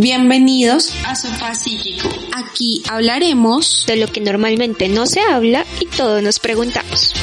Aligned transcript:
Bienvenidos 0.00 0.94
a 1.04 1.16
Sofá 1.16 1.56
Psíquico. 1.56 2.08
Aquí 2.32 2.84
hablaremos 2.88 3.84
de 3.88 3.96
lo 3.96 4.06
que 4.06 4.20
normalmente 4.20 4.88
no 4.88 5.06
se 5.06 5.20
habla 5.20 5.64
y 5.80 5.86
todos 5.86 6.22
nos 6.22 6.38
preguntamos. 6.38 7.14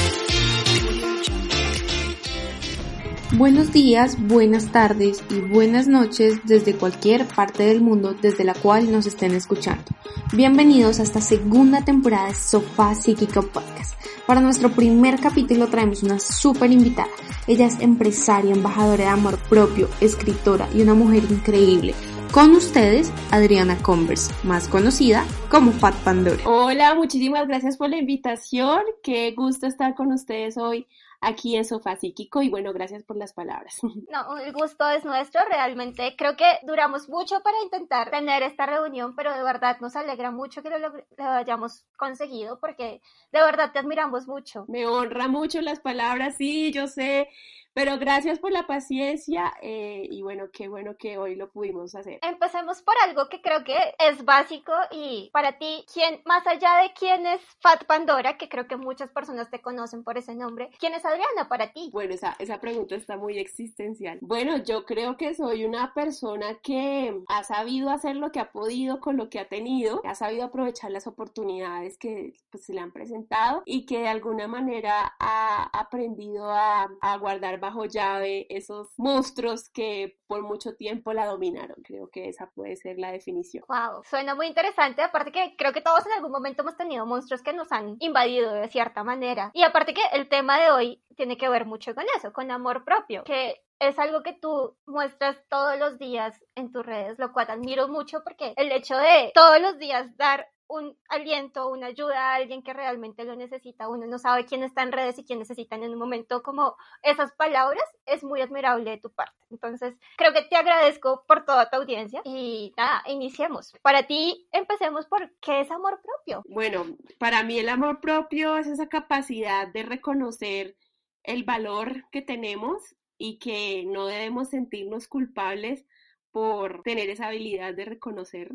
Buenos 3.31 3.71
días, 3.71 4.17
buenas 4.19 4.73
tardes 4.73 5.23
y 5.29 5.39
buenas 5.39 5.87
noches 5.87 6.39
desde 6.43 6.75
cualquier 6.75 7.25
parte 7.25 7.63
del 7.63 7.79
mundo 7.79 8.13
desde 8.13 8.43
la 8.43 8.53
cual 8.53 8.91
nos 8.91 9.05
estén 9.05 9.33
escuchando. 9.35 9.85
Bienvenidos 10.33 10.99
a 10.99 11.03
esta 11.03 11.21
segunda 11.21 11.85
temporada 11.85 12.27
de 12.27 12.33
Sofá 12.33 12.93
Psíquico 12.93 13.41
Podcast. 13.41 13.93
Para 14.27 14.41
nuestro 14.41 14.69
primer 14.69 15.21
capítulo 15.21 15.67
traemos 15.67 16.03
una 16.03 16.19
súper 16.19 16.71
invitada. 16.71 17.07
Ella 17.47 17.67
es 17.67 17.79
empresaria, 17.79 18.53
embajadora 18.53 19.05
de 19.05 19.09
amor 19.09 19.37
propio, 19.47 19.87
escritora 20.01 20.67
y 20.73 20.81
una 20.81 20.93
mujer 20.93 21.23
increíble. 21.29 21.95
Con 22.31 22.51
ustedes, 22.55 23.13
Adriana 23.31 23.77
Converse, 23.81 24.33
más 24.43 24.67
conocida 24.67 25.25
como 25.49 25.71
Fat 25.71 25.95
Pandora. 26.03 26.43
Hola, 26.45 26.93
muchísimas 26.95 27.47
gracias 27.47 27.77
por 27.77 27.89
la 27.89 27.97
invitación. 27.97 28.81
Qué 29.01 29.31
gusto 29.31 29.67
estar 29.67 29.95
con 29.95 30.11
ustedes 30.11 30.57
hoy 30.57 30.87
aquí 31.21 31.55
en 31.55 31.65
Sofá 31.65 31.95
Psíquico 31.95 32.41
y 32.41 32.49
bueno, 32.49 32.71
gracias 32.73 33.03
por 33.03 33.17
las 33.17 33.33
palabras. 33.33 33.79
No, 34.11 34.37
el 34.37 34.53
gusto 34.53 34.87
es 34.89 35.03
nuestro, 35.03 35.41
realmente 35.49 36.15
creo 36.17 36.37
que 36.37 36.45
duramos 36.63 37.09
mucho 37.09 37.41
para 37.41 37.61
intentar 37.63 38.11
tener 38.11 38.43
esta 38.43 38.65
reunión, 38.65 39.15
pero 39.15 39.33
de 39.33 39.43
verdad 39.43 39.77
nos 39.81 39.95
alegra 39.95 40.31
mucho 40.31 40.61
que 40.61 40.69
lo, 40.69 40.77
lo, 40.79 40.93
hayamos 41.17 41.85
conseguido 41.97 42.59
porque 42.59 43.01
de 43.31 43.39
verdad 43.39 43.71
te 43.73 43.79
admiramos 43.79 44.27
mucho. 44.27 44.65
Me 44.67 44.85
honra 44.87 45.27
mucho 45.27 45.61
las 45.61 45.79
palabras, 45.79 46.35
sí, 46.37 46.71
yo 46.71 46.87
sé, 46.87 47.27
pero 47.75 47.99
gracias 47.99 48.39
por 48.39 48.53
la 48.53 48.65
paciencia 48.65 49.53
eh, 49.61 50.07
y 50.09 50.21
bueno, 50.21 50.45
qué 50.51 50.69
bueno 50.69 50.95
que 50.97 51.17
hoy 51.17 51.35
lo 51.35 51.51
pudimos 51.51 51.93
hacer. 51.93 52.19
Empecemos 52.23 52.81
por 52.81 52.95
algo 53.03 53.27
que 53.27 53.41
creo 53.41 53.65
que 53.65 53.75
es 53.99 54.23
básico 54.23 54.71
y 54.91 55.29
para 55.33 55.57
ti, 55.57 55.85
¿quién, 55.93 56.21
más 56.25 56.47
allá 56.47 56.81
de 56.81 56.93
quién 56.97 57.25
es 57.25 57.41
Fat 57.59 57.83
Pandora, 57.83 58.37
que 58.37 58.47
creo 58.47 58.65
que 58.67 58.77
muchas 58.77 59.11
personas 59.11 59.51
te 59.51 59.61
conocen 59.61 60.05
por 60.05 60.17
ese 60.17 60.35
nombre, 60.35 60.69
¿quién 60.79 60.93
es 60.93 61.03
Adriana 61.03 61.49
para 61.49 61.73
ti? 61.73 61.89
Bueno, 61.91 62.13
esa, 62.13 62.37
esa 62.39 62.61
pregunta 62.61 62.95
está 62.95 63.17
muy 63.17 63.39
existencial. 63.39 64.19
Bueno, 64.21 64.55
yo 64.63 64.85
creo 64.85 65.17
que 65.17 65.33
soy 65.33 65.65
una 65.65 65.93
persona 65.93 66.57
que 66.63 67.13
ha 67.27 67.43
sabido 67.43 67.89
hacer 67.89 68.15
lo 68.15 68.31
que 68.31 68.39
ha 68.39 68.53
podido 68.53 69.01
con 69.01 69.17
lo 69.17 69.29
que 69.29 69.39
ha 69.39 69.49
tenido, 69.49 69.99
ha 70.05 70.15
sabido 70.15 70.45
aprovechar 70.45 70.91
las 70.91 71.07
oportunidades 71.07 71.97
que 71.97 72.35
pues, 72.49 72.63
se 72.63 72.73
le 72.73 72.79
han 72.79 72.93
presentado 72.93 73.63
y 73.65 73.85
que 73.85 73.99
de 73.99 74.07
alguna 74.07 74.47
manera 74.47 75.13
ha 75.19 75.63
aprendido 75.77 76.49
a, 76.49 76.87
a 77.01 77.17
guardar 77.17 77.59
bajo 77.65 77.85
llave 77.85 78.45
esos 78.49 78.93
monstruos 78.97 79.69
que 79.69 80.19
por 80.27 80.43
mucho 80.43 80.75
tiempo 80.75 81.13
la 81.13 81.25
dominaron. 81.25 81.77
Creo 81.83 82.09
que 82.09 82.29
esa 82.29 82.51
puede 82.51 82.75
ser 82.75 82.97
la 82.99 83.11
definición. 83.11 83.63
Wow, 83.67 84.03
suena 84.03 84.35
muy 84.35 84.47
interesante. 84.47 85.01
Aparte 85.01 85.31
que 85.31 85.55
creo 85.57 85.73
que 85.73 85.81
todos 85.81 86.05
en 86.05 86.13
algún 86.13 86.31
momento 86.31 86.61
hemos 86.61 86.77
tenido 86.77 87.05
monstruos 87.05 87.41
que 87.41 87.53
nos 87.53 87.71
han 87.71 87.97
invadido 87.99 88.53
de 88.53 88.67
cierta 88.69 89.03
manera. 89.03 89.51
Y 89.53 89.63
aparte 89.63 89.93
que 89.93 90.03
el 90.13 90.29
tema 90.29 90.59
de 90.59 90.71
hoy 90.71 91.03
tiene 91.15 91.37
que 91.37 91.49
ver 91.49 91.65
mucho 91.65 91.95
con 91.95 92.05
eso, 92.17 92.31
con 92.33 92.51
amor 92.51 92.83
propio, 92.83 93.23
que 93.23 93.63
es 93.79 93.97
algo 93.99 94.23
que 94.23 94.33
tú 94.33 94.77
muestras 94.85 95.37
todos 95.49 95.77
los 95.77 95.97
días 95.97 96.39
en 96.55 96.71
tus 96.71 96.85
redes, 96.85 97.19
lo 97.19 97.33
cual 97.33 97.47
admiro 97.49 97.87
mucho 97.87 98.23
porque 98.23 98.53
el 98.57 98.71
hecho 98.71 98.95
de 98.97 99.31
todos 99.33 99.59
los 99.59 99.77
días 99.79 100.15
dar 100.17 100.47
un 100.67 100.97
aliento, 101.09 101.69
una 101.69 101.87
ayuda 101.87 102.31
a 102.31 102.35
alguien 102.35 102.63
que 102.63 102.73
realmente 102.73 103.23
lo 103.23 103.35
necesita. 103.35 103.87
Uno 103.87 104.07
no 104.07 104.17
sabe 104.19 104.45
quién 104.45 104.63
está 104.63 104.83
en 104.83 104.91
redes 104.91 105.17
y 105.19 105.25
quién 105.25 105.39
necesitan 105.39 105.83
en 105.83 105.91
un 105.91 105.99
momento 105.99 106.41
como 106.43 106.75
esas 107.03 107.31
palabras. 107.33 107.83
Es 108.05 108.23
muy 108.23 108.41
admirable 108.41 108.89
de 108.89 108.97
tu 108.97 109.11
parte. 109.11 109.35
Entonces, 109.51 109.95
creo 110.17 110.33
que 110.33 110.43
te 110.43 110.55
agradezco 110.55 111.23
por 111.27 111.45
toda 111.45 111.69
tu 111.69 111.77
audiencia 111.77 112.21
y 112.23 112.73
nada, 112.77 113.03
iniciemos. 113.07 113.73
Para 113.81 114.07
ti, 114.07 114.47
empecemos 114.51 115.05
por 115.05 115.31
qué 115.39 115.61
es 115.61 115.71
amor 115.71 116.01
propio. 116.01 116.43
Bueno, 116.47 116.97
para 117.19 117.43
mí 117.43 117.59
el 117.59 117.69
amor 117.69 118.01
propio 118.01 118.57
es 118.57 118.67
esa 118.67 118.87
capacidad 118.87 119.67
de 119.67 119.83
reconocer 119.83 120.75
el 121.23 121.43
valor 121.43 122.09
que 122.11 122.21
tenemos 122.21 122.95
y 123.17 123.39
que 123.39 123.85
no 123.85 124.07
debemos 124.07 124.49
sentirnos 124.49 125.07
culpables 125.07 125.85
por 126.31 126.83
tener 126.83 127.09
esa 127.09 127.27
habilidad 127.27 127.73
de 127.73 127.85
reconocer 127.85 128.51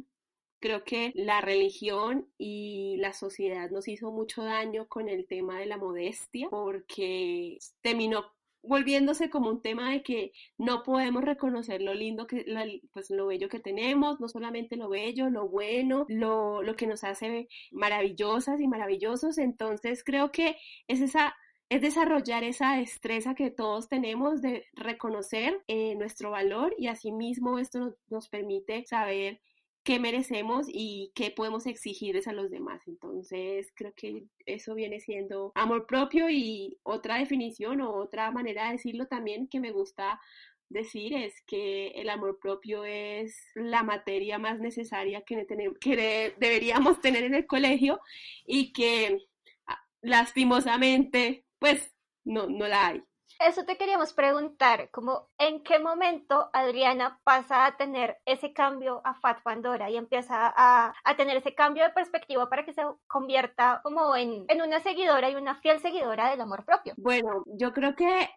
Creo 0.61 0.85
que 0.85 1.13
la 1.15 1.41
religión 1.41 2.29
y 2.39 2.97
la 2.99 3.13
sociedad 3.13 3.71
nos 3.71 3.89
hizo 3.89 4.13
mucho 4.13 4.45
daño 4.45 4.87
con 4.89 5.09
el 5.09 5.27
tema 5.27 5.59
de 5.59 5.67
la 5.67 5.79
modestia 5.79 6.49
porque 6.51 7.59
terminó 7.81 8.27
volviéndose 8.63 9.31
como 9.31 9.49
un 9.49 9.63
tema 9.63 9.91
de 9.91 10.03
que 10.03 10.33
no 10.59 10.83
podemos 10.83 11.25
reconocer 11.25 11.81
lo 11.81 11.95
lindo 11.95 12.27
que, 12.27 12.45
pues 12.93 13.11
lo 13.11 13.27
bello 13.27 13.49
que 13.49 13.61
tenemos, 13.61 14.21
no 14.21 14.29
solamente 14.29 14.77
lo 14.77 14.89
bello, 14.89 15.31
lo 15.31 15.49
bueno, 15.49 16.05
lo, 16.09 16.63
lo 16.63 16.77
que 16.77 16.87
nos 16.87 17.05
hace 17.05 17.49
maravillosas 17.71 18.61
y 18.61 18.69
maravillosos. 18.69 19.39
Entonces 19.39 20.05
creo 20.05 20.31
que 20.31 20.57
es 20.89 21.01
esa 21.01 21.35
es 21.71 21.81
desarrollar 21.81 22.43
esa 22.43 22.77
destreza 22.77 23.37
que 23.37 23.53
todos 23.53 23.89
tenemos 23.89 24.43
de 24.43 24.67
reconocer 24.73 25.63
eh, 25.69 25.95
nuestro 25.95 26.33
valor 26.33 26.75
y 26.77 26.89
asimismo 26.89 27.61
esto 27.61 27.97
nos 28.09 28.29
permite 28.29 28.85
saber 28.87 29.41
qué 29.83 29.99
merecemos 29.99 30.67
y 30.69 31.13
qué 31.15 31.31
podemos 31.31 31.67
exigirles 31.67 32.29
a 32.29 32.33
los 32.33 32.51
demás. 32.51 32.83
Entonces, 32.87 33.73
creo 33.75 33.93
que 33.95 34.25
eso 34.47 34.75
viene 34.75 35.01
siendo 35.01 35.53
amor 35.55 35.87
propio 35.87 36.29
y 36.31 36.79
otra 36.83 37.17
definición 37.17 37.81
o 37.81 37.95
otra 37.95 38.31
manera 38.31 38.67
de 38.67 38.73
decirlo 38.73 39.07
también 39.07 39.49
que 39.49 39.61
me 39.61 39.73
gusta 39.73 40.21
decir 40.69 41.15
es 41.15 41.35
que 41.47 41.89
el 41.89 42.09
amor 42.09 42.39
propio 42.41 42.85
es 42.85 43.37
la 43.55 43.83
materia 43.83 44.39
más 44.39 44.61
necesaria 44.61 45.23
que, 45.23 45.47
que 45.81 46.35
deberíamos 46.39 47.01
tener 47.01 47.25
en 47.25 47.35
el 47.35 47.47
colegio 47.47 48.01
y 48.47 48.73
que 48.73 49.19
ah, 49.67 49.81
lastimosamente 50.01 51.45
pues 51.59 51.93
no, 52.25 52.47
no 52.47 52.69
la 52.69 52.87
hay 52.87 53.03
eso 53.41 53.65
te 53.65 53.77
queríamos 53.77 54.13
preguntar, 54.13 54.91
como 54.91 55.29
en 55.39 55.63
qué 55.63 55.79
momento 55.79 56.51
Adriana 56.53 57.21
pasa 57.25 57.67
a 57.67 57.77
tener 57.77 58.19
ese 58.27 58.53
cambio 58.53 59.01
a 59.05 59.15
Fat 59.15 59.43
Pandora 59.43 59.91
y 59.91 59.97
empieza 59.97 60.53
a, 60.55 60.95
a 61.03 61.17
tener 61.17 61.37
ese 61.37 61.55
cambio 61.55 61.85
de 61.85 61.91
perspectiva 61.91 62.49
para 62.49 62.65
que 62.65 62.73
se 62.73 62.83
convierta 63.07 63.81
como 63.83 64.15
en, 64.15 64.45
en 64.49 64.63
una 64.63 64.81
seguidora 64.81 65.31
y 65.31 65.37
una 65.37 65.57
fiel 65.57 65.81
seguidora 65.81 66.31
del 66.31 66.41
amor 66.41 66.65
propio. 66.65 66.95
Bueno, 66.97 67.43
yo 67.47 67.73
creo 67.73 67.95
que 67.95 68.29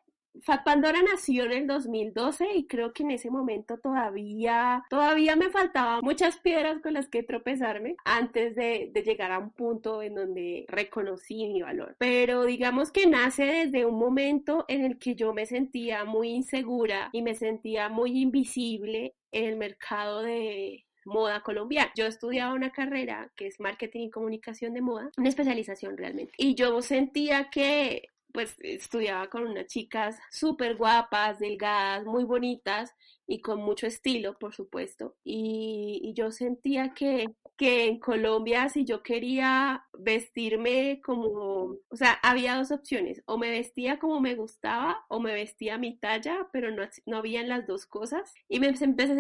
Fat 0.42 0.64
Pandora 0.64 1.00
nació 1.02 1.46
en 1.46 1.52
el 1.52 1.68
2012 1.68 2.56
y 2.56 2.68
creo 2.68 2.92
que 2.92 3.04
en 3.04 3.12
ese 3.12 3.30
momento 3.30 3.78
todavía, 3.78 4.84
todavía 4.90 5.36
me 5.36 5.50
faltaban 5.50 6.00
muchas 6.04 6.38
piedras 6.38 6.82
con 6.82 6.94
las 6.94 7.08
que 7.08 7.24
tropezarme 7.24 7.96
antes 8.04 8.56
de, 8.56 8.92
llegar 9.06 9.32
a 9.32 9.40
un 9.40 9.52
punto 9.52 10.02
en 10.02 10.16
donde 10.16 10.66
reconocí 10.68 11.48
mi 11.48 11.62
valor. 11.62 11.96
Pero 12.00 12.46
digamos 12.46 12.92
que 12.92 13.06
nace 13.06 13.44
desde 13.44 13.86
un 13.86 14.00
momento 14.00 14.66
en 14.68 14.84
el 14.84 14.98
que 14.98 15.16
yo 15.16 15.34
me 15.34 15.46
sentía 15.46 16.06
muy 16.06 16.30
insegura 16.30 17.10
y 17.12 17.22
me 17.22 17.36
sentía 17.36 17.90
muy 17.90 18.22
invisible 18.22 19.14
en 19.32 19.46
el 19.46 19.58
mercado 19.58 20.22
de, 20.22 20.86
moda 21.06 21.42
colombiana. 21.42 21.92
Yo 21.96 22.06
estudiaba 22.06 22.54
una 22.54 22.72
carrera 22.72 23.32
que 23.36 23.48
es 23.48 23.60
marketing 23.60 24.08
y 24.08 24.10
comunicación 24.10 24.74
de 24.74 24.82
moda, 24.82 25.12
una 25.18 25.30
especialización 25.30 25.98
realmente. 25.98 26.34
Y 26.38 26.56
yo 26.56 26.82
sentía 26.82 27.50
que 27.50 28.08
pues 28.34 28.56
estudiaba 28.60 29.30
con 29.30 29.48
unas 29.48 29.68
chicas 29.68 30.18
súper 30.32 30.76
guapas, 30.76 31.40
delgadas, 31.40 32.06
muy 32.06 32.24
bonitas 32.24 32.94
y 33.28 33.42
con 33.42 33.62
mucho 33.62 33.88
estilo, 33.88 34.38
por 34.40 34.54
supuesto. 34.54 35.16
Y, 35.24 36.14
yo 36.16 36.32
sentía 36.32 36.94
que, 36.94 37.28
que 37.58 37.86
en 37.86 38.00
Colombia, 38.00 38.70
si 38.70 38.86
yo 38.86 39.04
quería 39.04 39.86
vestirme 39.98 41.02
como, 41.04 41.78
o 41.90 41.96
sea, 41.96 42.14
había 42.24 42.56
dos 42.56 42.72
opciones, 42.72 43.24
o 43.26 43.38
me 43.38 43.50
vestía 43.50 44.00
como 44.00 44.20
me 44.20 44.36
gustaba 44.36 45.06
o 45.08 45.20
me 45.20 45.34
vestía 45.34 45.76
a 45.76 45.78
mi 45.78 45.98
talla, 45.98 46.50
pero 46.52 46.72
no, 46.72 46.84
no 47.06 47.18
habían 47.18 47.48
las 47.48 47.68
dos 47.68 47.86
cosas. 47.86 48.34
Y 48.50 48.60
me, 48.60 48.74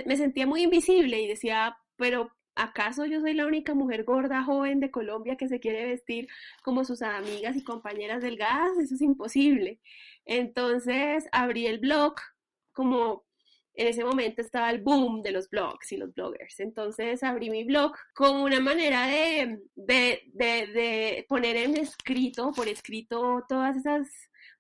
me 0.06 0.18
sentía 0.18 0.47
muy 0.47 0.63
invisible 0.63 1.21
y 1.21 1.27
decía, 1.27 1.77
pero 1.98 2.31
¿Acaso 2.55 3.05
yo 3.05 3.19
soy 3.19 3.33
la 3.33 3.45
única 3.47 3.73
mujer 3.73 4.03
gorda, 4.03 4.44
joven 4.44 4.79
de 4.79 4.91
Colombia 4.91 5.38
que 5.38 5.47
se 5.47 5.59
quiere 5.59 5.85
vestir 5.85 6.27
como 6.63 6.85
sus 6.85 7.01
amigas 7.01 7.55
y 7.55 7.63
compañeras 7.63 8.21
delgadas? 8.21 8.77
Eso 8.77 8.95
es 8.95 9.01
imposible. 9.01 9.79
Entonces 10.25 11.27
abrí 11.31 11.65
el 11.67 11.79
blog, 11.79 12.15
como 12.71 13.25
en 13.75 13.88
ese 13.88 14.03
momento 14.03 14.41
estaba 14.41 14.69
el 14.69 14.81
boom 14.81 15.21
de 15.23 15.31
los 15.31 15.50
blogs 15.50 15.91
y 15.91 15.97
los 15.97 16.13
bloggers. 16.13 16.59
Entonces 16.59 17.23
abrí 17.23 17.50
mi 17.50 17.63
blog 17.63 17.94
como 18.13 18.44
una 18.44 18.59
manera 18.59 19.07
de, 19.07 19.59
de, 19.75 20.21
de, 20.33 20.67
de 20.67 21.25
poner 21.27 21.57
en 21.57 21.77
escrito, 21.77 22.51
por 22.51 22.67
escrito, 22.67 23.44
todas 23.50 23.77
esas 23.77 24.07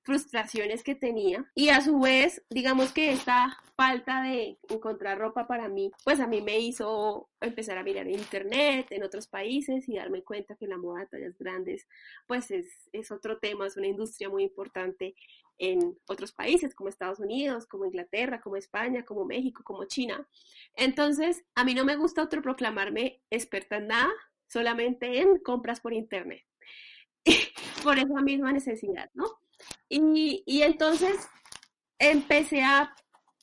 frustraciones 0.03 0.83
que 0.83 0.95
tenía 0.95 1.49
y 1.55 1.69
a 1.69 1.81
su 1.81 1.99
vez 1.99 2.43
digamos 2.49 2.91
que 2.91 3.11
esta 3.11 3.57
falta 3.75 4.21
de 4.21 4.57
encontrar 4.69 5.17
ropa 5.17 5.47
para 5.47 5.69
mí 5.69 5.91
pues 6.03 6.19
a 6.19 6.27
mí 6.27 6.41
me 6.41 6.59
hizo 6.59 7.29
empezar 7.41 7.77
a 7.77 7.83
mirar 7.83 8.07
en 8.07 8.19
internet 8.19 8.87
en 8.91 9.03
otros 9.03 9.27
países 9.27 9.87
y 9.87 9.95
darme 9.95 10.23
cuenta 10.23 10.55
que 10.55 10.67
la 10.67 10.77
moda 10.77 11.01
de 11.01 11.07
tallas 11.07 11.37
grandes 11.37 11.87
pues 12.27 12.51
es, 12.51 12.67
es 12.91 13.11
otro 13.11 13.39
tema, 13.39 13.65
es 13.65 13.77
una 13.77 13.87
industria 13.87 14.29
muy 14.29 14.43
importante 14.43 15.15
en 15.57 15.97
otros 16.07 16.31
países 16.31 16.73
como 16.75 16.89
Estados 16.89 17.19
Unidos, 17.19 17.65
como 17.67 17.85
Inglaterra, 17.85 18.41
como 18.41 18.55
España, 18.55 19.05
como 19.05 19.23
México, 19.25 19.63
como 19.63 19.85
China. 19.85 20.27
Entonces, 20.75 21.45
a 21.55 21.63
mí 21.63 21.73
no 21.73 21.85
me 21.85 21.95
gusta 21.95 22.21
autoproclamarme 22.21 23.21
experta 23.29 23.77
en 23.77 23.87
nada, 23.87 24.11
solamente 24.47 25.21
en 25.21 25.37
compras 25.39 25.79
por 25.79 25.93
internet. 25.93 26.43
por 27.83 27.97
esa 27.97 28.21
misma 28.21 28.51
necesidad, 28.51 29.09
¿no? 29.13 29.25
Y, 29.89 30.43
y 30.45 30.61
entonces 30.63 31.27
empecé 31.99 32.61
a 32.63 32.93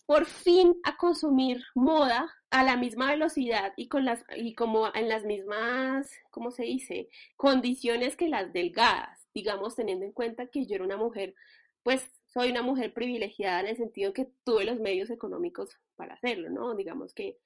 por 0.06 0.26
fin 0.26 0.74
a 0.82 0.96
consumir 0.96 1.62
moda 1.74 2.28
a 2.50 2.64
la 2.64 2.76
misma 2.76 3.10
velocidad 3.10 3.72
y 3.76 3.86
con 3.86 4.04
las 4.04 4.24
y 4.36 4.54
como 4.56 4.92
en 4.92 5.08
las 5.08 5.24
mismas, 5.24 6.10
¿cómo 6.30 6.50
se 6.50 6.64
dice? 6.64 7.08
condiciones 7.36 8.16
que 8.16 8.28
las 8.28 8.52
delgadas, 8.52 9.28
digamos 9.32 9.76
teniendo 9.76 10.04
en 10.04 10.12
cuenta 10.12 10.48
que 10.48 10.66
yo 10.66 10.74
era 10.74 10.84
una 10.84 10.96
mujer, 10.96 11.34
pues 11.84 12.10
soy 12.26 12.50
una 12.50 12.62
mujer 12.62 12.92
privilegiada 12.92 13.60
en 13.60 13.66
el 13.68 13.76
sentido 13.76 14.12
que 14.12 14.28
tuve 14.44 14.64
los 14.64 14.80
medios 14.80 15.10
económicos 15.10 15.78
para 15.94 16.14
hacerlo, 16.14 16.50
¿no? 16.50 16.74
Digamos 16.74 17.14
que 17.14 17.38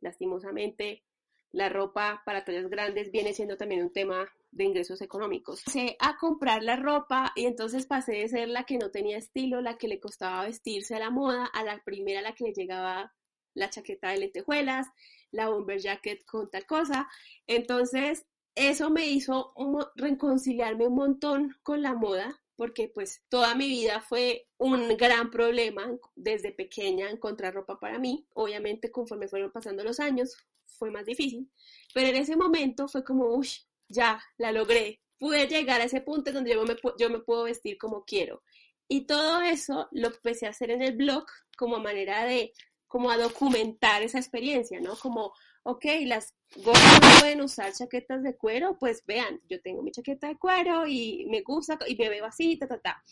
lastimosamente 0.00 1.04
la 1.52 1.68
ropa 1.68 2.22
para 2.24 2.44
tallas 2.44 2.68
grandes 2.68 3.10
viene 3.10 3.34
siendo 3.34 3.56
también 3.56 3.82
un 3.82 3.92
tema 3.92 4.28
de 4.52 4.64
ingresos 4.64 5.00
económicos. 5.00 5.60
Empecé 5.66 5.96
a 5.98 6.16
comprar 6.16 6.62
la 6.62 6.76
ropa 6.76 7.32
y 7.34 7.46
entonces 7.46 7.86
pasé 7.86 8.12
de 8.12 8.28
ser 8.28 8.48
la 8.48 8.64
que 8.64 8.78
no 8.78 8.90
tenía 8.90 9.18
estilo, 9.18 9.60
la 9.60 9.76
que 9.76 9.88
le 9.88 10.00
costaba 10.00 10.44
vestirse 10.44 10.94
a 10.94 11.00
la 11.00 11.10
moda, 11.10 11.46
a 11.46 11.64
la 11.64 11.82
primera 11.84 12.20
a 12.20 12.22
la 12.22 12.34
que 12.34 12.44
le 12.44 12.52
llegaba 12.52 13.12
la 13.54 13.70
chaqueta 13.70 14.10
de 14.10 14.18
lentejuelas, 14.18 14.86
la 15.30 15.48
bomber 15.48 15.80
jacket 15.80 16.24
con 16.24 16.50
tal 16.50 16.66
cosa. 16.66 17.08
Entonces, 17.46 18.26
eso 18.54 18.90
me 18.90 19.06
hizo 19.06 19.54
reconciliarme 19.96 20.86
un 20.86 20.94
montón 20.94 21.56
con 21.62 21.82
la 21.82 21.94
moda, 21.94 22.40
porque 22.56 22.88
pues 22.88 23.22
toda 23.28 23.54
mi 23.54 23.68
vida 23.68 24.00
fue 24.00 24.46
un 24.58 24.96
gran 24.96 25.30
problema 25.30 25.90
desde 26.14 26.52
pequeña 26.52 27.10
encontrar 27.10 27.54
ropa 27.54 27.80
para 27.80 27.98
mí. 27.98 28.26
Obviamente 28.34 28.90
conforme 28.90 29.28
fueron 29.28 29.50
pasando 29.50 29.82
los 29.82 29.98
años 29.98 30.36
fue 30.80 30.90
más 30.90 31.04
difícil, 31.04 31.48
pero 31.94 32.08
en 32.08 32.16
ese 32.16 32.36
momento 32.36 32.88
fue 32.88 33.04
como, 33.04 33.26
uy, 33.26 33.48
ya, 33.86 34.20
la 34.38 34.50
logré. 34.50 35.00
Pude 35.18 35.46
llegar 35.46 35.82
a 35.82 35.84
ese 35.84 36.00
punto 36.00 36.32
donde 36.32 36.52
yo 36.98 37.10
me, 37.10 37.18
puedo 37.20 37.44
vestir 37.44 37.76
como 37.76 38.04
quiero. 38.04 38.42
Y 38.88 39.02
todo 39.02 39.42
eso 39.42 39.88
lo 39.92 40.08
empecé 40.08 40.46
a 40.46 40.50
hacer 40.50 40.70
en 40.70 40.82
el 40.82 40.96
blog 40.96 41.26
como 41.58 41.78
manera 41.78 42.24
de, 42.24 42.54
como 42.88 43.10
a 43.10 43.18
documentar 43.18 44.02
esa 44.02 44.18
experiencia, 44.18 44.80
¿no? 44.80 44.96
Como, 44.96 45.34
ok, 45.64 45.84
las 46.06 46.34
gordas 46.56 47.00
no 47.02 47.20
pueden 47.20 47.40
usar 47.42 47.74
chaquetas 47.74 48.22
de 48.22 48.34
cuero, 48.36 48.78
pues 48.80 49.04
vean, 49.06 49.42
yo 49.50 49.60
tengo 49.60 49.82
mi 49.82 49.92
chaqueta 49.92 50.28
de 50.28 50.38
cuero 50.38 50.86
y 50.86 51.26
me 51.28 51.42
gusta 51.42 51.78
y 51.86 51.96
me 51.96 52.08
veo 52.08 52.24
así, 52.24 52.56
ta, 52.56 52.66
ta, 52.66 52.78
ta. 52.80 53.04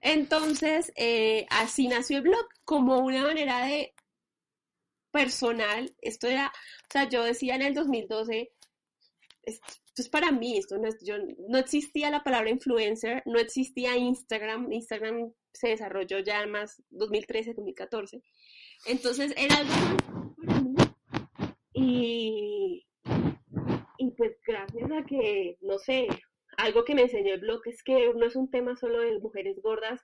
Entonces, 0.00 0.92
eh, 0.96 1.46
así 1.50 1.86
nació 1.86 2.16
el 2.16 2.24
blog, 2.24 2.48
como 2.64 2.98
una 2.98 3.22
manera 3.22 3.64
de 3.64 3.94
personal, 5.10 5.94
esto 6.00 6.26
era, 6.26 6.48
o 6.48 6.92
sea, 6.92 7.08
yo 7.08 7.24
decía 7.24 7.54
en 7.54 7.62
el 7.62 7.74
2012, 7.74 8.52
esto 9.42 9.66
es 9.96 10.08
para 10.08 10.30
mí, 10.30 10.58
esto 10.58 10.78
no, 10.78 10.88
es, 10.88 10.96
yo, 11.02 11.14
no 11.48 11.58
existía 11.58 12.10
la 12.10 12.22
palabra 12.22 12.50
influencer, 12.50 13.22
no 13.26 13.38
existía 13.38 13.96
Instagram, 13.96 14.72
Instagram 14.72 15.32
se 15.52 15.68
desarrolló 15.68 16.20
ya 16.20 16.46
más 16.46 16.82
2013, 16.90 17.54
2014, 17.54 18.22
entonces 18.86 19.34
era 19.36 19.56
algo 19.56 20.34
para 20.36 20.60
mí 20.60 20.74
y, 21.72 22.86
y 23.98 24.10
pues 24.12 24.36
gracias 24.46 24.90
a 24.90 25.04
que, 25.04 25.56
no 25.62 25.78
sé, 25.78 26.06
algo 26.56 26.84
que 26.84 26.94
me 26.94 27.02
enseñó 27.02 27.34
el 27.34 27.40
blog 27.40 27.62
es 27.66 27.82
que 27.82 28.12
no 28.14 28.26
es 28.26 28.36
un 28.36 28.50
tema 28.50 28.76
solo 28.76 29.00
de 29.00 29.18
mujeres 29.20 29.60
gordas, 29.62 30.00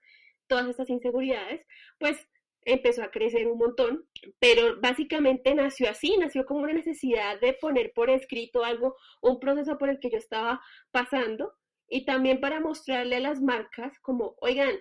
todas 0.46 0.68
estas 0.68 0.88
inseguridades, 0.90 1.66
pues 1.98 2.16
empezó 2.64 3.02
a 3.02 3.10
crecer 3.10 3.46
un 3.46 3.58
montón, 3.58 4.06
pero 4.38 4.80
básicamente 4.80 5.54
nació 5.54 5.90
así, 5.90 6.16
nació 6.18 6.44
como 6.46 6.60
una 6.60 6.72
necesidad 6.72 7.40
de 7.40 7.52
poner 7.54 7.92
por 7.94 8.10
escrito 8.10 8.64
algo, 8.64 8.96
un 9.20 9.38
proceso 9.40 9.78
por 9.78 9.88
el 9.90 9.98
que 10.00 10.10
yo 10.10 10.18
estaba 10.18 10.60
pasando 10.90 11.54
y 11.88 12.04
también 12.04 12.40
para 12.40 12.60
mostrarle 12.60 13.16
a 13.16 13.20
las 13.20 13.40
marcas 13.40 13.98
como, 14.00 14.36
oigan, 14.40 14.74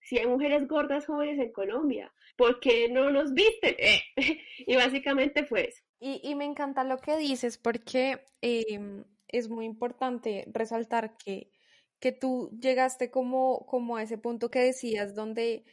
si 0.00 0.18
hay 0.18 0.26
mujeres 0.26 0.68
gordas 0.68 1.06
jóvenes 1.06 1.38
en 1.38 1.52
Colombia, 1.52 2.12
¿por 2.36 2.60
qué 2.60 2.88
no 2.88 3.10
nos 3.10 3.32
visten? 3.32 3.74
y 4.58 4.76
básicamente 4.76 5.44
fue 5.44 5.68
eso. 5.68 5.82
Y, 6.00 6.34
me 6.34 6.44
encanta 6.44 6.84
lo 6.84 6.98
que 6.98 7.16
dices 7.16 7.56
porque 7.56 8.20
em, 8.42 9.04
es 9.28 9.48
muy 9.48 9.64
importante 9.64 10.44
resaltar 10.52 11.16
que, 11.16 11.50
que 11.98 12.12
tú 12.12 12.50
llegaste 12.60 13.10
como, 13.10 13.64
como 13.66 13.96
a 13.96 14.02
ese 14.02 14.18
punto 14.18 14.50
que 14.50 14.58
decías 14.58 15.14
donde 15.14 15.64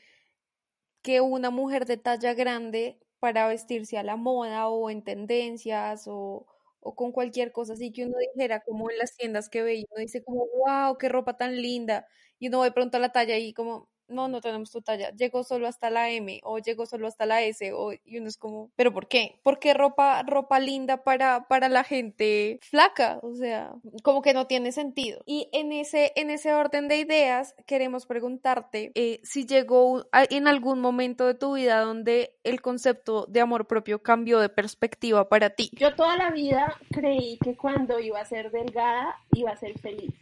que 1.04 1.22
una 1.22 1.50
mujer 1.52 1.86
de 1.86 1.98
talla 1.98 2.34
grande 2.34 3.00
para 3.20 3.48
vestirse 3.48 3.98
a 3.98 4.04
la 4.04 4.16
moda 4.18 4.68
o 4.70 4.90
en 4.90 5.04
tendencias 5.04 6.06
o, 6.08 6.48
o 6.80 6.96
con 6.96 7.12
cualquier 7.12 7.52
cosa 7.52 7.74
así 7.74 7.92
que 7.92 8.06
uno 8.06 8.18
dijera 8.34 8.62
como 8.62 8.90
en 8.92 8.98
las 8.98 9.16
tiendas 9.18 9.50
que 9.50 9.64
ve 9.64 9.76
y 9.76 9.86
uno 9.92 10.02
dice 10.02 10.24
como 10.24 10.48
wow, 10.66 10.98
qué 10.98 11.10
ropa 11.10 11.38
tan 11.38 11.62
linda 11.62 12.08
y 12.40 12.48
uno 12.50 12.60
va 12.60 12.66
de 12.66 12.72
pronto 12.74 12.98
a 12.98 13.00
la 13.02 13.12
talla 13.12 13.38
y 13.38 13.54
como 13.54 13.90
no, 14.12 14.28
no 14.28 14.42
tenemos 14.42 14.72
tu 14.72 14.82
talla, 14.82 15.12
llegó 15.12 15.44
solo 15.44 15.68
hasta 15.68 15.90
la 15.90 16.10
M 16.10 16.40
o 16.44 16.60
llegó 16.60 16.86
solo 16.86 17.08
hasta 17.08 17.26
la 17.26 17.42
S 17.44 17.72
o, 17.74 17.94
y 17.94 18.18
uno 18.18 18.28
es 18.28 18.38
como, 18.38 18.72
pero 18.76 18.94
¿por 18.94 19.08
qué? 19.08 19.40
¿Por 19.44 19.60
qué 19.60 19.74
ropa, 19.74 20.24
ropa 20.24 20.60
linda 20.60 21.04
para, 21.04 21.48
para 21.48 21.70
la 21.70 21.84
gente 21.84 22.60
flaca? 22.62 23.20
O 23.24 23.36
sea, 23.36 23.74
como 24.04 24.22
que 24.22 24.34
no 24.34 24.48
tiene 24.48 24.72
sentido. 24.72 25.22
Y 25.26 25.50
en 25.54 25.72
ese, 25.72 26.12
en 26.16 26.30
ese 26.30 26.54
orden 26.54 26.88
de 26.88 26.98
ideas 26.98 27.56
queremos 27.66 28.06
preguntarte 28.06 28.92
eh, 28.96 29.20
si 29.24 29.46
llegó 29.46 30.06
en 30.14 30.48
algún 30.48 30.80
momento 30.80 31.26
de 31.26 31.34
tu 31.34 31.56
vida 31.56 31.82
donde 31.82 32.36
el 32.44 32.62
concepto 32.62 33.26
de 33.28 33.42
amor 33.42 33.68
propio 33.68 34.02
cambió 34.02 34.40
de 34.40 34.50
perspectiva 34.50 35.30
para 35.30 35.52
ti. 35.52 35.70
Yo 35.74 35.96
toda 35.96 36.18
la 36.18 36.32
vida 36.32 36.78
creí 36.92 37.38
que 37.44 37.56
cuando 37.56 38.00
iba 38.00 38.20
a 38.20 38.26
ser 38.26 38.52
delgada 38.52 39.16
iba 39.34 39.52
a 39.52 39.58
ser 39.58 39.80
feliz 39.80 40.14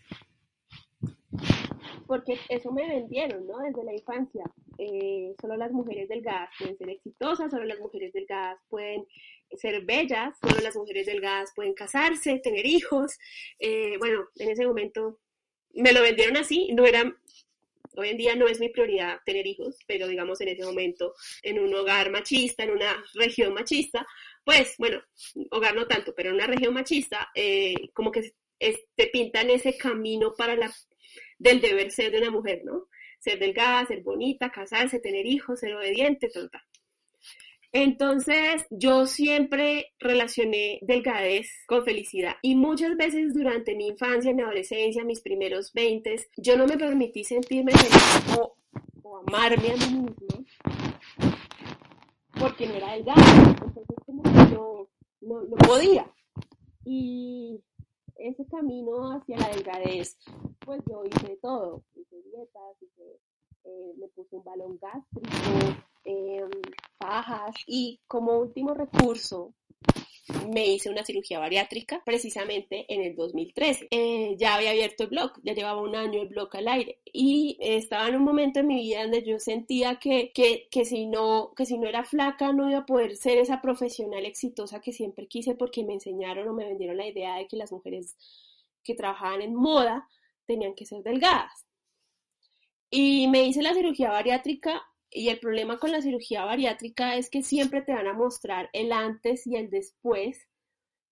porque 2.09 2.39
eso 2.50 2.71
me 2.71 2.88
vendieron, 2.88 3.45
¿no? 3.45 3.59
Desde 3.59 3.83
la 3.83 3.94
infancia. 3.94 4.44
Eh, 4.79 5.35
solo 5.39 5.56
las 5.57 5.71
mujeres 5.71 6.09
delgadas 6.09 6.50
pueden 6.57 6.75
ser 6.75 6.89
exitosas, 6.89 7.51
solo 7.51 7.65
las 7.65 7.79
mujeres 7.79 8.11
delgadas 8.13 8.59
pueden 8.67 9.06
ser 9.51 9.85
bellas, 9.85 10.35
solo 10.41 10.59
las 10.63 10.75
mujeres 10.75 11.06
delgadas 11.06 11.51
pueden 11.56 11.75
casarse, 11.75 12.39
tener 12.39 12.65
hijos. 12.65 13.15
Eh, 13.59 13.95
bueno, 14.00 14.27
en 14.38 14.50
ese 14.50 14.65
momento 14.65 15.19
me 15.75 15.94
lo 15.94 16.01
vendieron 16.01 16.35
así, 16.35 16.73
no 16.73 16.83
era, 16.88 17.15
hoy 17.95 18.09
en 18.09 18.17
día 18.17 18.35
no 18.35 18.47
es 18.47 18.59
mi 18.59 18.69
prioridad 18.69 19.19
tener 19.23 19.45
hijos, 19.45 19.77
pero 19.85 20.07
digamos 20.07 20.41
en 20.41 20.47
ese 20.47 20.65
momento, 20.65 21.13
en 21.44 21.59
un 21.59 21.71
hogar 21.75 22.09
machista, 22.09 22.63
en 22.63 22.71
una 22.71 23.03
región 23.13 23.53
machista, 23.53 24.07
pues 24.44 24.73
bueno, 24.79 25.00
hogar 25.51 25.75
no 25.75 25.85
tanto, 25.85 26.16
pero 26.16 26.30
en 26.30 26.35
una 26.37 26.47
región 26.47 26.73
machista, 26.73 27.30
eh, 27.35 27.75
como 27.94 28.11
que 28.11 28.33
te 28.95 29.07
pintan 29.07 29.51
ese 29.51 29.78
camino 29.78 30.33
para 30.35 30.56
la 30.56 30.73
del 31.39 31.61
deber 31.61 31.91
ser 31.91 32.11
de 32.11 32.19
una 32.19 32.31
mujer, 32.31 32.61
¿no? 32.63 32.87
Ser 33.19 33.39
delgada, 33.39 33.85
ser 33.87 34.03
bonita, 34.03 34.51
casarse, 34.51 34.99
tener 34.99 35.25
hijos, 35.25 35.59
ser 35.59 35.75
obediente, 35.75 36.29
todo 36.29 36.49
tal. 36.49 36.61
Entonces, 37.71 38.65
yo 38.71 39.05
siempre 39.05 39.93
relacioné 39.99 40.79
delgadez 40.81 41.47
con 41.67 41.85
felicidad 41.85 42.35
y 42.41 42.55
muchas 42.55 42.97
veces 42.97 43.33
durante 43.33 43.75
mi 43.75 43.87
infancia, 43.87 44.33
mi 44.33 44.41
adolescencia, 44.41 45.03
mis 45.03 45.21
primeros 45.21 45.71
20, 45.73 46.15
yo 46.37 46.57
no 46.57 46.65
me 46.65 46.77
permití 46.77 47.23
sentirme 47.23 47.71
feliz 47.71 48.37
o, 48.39 48.55
amarme 49.27 49.71
a 49.71 49.75
mí 49.75 49.85
misma 49.85 50.15
porque 52.39 52.67
no 52.67 52.75
era 52.75 52.93
delgada, 52.93 53.21
entonces 53.49 53.95
como 54.05 54.23
que 54.23 54.29
no, 54.29 54.89
no, 55.21 55.41
no 55.41 55.57
podía. 55.57 56.09
Y 56.85 57.59
ese 58.19 58.45
camino 58.47 59.11
hacia 59.11 59.38
la 59.38 59.49
delgadez, 59.49 60.18
pues 60.66 60.81
yo 60.90 61.04
hice 61.06 61.38
todo, 61.42 61.83
hice 61.95 62.21
dietas, 62.23 62.81
hice, 62.81 63.19
eh, 63.64 63.94
me 63.97 64.07
puse 64.09 64.35
un 64.35 64.44
balón 64.44 64.78
gástrico, 64.80 65.83
eh, 66.06 66.47
pajas 66.97 67.56
y 67.66 67.99
como 68.07 68.40
último 68.40 68.73
recurso 68.73 69.54
me 70.50 70.66
hice 70.68 70.90
una 70.90 71.04
cirugía 71.04 71.40
bariátrica 71.40 72.02
precisamente 72.06 72.86
en 72.88 73.02
el 73.02 73.16
2013. 73.16 73.88
Eh, 73.92 74.36
ya 74.38 74.56
había 74.56 74.71
abierto 74.71 75.04
el 75.04 75.09
blog, 75.09 75.33
ya 75.44 75.54
llevaba 75.54 75.81
un 75.81 75.95
año 75.95 76.21
el 76.21 76.28
blog 76.28 76.56
al 76.56 76.68
aire 76.68 77.00
y 77.06 77.57
estaba 77.59 78.07
en 78.07 78.16
un 78.16 78.24
momento 78.24 78.59
en 78.59 78.68
mi 78.68 78.80
vida 78.81 79.04
donde 79.04 79.24
yo 79.24 79.40
sentía 79.40 79.95
que, 79.95 80.31
que, 80.33 80.68
que, 80.71 80.86
si 80.86 81.06
no, 81.06 81.54
que 81.56 81.66
si 81.66 81.78
no 81.78 81.88
era 81.88 82.04
flaca 82.04 82.54
no 82.54 82.69
iba 82.69 82.80
a 82.80 82.86
poder 82.86 83.16
ser 83.16 83.38
esa 83.38 83.62
profesional 83.62 84.26
exitosa 84.26 84.81
que 84.81 84.94
siempre 84.94 85.28
quise 85.28 85.56
porque 85.56 85.83
me 85.83 85.94
enseñaron 85.94 86.48
o 86.48 86.54
me 86.54 86.66
vendieron 86.66 86.98
la 86.98 87.07
idea 87.07 87.36
de 87.36 87.48
que 87.48 87.57
las 87.57 87.71
mujeres 87.71 88.16
que 88.83 88.95
trabajaban 88.95 89.42
en 89.42 89.56
moda 89.56 90.07
tenían 90.45 90.74
que 90.76 90.86
ser 90.86 91.04
delgadas. 91.04 91.66
Y 92.90 93.28
me 93.28 93.44
hice 93.44 93.62
la 93.62 93.74
cirugía 93.74 94.09
bariátrica 94.09 94.83
y 95.11 95.30
el 95.30 95.39
problema 95.39 95.78
con 95.78 95.92
la 95.92 96.01
cirugía 96.01 96.45
bariátrica 96.45 97.16
es 97.16 97.30
que 97.30 97.42
siempre 97.42 97.81
te 97.81 97.94
van 97.94 98.07
a 98.07 98.13
mostrar 98.13 98.69
el 98.73 98.92
antes 98.92 99.47
y 99.47 99.56
el 99.56 99.69
después, 99.69 100.47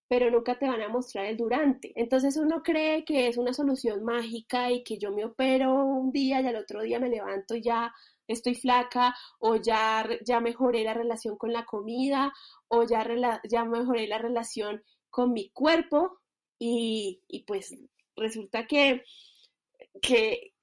pero 0.08 0.32
nunca 0.32 0.58
te 0.58 0.68
van 0.68 0.82
a 0.82 0.90
mostrar 0.90 1.26
el 1.26 1.38
durante. 1.38 1.92
Entonces 1.96 2.38
uno 2.38 2.62
cree 2.64 3.04
que 3.04 3.28
es 3.28 3.38
una 3.38 3.54
solución 3.54 4.04
mágica 4.04 4.72
y 4.72 4.84
que 4.84 4.98
yo 4.98 5.12
me 5.12 5.26
opero 5.26 5.74
un 5.74 6.12
día 6.12 6.42
y 6.42 6.48
al 6.48 6.56
otro 6.56 6.82
día 6.82 7.00
me 7.00 7.10
levanto 7.10 7.56
y 7.56 7.62
ya 7.62 7.94
estoy 8.28 8.56
flaca 8.56 9.16
o 9.40 9.56
ya, 9.56 10.08
ya 10.26 10.40
mejoré 10.40 10.84
la 10.84 10.94
relación 10.94 11.38
con 11.38 11.52
la 11.52 11.66
comida 11.66 12.34
o 12.68 12.84
ya, 12.84 13.06
ya 13.50 13.66
mejoré 13.66 14.08
la 14.08 14.18
relación 14.18 14.84
con 15.10 15.34
mi 15.34 15.50
cuerpo 15.50 16.20
y, 16.60 17.22
y 17.28 17.44
pues 17.44 17.74
resulta 18.16 18.68
que, 18.68 19.04
que, 20.02 20.54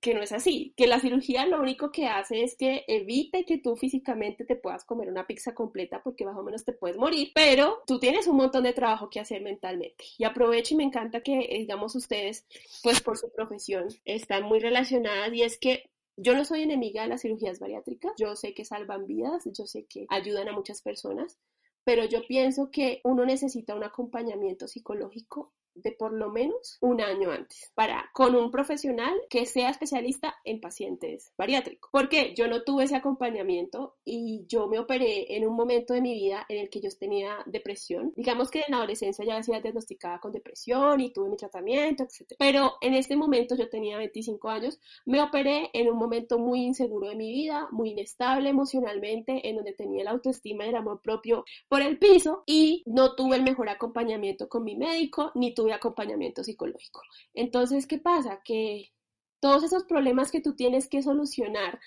que 0.00 0.14
no 0.14 0.22
es 0.22 0.32
así, 0.32 0.72
que 0.76 0.86
la 0.86 1.00
cirugía 1.00 1.46
lo 1.46 1.60
único 1.60 1.90
que 1.90 2.06
hace 2.06 2.42
es 2.42 2.56
que 2.56 2.84
evite 2.88 3.44
que 3.44 3.58
tú 3.58 3.76
físicamente 3.76 4.44
te 4.44 4.56
puedas 4.56 4.84
comer 4.84 5.08
una 5.08 5.26
pizza 5.26 5.54
completa 5.54 6.02
porque 6.02 6.24
más 6.24 6.36
o 6.36 6.42
menos 6.42 6.64
te 6.64 6.72
puedes 6.72 6.96
morir, 6.96 7.30
pero 7.34 7.82
tú 7.86 7.98
tienes 7.98 8.26
un 8.26 8.36
montón 8.36 8.64
de 8.64 8.72
trabajo 8.72 9.10
que 9.10 9.20
hacer 9.20 9.42
mentalmente. 9.42 10.04
Y 10.18 10.24
aprovecho 10.24 10.74
y 10.74 10.76
me 10.78 10.84
encanta 10.84 11.20
que, 11.20 11.38
eh, 11.40 11.58
digamos, 11.58 11.94
ustedes, 11.94 12.46
pues 12.82 13.00
por 13.00 13.18
su 13.18 13.30
profesión, 13.32 13.88
están 14.04 14.44
muy 14.44 14.58
relacionadas 14.58 15.32
y 15.32 15.42
es 15.42 15.58
que 15.58 15.90
yo 16.16 16.34
no 16.34 16.44
soy 16.44 16.62
enemiga 16.62 17.02
de 17.02 17.08
las 17.08 17.22
cirugías 17.22 17.58
bariátricas, 17.58 18.12
yo 18.16 18.36
sé 18.36 18.54
que 18.54 18.64
salvan 18.64 19.06
vidas, 19.06 19.44
yo 19.52 19.66
sé 19.66 19.84
que 19.84 20.06
ayudan 20.08 20.48
a 20.48 20.52
muchas 20.52 20.80
personas, 20.80 21.38
pero 21.84 22.04
yo 22.04 22.26
pienso 22.26 22.70
que 22.70 23.00
uno 23.04 23.24
necesita 23.26 23.74
un 23.74 23.84
acompañamiento 23.84 24.66
psicológico 24.66 25.52
de 25.76 25.92
por 25.92 26.12
lo 26.12 26.30
menos 26.30 26.78
un 26.80 27.00
año 27.00 27.30
antes 27.30 27.70
para 27.74 28.10
con 28.12 28.34
un 28.34 28.50
profesional 28.50 29.14
que 29.30 29.46
sea 29.46 29.70
especialista 29.70 30.34
en 30.44 30.60
pacientes 30.60 31.32
bariátricos. 31.36 31.90
Porque 31.92 32.34
yo 32.34 32.48
no 32.48 32.62
tuve 32.62 32.84
ese 32.84 32.96
acompañamiento 32.96 33.96
y 34.04 34.44
yo 34.48 34.66
me 34.68 34.78
operé 34.78 35.36
en 35.36 35.46
un 35.46 35.54
momento 35.54 35.94
de 35.94 36.00
mi 36.00 36.14
vida 36.14 36.44
en 36.48 36.58
el 36.58 36.70
que 36.70 36.80
yo 36.80 36.88
tenía 36.98 37.38
depresión. 37.46 38.12
Digamos 38.16 38.50
que 38.50 38.60
en 38.60 38.70
la 38.70 38.78
adolescencia 38.78 39.24
ya 39.24 39.42
sido 39.42 39.60
diagnosticada 39.60 40.18
con 40.18 40.32
depresión 40.32 41.00
y 41.00 41.12
tuve 41.12 41.28
mi 41.28 41.36
tratamiento, 41.36 42.04
etc. 42.04 42.34
Pero 42.38 42.74
en 42.80 42.94
este 42.94 43.16
momento 43.16 43.56
yo 43.56 43.68
tenía 43.68 43.98
25 43.98 44.48
años, 44.48 44.78
me 45.04 45.22
operé 45.22 45.70
en 45.72 45.90
un 45.90 45.98
momento 45.98 46.38
muy 46.38 46.62
inseguro 46.62 47.08
de 47.08 47.16
mi 47.16 47.30
vida, 47.30 47.68
muy 47.70 47.90
inestable 47.90 48.50
emocionalmente, 48.50 49.48
en 49.48 49.56
donde 49.56 49.72
tenía 49.72 50.04
la 50.04 50.10
autoestima 50.10 50.64
y 50.64 50.68
el 50.68 50.76
amor 50.76 51.00
propio 51.00 51.44
por 51.68 51.82
el 51.82 51.98
piso 51.98 52.42
y 52.46 52.82
no 52.86 53.14
tuve 53.14 53.36
el 53.36 53.42
mejor 53.42 53.68
acompañamiento 53.68 54.48
con 54.48 54.64
mi 54.64 54.76
médico, 54.76 55.32
ni 55.34 55.54
tuve 55.54 55.65
acompañamiento 55.72 56.44
psicológico. 56.44 57.02
Entonces, 57.34 57.86
¿qué 57.86 57.98
pasa? 57.98 58.40
Que 58.44 58.92
todos 59.40 59.64
esos 59.64 59.84
problemas 59.84 60.30
que 60.30 60.40
tú 60.40 60.54
tienes 60.54 60.88
que 60.88 61.02
solucionar 61.02 61.80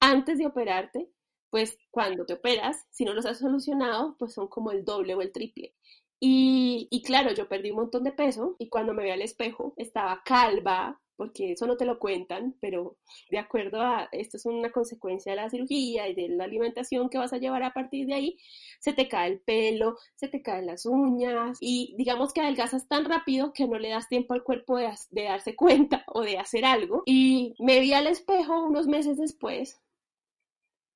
antes 0.00 0.38
de 0.38 0.46
operarte, 0.46 1.10
pues 1.50 1.78
cuando 1.90 2.24
te 2.26 2.34
operas, 2.34 2.86
si 2.90 3.04
no 3.04 3.12
los 3.12 3.26
has 3.26 3.38
solucionado, 3.38 4.16
pues 4.18 4.32
son 4.34 4.48
como 4.48 4.70
el 4.70 4.84
doble 4.84 5.14
o 5.14 5.22
el 5.22 5.32
triple. 5.32 5.74
Y, 6.20 6.88
y 6.90 7.02
claro, 7.02 7.32
yo 7.32 7.48
perdí 7.48 7.70
un 7.70 7.78
montón 7.78 8.04
de 8.04 8.12
peso 8.12 8.56
y 8.58 8.68
cuando 8.68 8.92
me 8.94 9.04
vi 9.04 9.10
al 9.10 9.22
espejo 9.22 9.74
estaba 9.76 10.22
calva, 10.24 11.00
porque 11.20 11.52
eso 11.52 11.66
no 11.66 11.76
te 11.76 11.84
lo 11.84 11.98
cuentan, 11.98 12.56
pero 12.62 12.96
de 13.30 13.38
acuerdo 13.38 13.82
a 13.82 14.08
esto 14.10 14.38
es 14.38 14.46
una 14.46 14.72
consecuencia 14.72 15.32
de 15.32 15.36
la 15.36 15.50
cirugía 15.50 16.08
y 16.08 16.14
de 16.14 16.30
la 16.30 16.44
alimentación 16.44 17.10
que 17.10 17.18
vas 17.18 17.34
a 17.34 17.36
llevar 17.36 17.62
a 17.62 17.74
partir 17.74 18.06
de 18.06 18.14
ahí, 18.14 18.38
se 18.78 18.94
te 18.94 19.06
cae 19.06 19.28
el 19.28 19.40
pelo, 19.40 19.98
se 20.14 20.28
te 20.28 20.40
caen 20.40 20.64
las 20.64 20.86
uñas 20.86 21.58
y 21.60 21.94
digamos 21.98 22.32
que 22.32 22.40
adelgazas 22.40 22.88
tan 22.88 23.04
rápido 23.04 23.52
que 23.52 23.68
no 23.68 23.78
le 23.78 23.90
das 23.90 24.08
tiempo 24.08 24.32
al 24.32 24.42
cuerpo 24.42 24.78
de, 24.78 24.94
darse 25.10 25.54
cuenta 25.56 26.04
o 26.06 26.22
de 26.22 26.38
hacer 26.38 26.64
algo. 26.64 27.02
Y 27.04 27.54
me 27.58 27.80
vi 27.80 27.92
al 27.92 28.06
espejo 28.06 28.64
unos 28.64 28.86
meses 28.86 29.18
después 29.18 29.78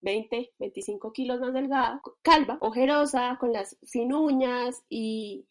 20, 0.00 0.54
25 0.58 1.12
kilos 1.12 1.38
más 1.38 1.52
delgada, 1.52 2.00
calva, 2.22 2.56
ojerosa, 2.62 3.36
con 3.38 3.52
las 3.52 3.76
sin 3.82 4.14
uñas 4.14 4.84
y 4.88 5.44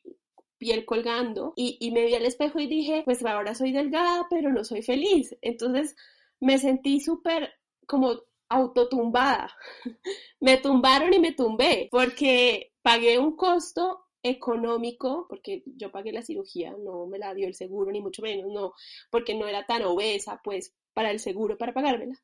piel 0.64 0.86
colgando 0.86 1.52
y, 1.58 1.92
me 1.92 2.06
vi 2.06 2.16
al 2.16 2.26
espejo 2.26 2.58
y 2.62 2.68
dije, 2.68 3.02
pues 3.04 3.26
ahora 3.26 3.54
soy 3.54 3.74
delgada, 3.74 4.28
pero 4.30 4.50
no 4.50 4.64
soy 4.64 4.82
feliz. 4.82 5.36
Entonces 5.42 5.98
me 6.40 6.58
sentí 6.58 7.02
súper 7.02 7.52
como 7.86 8.22
autotumbada. 8.48 9.52
me 10.40 10.56
tumbaron 10.58 11.14
y 11.14 11.20
me 11.20 11.34
tumbé 11.34 11.90
porque 11.92 12.72
pagué 12.82 13.20
un 13.20 13.36
costo 13.36 14.06
económico, 14.24 15.26
porque 15.28 15.64
yo 15.66 15.92
pagué 15.92 16.14
la 16.14 16.22
cirugía, 16.22 16.74
no 16.80 17.08
me 17.08 17.20
la 17.20 17.34
dio 17.34 17.46
el 17.46 17.56
seguro, 17.56 17.92
ni 17.92 18.00
mucho 18.00 18.22
menos, 18.22 18.50
no, 18.50 18.74
porque 19.12 19.36
no 19.36 19.48
era 19.48 19.66
tan 19.66 19.84
obesa, 19.84 20.40
pues, 20.46 20.74
para 20.94 21.12
el 21.12 21.20
seguro, 21.20 21.58
para 21.58 21.74
pagármela. 21.74 22.16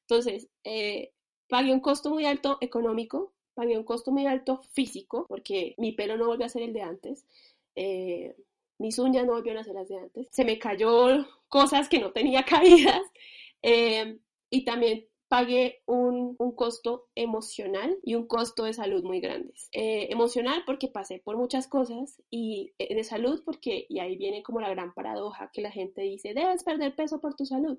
Entonces, 0.00 0.48
eh, 0.64 1.12
pagué 1.46 1.74
un 1.74 1.80
costo 1.80 2.08
muy 2.08 2.24
alto 2.24 2.56
económico, 2.62 3.34
pagué 3.52 3.76
un 3.76 3.84
costo 3.84 4.12
muy 4.12 4.26
alto 4.26 4.62
físico, 4.72 5.26
porque 5.28 5.74
mi 5.78 5.92
pelo 5.92 6.16
no 6.16 6.26
volvió 6.26 6.46
a 6.46 6.50
ser 6.50 6.62
el 6.62 6.72
de 6.72 6.82
antes, 6.82 7.26
eh, 7.76 8.34
mis 8.78 8.98
uñas 8.98 9.26
no 9.26 9.32
volvieron 9.32 9.60
a 9.60 9.64
ser 9.64 9.74
las 9.74 9.88
de 9.88 9.98
antes, 9.98 10.28
se 10.30 10.44
me 10.44 10.58
cayó 10.58 11.26
cosas 11.48 11.88
que 11.88 12.00
no 12.00 12.12
tenía 12.12 12.42
caídas 12.44 13.02
eh, 13.62 14.18
y 14.50 14.64
también 14.64 15.06
pagué 15.28 15.82
un, 15.86 16.36
un, 16.38 16.54
costo 16.54 17.08
emocional 17.16 17.98
y 18.04 18.14
un 18.14 18.28
costo 18.28 18.62
de 18.64 18.72
salud 18.72 19.02
muy 19.02 19.20
grandes. 19.20 19.68
Eh, 19.72 20.06
emocional 20.10 20.62
porque 20.64 20.86
pasé 20.86 21.18
por 21.18 21.36
muchas 21.36 21.66
cosas 21.66 22.22
y 22.30 22.72
de 22.78 23.02
salud 23.02 23.42
porque, 23.44 23.86
y 23.88 23.98
ahí 23.98 24.16
viene 24.16 24.44
como 24.44 24.60
la 24.60 24.70
gran 24.70 24.94
paradoja 24.94 25.50
que 25.52 25.62
la 25.62 25.72
gente 25.72 26.02
dice, 26.02 26.32
debes 26.32 26.62
perder 26.62 26.94
peso 26.94 27.20
por 27.20 27.34
tu 27.34 27.44
salud. 27.44 27.78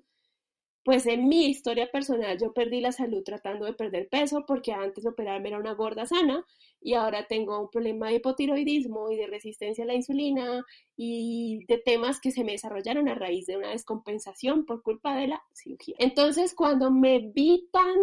Pues 0.88 1.06
en 1.06 1.28
mi 1.28 1.48
historia 1.48 1.92
personal 1.92 2.40
yo 2.40 2.54
perdí 2.54 2.80
la 2.80 2.94
salud 2.94 3.22
tratando 3.22 3.66
de 3.66 3.74
perder 3.74 4.08
peso 4.08 4.46
porque 4.48 4.72
antes 4.72 5.06
operarme 5.06 5.50
era 5.50 5.60
una 5.60 5.74
gorda 5.74 6.06
sana 6.06 6.46
y 6.80 6.94
ahora 6.94 7.28
tengo 7.28 7.60
un 7.60 7.70
problema 7.70 8.08
de 8.08 8.16
hipotiroidismo 8.16 9.12
y 9.12 9.18
de 9.18 9.28
resistencia 9.28 9.84
a 9.84 9.88
la 9.88 9.96
insulina 9.96 10.64
y 10.96 11.66
de 11.68 11.80
temas 11.80 12.22
que 12.22 12.32
se 12.32 12.46
me 12.46 12.54
desarrollaron 12.54 13.10
a 13.10 13.16
raíz 13.16 13.48
de 13.48 13.58
una 13.58 13.72
descompensación 13.72 14.64
por 14.66 14.82
culpa 14.82 15.18
de 15.18 15.28
la 15.28 15.44
cirugía. 15.52 15.98
Entonces 16.00 16.56
cuando 16.56 16.90
me 16.90 17.20
vi 17.20 17.68
tan 17.70 17.98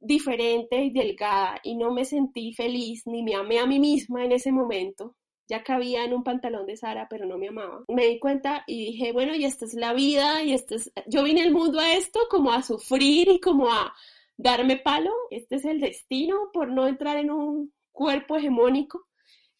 diferente 0.00 0.82
y 0.82 0.90
delgada 0.90 1.60
y 1.62 1.76
no 1.76 1.92
me 1.92 2.04
sentí 2.04 2.52
feliz 2.54 3.06
ni 3.06 3.22
me 3.22 3.36
amé 3.36 3.60
a 3.60 3.66
mí 3.66 3.78
misma 3.78 4.24
en 4.24 4.32
ese 4.32 4.50
momento, 4.50 5.14
ya 5.48 5.62
cabía 5.62 6.04
en 6.04 6.14
un 6.14 6.24
pantalón 6.24 6.66
de 6.66 6.76
Sara, 6.76 7.06
pero 7.08 7.26
no 7.26 7.38
me 7.38 7.48
amaba. 7.48 7.84
Me 7.88 8.06
di 8.06 8.18
cuenta 8.18 8.64
y 8.66 8.86
dije, 8.86 9.12
bueno, 9.12 9.34
y 9.34 9.44
esta 9.44 9.64
es 9.64 9.74
la 9.74 9.92
vida, 9.92 10.42
y 10.42 10.52
esto 10.52 10.74
es, 10.74 10.92
yo 11.06 11.22
vine 11.24 11.42
al 11.42 11.52
mundo 11.52 11.78
a 11.80 11.94
esto 11.94 12.20
como 12.30 12.52
a 12.52 12.62
sufrir 12.62 13.28
y 13.28 13.40
como 13.40 13.70
a 13.70 13.94
darme 14.36 14.76
palo, 14.76 15.12
este 15.30 15.56
es 15.56 15.64
el 15.64 15.80
destino 15.80 16.50
por 16.52 16.68
no 16.68 16.86
entrar 16.86 17.16
en 17.16 17.30
un 17.30 17.72
cuerpo 17.92 18.36
hegemónico. 18.36 19.06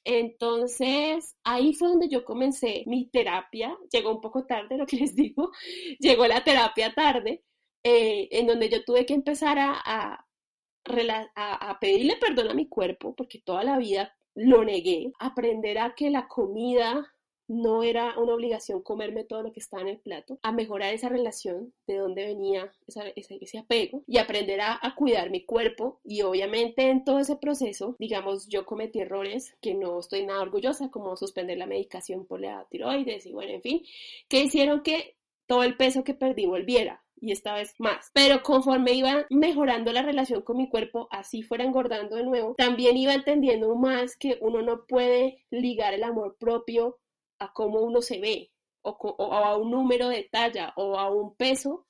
Entonces, 0.04 1.34
ahí 1.42 1.74
fue 1.74 1.88
donde 1.88 2.08
yo 2.08 2.24
comencé 2.24 2.84
mi 2.86 3.08
terapia. 3.10 3.76
Llegó 3.90 4.12
un 4.14 4.20
poco 4.20 4.46
tarde, 4.46 4.76
lo 4.76 4.86
que 4.86 4.96
les 4.98 5.16
digo. 5.16 5.50
Llegó 5.98 6.26
la 6.26 6.44
terapia 6.44 6.94
tarde, 6.94 7.44
eh, 7.82 8.28
en 8.30 8.46
donde 8.46 8.68
yo 8.68 8.84
tuve 8.84 9.04
que 9.04 9.14
empezar 9.14 9.58
a, 9.58 9.74
a, 9.84 11.78
pedirle 11.80 12.16
perdón 12.16 12.50
a 12.50 12.54
mi 12.54 12.68
cuerpo, 12.68 13.14
porque 13.16 13.40
toda 13.44 13.64
la 13.64 13.78
vida 13.78 14.15
lo 14.36 14.64
negué, 14.64 15.12
aprender 15.18 15.78
a 15.78 15.94
que 15.94 16.10
la 16.10 16.28
comida 16.28 17.12
no 17.48 17.82
era 17.82 18.18
una 18.18 18.34
obligación 18.34 18.82
comerme 18.82 19.24
todo 19.24 19.42
lo 19.42 19.52
que 19.52 19.60
estaba 19.60 19.82
en 19.82 19.88
el 19.88 19.98
plato, 19.98 20.38
a 20.42 20.52
mejorar 20.52 20.92
esa 20.92 21.08
relación 21.08 21.72
de 21.86 21.96
dónde 21.96 22.26
venía 22.26 22.72
ese, 22.86 23.58
apego 23.58 24.02
y 24.06 24.18
aprender 24.18 24.60
a, 24.60 24.80
cuidar 24.96 25.30
mi 25.30 25.44
cuerpo. 25.44 26.00
Y 26.04 26.22
obviamente 26.22 26.90
en 26.90 27.04
todo 27.04 27.18
ese 27.18 27.36
proceso, 27.36 27.96
digamos, 27.98 28.48
yo 28.48 28.66
cometí 28.66 29.00
errores 29.00 29.54
que 29.60 29.74
no 29.74 30.00
estoy 30.00 30.26
nada 30.26 30.42
orgullosa, 30.42 30.90
como 30.90 31.16
suspender 31.16 31.58
la 31.58 31.66
medicación 31.66 32.26
por 32.26 32.40
la 32.40 32.66
tiroides 32.70 33.26
y 33.26 33.32
bueno, 33.32 33.52
en 33.52 33.62
fin, 33.62 33.82
que 34.28 34.42
hicieron 34.42 34.82
que 34.82 35.15
todo 35.46 35.62
el 35.62 35.76
peso 35.76 36.04
que 36.04 36.14
perdí 36.14 36.46
volviera 36.46 37.02
y 37.20 37.32
esta 37.32 37.54
vez 37.54 37.74
más. 37.78 38.10
Pero 38.12 38.42
conforme 38.42 38.92
iba 38.92 39.26
mejorando 39.30 39.92
la 39.92 40.02
relación 40.02 40.42
con 40.42 40.58
mi 40.58 40.68
cuerpo, 40.68 41.08
así 41.10 41.42
fuera 41.42 41.64
engordando 41.64 42.16
de 42.16 42.24
nuevo, 42.24 42.54
también 42.56 42.96
iba 42.96 43.14
entendiendo 43.14 43.74
más 43.74 44.16
que 44.16 44.38
uno 44.40 44.62
no 44.62 44.86
puede 44.86 45.44
ligar 45.50 45.94
el 45.94 46.04
amor 46.04 46.36
propio 46.38 46.98
a 47.38 47.52
cómo 47.52 47.80
uno 47.80 48.02
se 48.02 48.20
ve 48.20 48.50
o, 48.82 49.32
a 49.32 49.56
un 49.56 49.70
número 49.70 50.08
de 50.08 50.24
talla 50.24 50.72
o 50.76 50.98
a 50.98 51.10
un 51.10 51.34
peso, 51.34 51.86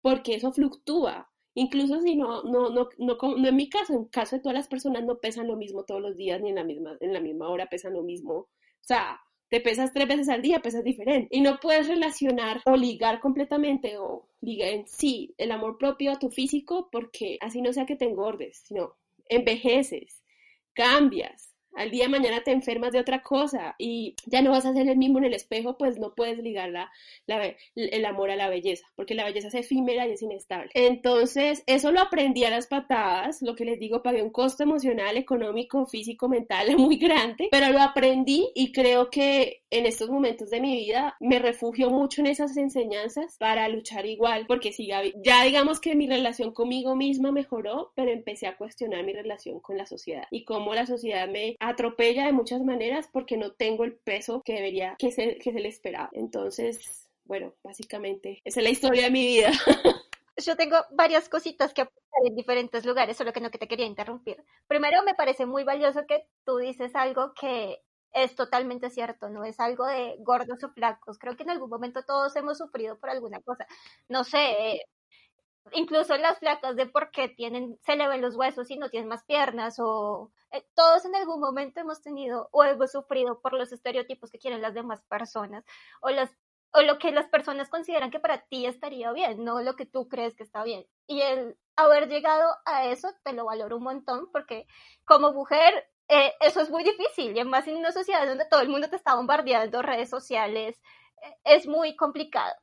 porque 0.00 0.34
eso 0.34 0.52
fluctúa. 0.52 1.30
Incluso 1.54 2.00
si 2.00 2.16
no, 2.16 2.42
no, 2.42 2.70
no, 2.70 2.88
no, 2.98 3.16
no 3.20 3.48
en 3.48 3.56
mi 3.56 3.68
caso, 3.68 3.92
en 3.92 4.06
caso 4.06 4.36
de 4.36 4.42
todas 4.42 4.56
las 4.56 4.66
personas 4.68 5.04
no 5.04 5.18
pesan 5.20 5.46
lo 5.46 5.56
mismo 5.56 5.84
todos 5.84 6.00
los 6.00 6.16
días 6.16 6.40
ni 6.40 6.48
en 6.50 6.56
la 6.56 6.64
misma, 6.64 6.96
en 7.00 7.12
la 7.12 7.20
misma 7.20 7.48
hora 7.48 7.68
pesan 7.68 7.92
lo 7.92 8.02
mismo. 8.02 8.34
O 8.34 8.48
sea, 8.80 9.20
te 9.54 9.60
pesas 9.60 9.92
tres 9.92 10.08
veces 10.08 10.28
al 10.28 10.42
día, 10.42 10.58
pesas 10.58 10.82
diferente. 10.82 11.28
Y 11.30 11.40
no 11.40 11.60
puedes 11.60 11.86
relacionar 11.86 12.60
o 12.64 12.74
ligar 12.74 13.20
completamente 13.20 13.96
o 13.98 14.28
ligar 14.40 14.70
en 14.70 14.88
sí 14.88 15.32
el 15.38 15.52
amor 15.52 15.78
propio 15.78 16.10
a 16.10 16.18
tu 16.18 16.28
físico 16.28 16.88
porque 16.90 17.38
así 17.40 17.62
no 17.62 17.72
sea 17.72 17.86
que 17.86 17.94
te 17.94 18.04
engordes, 18.04 18.64
sino 18.66 18.96
envejeces, 19.28 20.24
cambias, 20.72 21.53
al 21.74 21.90
día 21.90 22.04
de 22.04 22.10
mañana 22.10 22.42
te 22.42 22.52
enfermas 22.52 22.92
de 22.92 23.00
otra 23.00 23.22
cosa 23.22 23.74
y 23.78 24.14
ya 24.26 24.42
no 24.42 24.52
vas 24.52 24.64
a 24.64 24.72
ser 24.72 24.88
el 24.88 24.96
mismo 24.96 25.18
en 25.18 25.24
el 25.24 25.34
espejo, 25.34 25.76
pues 25.76 25.98
no 25.98 26.14
puedes 26.14 26.38
ligar 26.38 26.70
la, 26.70 26.90
el 27.74 28.04
amor 28.04 28.30
a 28.30 28.36
la 28.36 28.48
belleza, 28.48 28.86
porque 28.96 29.14
la 29.14 29.24
belleza 29.24 29.48
es 29.48 29.54
efímera 29.54 30.06
y 30.06 30.12
es 30.12 30.22
inestable. 30.22 30.70
Entonces, 30.74 31.64
eso 31.66 31.92
lo 31.92 32.00
aprendí 32.00 32.44
a 32.44 32.50
las 32.50 32.66
patadas, 32.66 33.42
lo 33.42 33.54
que 33.54 33.64
les 33.64 33.78
digo, 33.78 34.02
pagué 34.02 34.22
un 34.22 34.30
costo 34.30 34.62
emocional, 34.62 35.16
económico, 35.16 35.86
físico, 35.86 36.28
mental 36.28 36.68
muy 36.78 36.96
grande, 36.96 37.48
pero 37.50 37.70
lo 37.70 37.80
aprendí 37.80 38.50
y 38.54 38.72
creo 38.72 39.10
que 39.10 39.63
en 39.74 39.86
estos 39.86 40.08
momentos 40.08 40.50
de 40.50 40.60
mi 40.60 40.76
vida 40.76 41.16
me 41.18 41.40
refugio 41.40 41.90
mucho 41.90 42.20
en 42.20 42.28
esas 42.28 42.56
enseñanzas 42.56 43.36
para 43.38 43.68
luchar 43.68 44.06
igual, 44.06 44.46
porque 44.46 44.72
si 44.72 44.86
ya, 44.86 45.02
digamos 45.42 45.80
que 45.80 45.96
mi 45.96 46.06
relación 46.06 46.52
conmigo 46.52 46.94
misma 46.94 47.32
mejoró, 47.32 47.92
pero 47.96 48.12
empecé 48.12 48.46
a 48.46 48.56
cuestionar 48.56 49.04
mi 49.04 49.12
relación 49.12 49.58
con 49.58 49.76
la 49.76 49.84
sociedad 49.84 50.26
y 50.30 50.44
cómo 50.44 50.74
la 50.74 50.86
sociedad 50.86 51.28
me 51.28 51.56
atropella 51.58 52.26
de 52.26 52.32
muchas 52.32 52.62
maneras 52.62 53.08
porque 53.12 53.36
no 53.36 53.52
tengo 53.52 53.82
el 53.82 53.94
peso 53.96 54.42
que 54.44 54.54
debería, 54.54 54.94
que 54.96 55.10
se, 55.10 55.38
que 55.38 55.52
se 55.52 55.60
le 55.60 55.68
esperaba. 55.68 56.08
Entonces, 56.12 57.08
bueno, 57.24 57.52
básicamente 57.64 58.40
esa 58.44 58.60
es 58.60 58.64
la 58.64 58.70
historia 58.70 59.04
de 59.04 59.10
mi 59.10 59.26
vida. 59.26 59.50
Yo 60.36 60.56
tengo 60.56 60.76
varias 60.90 61.28
cositas 61.28 61.74
que 61.74 61.82
apuntar 61.82 62.20
en 62.26 62.36
diferentes 62.36 62.84
lugares, 62.84 63.16
solo 63.16 63.32
que 63.32 63.40
no 63.40 63.50
que 63.50 63.58
te 63.58 63.68
quería 63.68 63.86
interrumpir. 63.86 64.44
Primero, 64.68 65.02
me 65.04 65.14
parece 65.14 65.46
muy 65.46 65.64
valioso 65.64 66.06
que 66.06 66.26
tú 66.44 66.58
dices 66.58 66.94
algo 66.94 67.34
que 67.34 67.80
es 68.14 68.34
totalmente 68.36 68.90
cierto, 68.90 69.28
no 69.28 69.44
es 69.44 69.60
algo 69.60 69.86
de 69.86 70.16
gordos 70.20 70.62
o 70.64 70.70
flacos. 70.70 71.18
Creo 71.18 71.36
que 71.36 71.42
en 71.42 71.50
algún 71.50 71.70
momento 71.70 72.04
todos 72.04 72.34
hemos 72.36 72.58
sufrido 72.58 72.98
por 72.98 73.10
alguna 73.10 73.40
cosa. 73.42 73.66
No 74.08 74.24
sé, 74.24 74.86
incluso 75.72 76.16
las 76.16 76.38
flacas 76.38 76.76
de 76.76 76.86
por 76.86 77.10
qué 77.10 77.28
tienen, 77.28 77.78
se 77.84 77.96
le 77.96 78.08
ven 78.08 78.22
los 78.22 78.36
huesos 78.36 78.70
y 78.70 78.76
no 78.76 78.90
tienen 78.90 79.08
más 79.08 79.24
piernas, 79.24 79.76
o 79.78 80.32
eh, 80.52 80.64
todos 80.74 81.04
en 81.04 81.14
algún 81.16 81.40
momento 81.40 81.80
hemos 81.80 82.02
tenido 82.02 82.48
o 82.52 82.64
hemos 82.64 82.92
sufrido 82.92 83.40
por 83.40 83.54
los 83.54 83.72
estereotipos 83.72 84.30
que 84.30 84.38
quieren 84.38 84.62
las 84.62 84.74
demás 84.74 85.02
personas, 85.08 85.64
o 86.00 86.10
las 86.10 86.30
o 86.76 86.82
lo 86.82 86.98
que 86.98 87.12
las 87.12 87.28
personas 87.28 87.68
consideran 87.70 88.10
que 88.10 88.18
para 88.18 88.46
ti 88.48 88.66
estaría 88.66 89.12
bien, 89.12 89.44
no 89.44 89.62
lo 89.62 89.76
que 89.76 89.86
tú 89.86 90.08
crees 90.08 90.34
que 90.34 90.42
está 90.42 90.64
bien. 90.64 90.84
Y 91.06 91.20
el 91.22 91.56
haber 91.76 92.08
llegado 92.08 92.52
a 92.64 92.86
eso 92.86 93.08
te 93.22 93.32
lo 93.32 93.44
valoro 93.44 93.76
un 93.76 93.84
montón 93.84 94.28
porque 94.32 94.66
como 95.04 95.32
mujer 95.32 95.88
eh, 96.08 96.34
eso 96.40 96.60
es 96.60 96.70
muy 96.70 96.84
difícil 96.84 97.34
y 97.34 97.40
además 97.40 97.66
en 97.66 97.76
una 97.76 97.92
sociedad 97.92 98.26
donde 98.26 98.46
todo 98.46 98.60
el 98.60 98.68
mundo 98.68 98.88
te 98.88 98.96
está 98.96 99.14
bombardeando 99.14 99.82
redes 99.82 100.10
sociales 100.10 100.80
eh, 101.22 101.36
es 101.44 101.66
muy 101.66 101.96
complicado. 101.96 102.54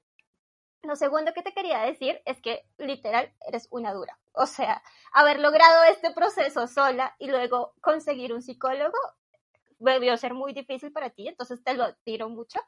Lo 0.83 0.95
segundo 0.95 1.33
que 1.33 1.43
te 1.43 1.53
quería 1.53 1.79
decir 1.79 2.21
es 2.25 2.41
que 2.41 2.65
literal 2.77 3.31
eres 3.47 3.67
una 3.71 3.93
dura. 3.93 4.17
O 4.33 4.45
sea, 4.47 4.81
haber 5.13 5.39
logrado 5.39 5.83
este 5.83 6.11
proceso 6.11 6.67
sola 6.67 7.15
y 7.19 7.27
luego 7.27 7.73
conseguir 7.81 8.33
un 8.33 8.41
psicólogo 8.41 8.97
debió 9.77 10.15
ser 10.17 10.33
muy 10.33 10.53
difícil 10.53 10.91
para 10.91 11.09
ti, 11.09 11.27
entonces 11.27 11.63
te 11.63 11.73
lo 11.73 11.93
tiro 12.03 12.29
mucho. 12.29 12.59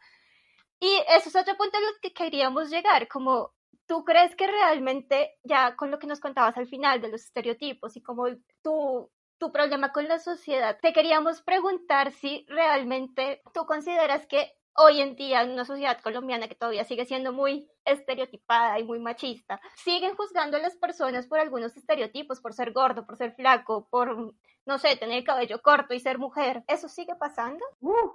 Y 0.80 0.96
eso 1.08 1.30
es 1.30 1.36
otro 1.36 1.56
punto 1.56 1.78
a 1.78 1.82
lo 1.82 1.88
que 2.02 2.14
queríamos 2.14 2.70
llegar, 2.70 3.08
como 3.08 3.54
tú 3.88 4.04
crees 4.04 4.36
que 4.36 4.48
realmente, 4.48 5.38
ya 5.44 5.76
con 5.76 5.92
lo 5.92 6.00
que 6.00 6.08
nos 6.08 6.20
contabas 6.20 6.58
al 6.58 6.68
final 6.68 7.02
de 7.02 7.10
los 7.10 7.24
estereotipos 7.24 7.96
y 7.96 8.02
como 8.02 8.26
tu, 8.62 9.10
tu 9.44 9.52
problema 9.52 9.92
con 9.92 10.08
la 10.08 10.20
sociedad, 10.20 10.80
te 10.82 10.94
queríamos 10.94 11.42
preguntar 11.42 12.14
si 12.14 12.46
realmente 12.48 13.42
tú 13.54 13.66
consideras 13.66 14.26
que 14.26 14.54
hoy 14.74 15.02
en 15.02 15.18
día 15.18 15.42
en 15.42 15.52
una 15.52 15.66
sociedad 15.66 16.00
colombiana 16.02 16.48
que 16.48 16.56
todavía 16.56 16.86
sigue 16.86 17.06
siendo 17.06 17.34
muy 17.34 17.70
estereotipada 17.84 18.80
y 18.80 18.86
muy 18.86 19.00
machista, 19.00 19.60
siguen 19.76 20.16
juzgando 20.16 20.56
a 20.56 20.62
las 20.62 20.78
personas 20.78 21.28
por 21.28 21.42
algunos 21.42 21.76
estereotipos, 21.76 22.40
por 22.40 22.54
ser 22.54 22.72
gordo, 22.72 23.06
por 23.06 23.18
ser 23.18 23.36
flaco, 23.36 23.86
por, 23.92 24.34
no 24.66 24.78
sé, 24.78 24.96
tener 24.96 25.18
el 25.18 25.24
cabello 25.26 25.62
corto 25.62 25.94
y 25.94 26.00
ser 26.00 26.20
mujer. 26.20 26.64
¿Eso 26.70 26.88
sigue 26.88 27.16
pasando? 27.16 27.66
Uh, 27.82 28.12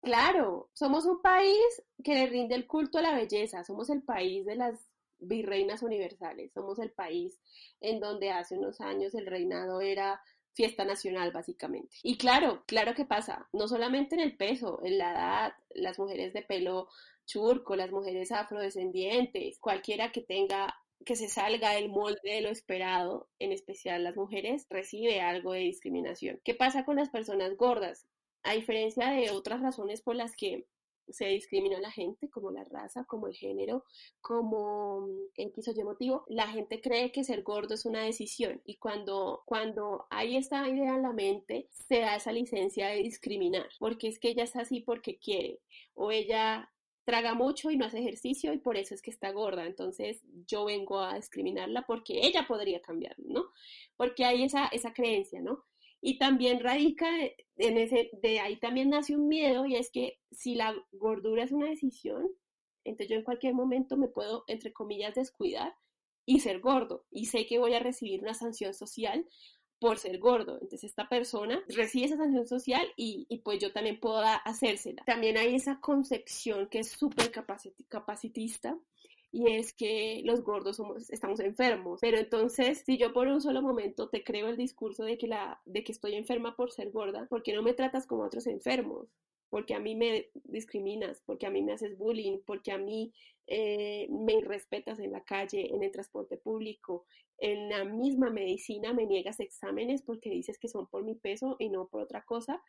Claro, 0.00 0.70
somos 0.72 1.04
un 1.04 1.20
país 1.20 1.82
que 2.02 2.14
le 2.14 2.26
rinde 2.28 2.54
el 2.54 2.66
culto 2.66 2.96
a 2.96 3.02
la 3.02 3.14
belleza, 3.14 3.64
somos 3.64 3.90
el 3.90 4.02
país 4.02 4.46
de 4.46 4.54
las 4.54 4.88
virreinas 5.18 5.82
universales, 5.82 6.52
somos 6.52 6.78
el 6.78 6.92
país 6.92 7.38
en 7.80 8.00
donde 8.00 8.30
hace 8.30 8.56
unos 8.56 8.80
años 8.80 9.14
el 9.14 9.26
reinado 9.26 9.80
era 9.80 10.22
fiesta 10.58 10.84
nacional 10.84 11.30
básicamente. 11.30 11.96
Y 12.02 12.18
claro, 12.18 12.64
claro 12.66 12.92
que 12.94 13.04
pasa, 13.04 13.48
no 13.52 13.68
solamente 13.68 14.16
en 14.16 14.20
el 14.20 14.36
peso, 14.36 14.80
en 14.82 14.98
la 14.98 15.12
edad, 15.12 15.52
las 15.70 16.00
mujeres 16.00 16.32
de 16.32 16.42
pelo 16.42 16.88
churco, 17.26 17.76
las 17.76 17.92
mujeres 17.92 18.32
afrodescendientes, 18.32 19.60
cualquiera 19.60 20.10
que 20.10 20.20
tenga 20.20 20.74
que 21.06 21.14
se 21.14 21.28
salga 21.28 21.70
del 21.70 21.90
molde 21.90 22.18
de 22.24 22.40
lo 22.40 22.48
esperado, 22.48 23.28
en 23.38 23.52
especial 23.52 24.02
las 24.02 24.16
mujeres, 24.16 24.66
recibe 24.68 25.20
algo 25.20 25.52
de 25.52 25.60
discriminación. 25.60 26.40
¿Qué 26.42 26.54
pasa 26.54 26.84
con 26.84 26.96
las 26.96 27.08
personas 27.08 27.56
gordas? 27.56 28.08
a 28.42 28.54
diferencia 28.54 29.10
de 29.10 29.30
otras 29.30 29.60
razones 29.60 30.00
por 30.00 30.16
las 30.16 30.34
que 30.36 30.66
se 31.10 31.26
discrimina 31.26 31.78
a 31.78 31.80
la 31.80 31.90
gente, 31.90 32.28
como 32.28 32.50
la 32.50 32.64
raza, 32.64 33.04
como 33.04 33.28
el 33.28 33.34
género, 33.34 33.84
como 34.20 35.08
el 35.36 35.50
piso 35.50 35.72
Y 35.76 35.84
motivo, 35.84 36.24
la 36.28 36.48
gente 36.48 36.80
cree 36.80 37.12
que 37.12 37.24
ser 37.24 37.42
gordo 37.42 37.74
es 37.74 37.84
una 37.84 38.02
decisión 38.02 38.60
y 38.64 38.76
cuando, 38.76 39.42
cuando 39.46 40.06
hay 40.10 40.36
esta 40.36 40.68
idea 40.68 40.94
en 40.94 41.02
la 41.02 41.12
mente, 41.12 41.68
se 41.70 42.00
da 42.00 42.16
esa 42.16 42.32
licencia 42.32 42.88
de 42.88 43.02
discriminar, 43.02 43.68
porque 43.78 44.08
es 44.08 44.18
que 44.18 44.28
ella 44.30 44.44
está 44.44 44.62
así 44.62 44.80
porque 44.80 45.18
quiere, 45.18 45.60
o 45.94 46.10
ella 46.10 46.70
traga 47.04 47.32
mucho 47.32 47.70
y 47.70 47.78
no 47.78 47.86
hace 47.86 48.00
ejercicio 48.00 48.52
y 48.52 48.58
por 48.58 48.76
eso 48.76 48.94
es 48.94 49.00
que 49.00 49.10
está 49.10 49.30
gorda, 49.30 49.64
entonces 49.64 50.22
yo 50.46 50.66
vengo 50.66 51.00
a 51.00 51.14
discriminarla 51.14 51.86
porque 51.86 52.20
ella 52.26 52.44
podría 52.46 52.82
cambiar, 52.82 53.14
¿no? 53.18 53.46
Porque 53.96 54.26
hay 54.26 54.42
esa, 54.44 54.66
esa 54.66 54.92
creencia, 54.92 55.40
¿no? 55.40 55.64
Y 56.00 56.18
también 56.18 56.60
radica 56.60 57.08
en 57.56 57.78
ese, 57.78 58.10
de 58.22 58.40
ahí 58.40 58.56
también 58.58 58.90
nace 58.90 59.16
un 59.16 59.28
miedo 59.28 59.66
y 59.66 59.76
es 59.76 59.90
que 59.90 60.18
si 60.30 60.54
la 60.54 60.74
gordura 60.92 61.42
es 61.42 61.52
una 61.52 61.68
decisión, 61.68 62.28
entonces 62.84 63.08
yo 63.10 63.16
en 63.16 63.24
cualquier 63.24 63.54
momento 63.54 63.96
me 63.96 64.08
puedo, 64.08 64.44
entre 64.46 64.72
comillas, 64.72 65.14
descuidar 65.14 65.74
y 66.24 66.40
ser 66.40 66.60
gordo. 66.60 67.04
Y 67.10 67.26
sé 67.26 67.46
que 67.46 67.58
voy 67.58 67.74
a 67.74 67.80
recibir 67.80 68.20
una 68.20 68.34
sanción 68.34 68.74
social 68.74 69.26
por 69.80 69.98
ser 69.98 70.18
gordo. 70.18 70.54
Entonces 70.60 70.84
esta 70.84 71.08
persona 71.08 71.62
recibe 71.68 72.06
esa 72.06 72.16
sanción 72.16 72.46
social 72.46 72.86
y, 72.96 73.26
pues 73.44 73.60
yo 73.60 73.72
también 73.72 74.00
puedo 74.00 74.22
hacérsela. 74.44 75.02
También 75.04 75.36
hay 75.36 75.54
esa 75.54 75.80
concepción 75.80 76.68
que 76.68 76.80
es 76.80 76.90
súper 76.90 77.30
capacitista 77.88 78.78
y 79.30 79.52
es 79.52 79.74
que 79.74 80.22
los 80.24 80.42
gordos 80.42 80.80
estamos 81.10 81.40
enfermos. 81.40 82.00
Pero 82.00 82.18
entonces, 82.18 82.82
si 82.84 82.96
yo 82.96 83.12
por 83.12 83.28
un 83.28 83.40
solo 83.40 83.62
momento 83.62 84.08
te 84.08 84.24
creo 84.24 84.48
el 84.48 84.56
discurso 84.56 85.04
de 85.04 85.18
que, 85.18 85.26
la, 85.26 85.60
de 85.66 85.84
que 85.84 85.92
estoy 85.92 86.14
enferma 86.14 86.56
por 86.56 86.72
ser 86.72 86.90
gorda, 86.90 87.26
¿por 87.28 87.42
qué 87.42 87.52
no 87.52 87.62
me 87.62 87.74
tratas 87.74 88.06
como 88.06 88.24
otros 88.24 88.46
enfermos? 88.46 89.08
Porque 89.50 89.74
a 89.74 89.80
mí 89.80 89.94
me 89.94 90.30
discriminas, 90.44 91.22
porque 91.26 91.46
a 91.46 91.50
mí 91.50 91.62
me 91.62 91.72
haces 91.72 91.96
bullying, 91.96 92.38
porque 92.46 92.72
a 92.72 92.78
mí 92.78 93.12
eh, 93.46 94.08
me 94.10 94.34
irrespetas 94.34 94.98
en 94.98 95.12
la 95.12 95.24
calle, 95.24 95.74
en 95.74 95.82
el 95.82 95.90
transporte 95.90 96.36
público, 96.36 97.06
en 97.38 97.68
la 97.68 97.84
misma 97.84 98.30
medicina 98.30 98.92
me 98.92 99.06
niegas 99.06 99.40
exámenes 99.40 100.02
porque 100.02 100.30
dices 100.30 100.58
que 100.58 100.68
son 100.68 100.86
por 100.88 101.04
mi 101.04 101.14
peso 101.14 101.56
y 101.58 101.68
no 101.68 101.86
por 101.86 102.02
otra 102.02 102.24
cosa 102.24 102.62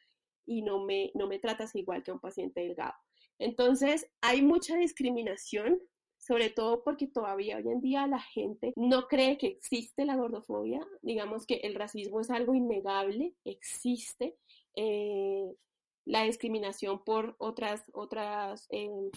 y 0.45 0.61
no 0.61 0.83
me, 0.83 1.11
no 1.15 1.27
me 1.27 1.39
tratas 1.39 1.75
igual 1.75 2.03
que 2.03 2.11
a 2.11 2.15
un 2.15 2.19
paciente 2.19 2.61
delgado. 2.61 2.93
Entonces, 3.39 4.07
hay 4.21 4.41
mucha 4.41 4.75
discriminación 4.77 5.79
sobre 6.19 6.49
todo 6.49 6.83
porque 6.83 7.07
todavía 7.07 7.57
hoy 7.57 7.67
en 7.67 7.81
día 7.81 8.05
la 8.05 8.19
gente 8.19 8.73
no 8.75 9.07
cree 9.07 9.37
que 9.37 9.47
existe 9.47 10.05
la 10.05 10.15
gordofobia, 10.15 10.85
digamos 11.01 11.45
que 11.45 11.55
el 11.63 11.75
racismo 11.75 12.19
es 12.19 12.29
algo 12.29 12.53
innegable, 12.53 13.33
existe, 13.45 14.37
eh, 14.75 15.55
la 16.05 16.23
discriminación 16.23 17.03
por 17.03 17.35
otras, 17.39 17.83
otras, 17.93 18.67
em, 18.69 19.09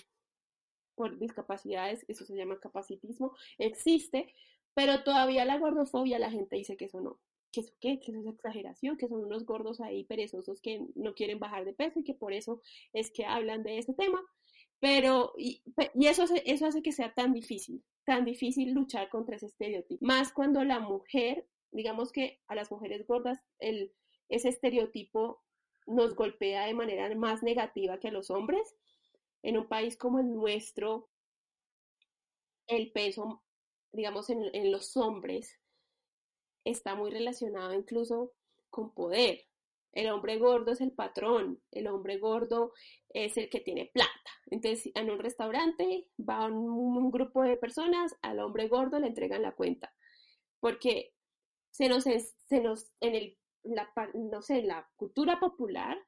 por 0.94 1.18
discapacidades, 1.18 2.04
eso 2.08 2.24
se 2.24 2.36
llama 2.36 2.60
capacitismo, 2.60 3.34
existe, 3.58 4.32
pero 4.74 5.02
todavía 5.02 5.44
la 5.44 5.58
gordofobia 5.58 6.18
la 6.18 6.30
gente 6.30 6.56
dice 6.56 6.76
que 6.76 6.84
eso 6.86 7.00
no, 7.00 7.18
que 7.50 7.60
eso 7.60 7.72
qué, 7.80 7.98
que 7.98 8.12
eso 8.12 8.20
es 8.20 8.26
exageración, 8.26 8.96
que 8.96 9.08
son 9.08 9.24
unos 9.24 9.44
gordos 9.44 9.80
ahí 9.80 10.04
perezosos 10.04 10.60
que 10.60 10.86
no 10.94 11.14
quieren 11.14 11.38
bajar 11.38 11.64
de 11.64 11.74
peso 11.74 12.00
y 12.00 12.04
que 12.04 12.14
por 12.14 12.32
eso 12.32 12.60
es 12.92 13.10
que 13.10 13.26
hablan 13.26 13.62
de 13.62 13.78
ese 13.78 13.92
tema. 13.94 14.22
Pero, 14.82 15.32
y, 15.38 15.62
eso, 16.00 16.24
eso 16.44 16.66
hace 16.66 16.82
que 16.82 16.90
sea 16.90 17.14
tan 17.14 17.32
difícil, 17.32 17.84
tan 18.04 18.24
difícil 18.24 18.72
luchar 18.72 19.08
contra 19.10 19.36
ese 19.36 19.46
estereotipo. 19.46 20.04
Más 20.04 20.32
cuando 20.32 20.64
la 20.64 20.80
mujer, 20.80 21.46
digamos 21.70 22.10
que 22.10 22.40
a 22.48 22.56
las 22.56 22.72
mujeres 22.72 23.06
gordas, 23.06 23.38
el, 23.60 23.94
ese 24.28 24.48
estereotipo 24.48 25.40
nos 25.86 26.16
golpea 26.16 26.66
de 26.66 26.74
manera 26.74 27.14
más 27.14 27.44
negativa 27.44 28.00
que 28.00 28.08
a 28.08 28.10
los 28.10 28.28
hombres. 28.30 28.74
En 29.44 29.56
un 29.56 29.68
país 29.68 29.96
como 29.96 30.18
el 30.18 30.34
nuestro, 30.34 31.08
el 32.66 32.90
peso, 32.90 33.40
digamos, 33.92 34.30
en, 34.30 34.50
en 34.52 34.72
los 34.72 34.96
hombres 34.96 35.60
está 36.64 36.96
muy 36.96 37.12
relacionado 37.12 37.72
incluso 37.72 38.32
con 38.68 38.92
poder. 38.92 39.46
El 39.92 40.10
hombre 40.10 40.38
gordo 40.38 40.72
es 40.72 40.80
el 40.80 40.92
patrón, 40.92 41.60
el 41.70 41.86
hombre 41.86 42.18
gordo 42.18 42.72
es 43.10 43.36
el 43.36 43.50
que 43.50 43.60
tiene 43.60 43.90
plata. 43.92 44.10
Entonces, 44.46 44.90
en 44.94 45.10
un 45.10 45.18
restaurante 45.18 46.08
va 46.18 46.46
un, 46.46 47.10
grupo 47.10 47.42
de 47.42 47.56
personas, 47.56 48.16
al 48.22 48.40
hombre 48.40 48.68
gordo 48.68 48.98
le 48.98 49.08
entregan 49.08 49.42
la 49.42 49.52
cuenta. 49.52 49.92
Porque 50.60 51.12
se 51.70 51.88
nos, 51.88 52.04
se 52.04 52.60
nos 52.60 52.90
en 53.00 53.14
el, 53.14 53.38
la, 53.64 53.92
en 54.14 54.66
la 54.66 54.88
cultura 54.96 55.38
popular, 55.38 55.98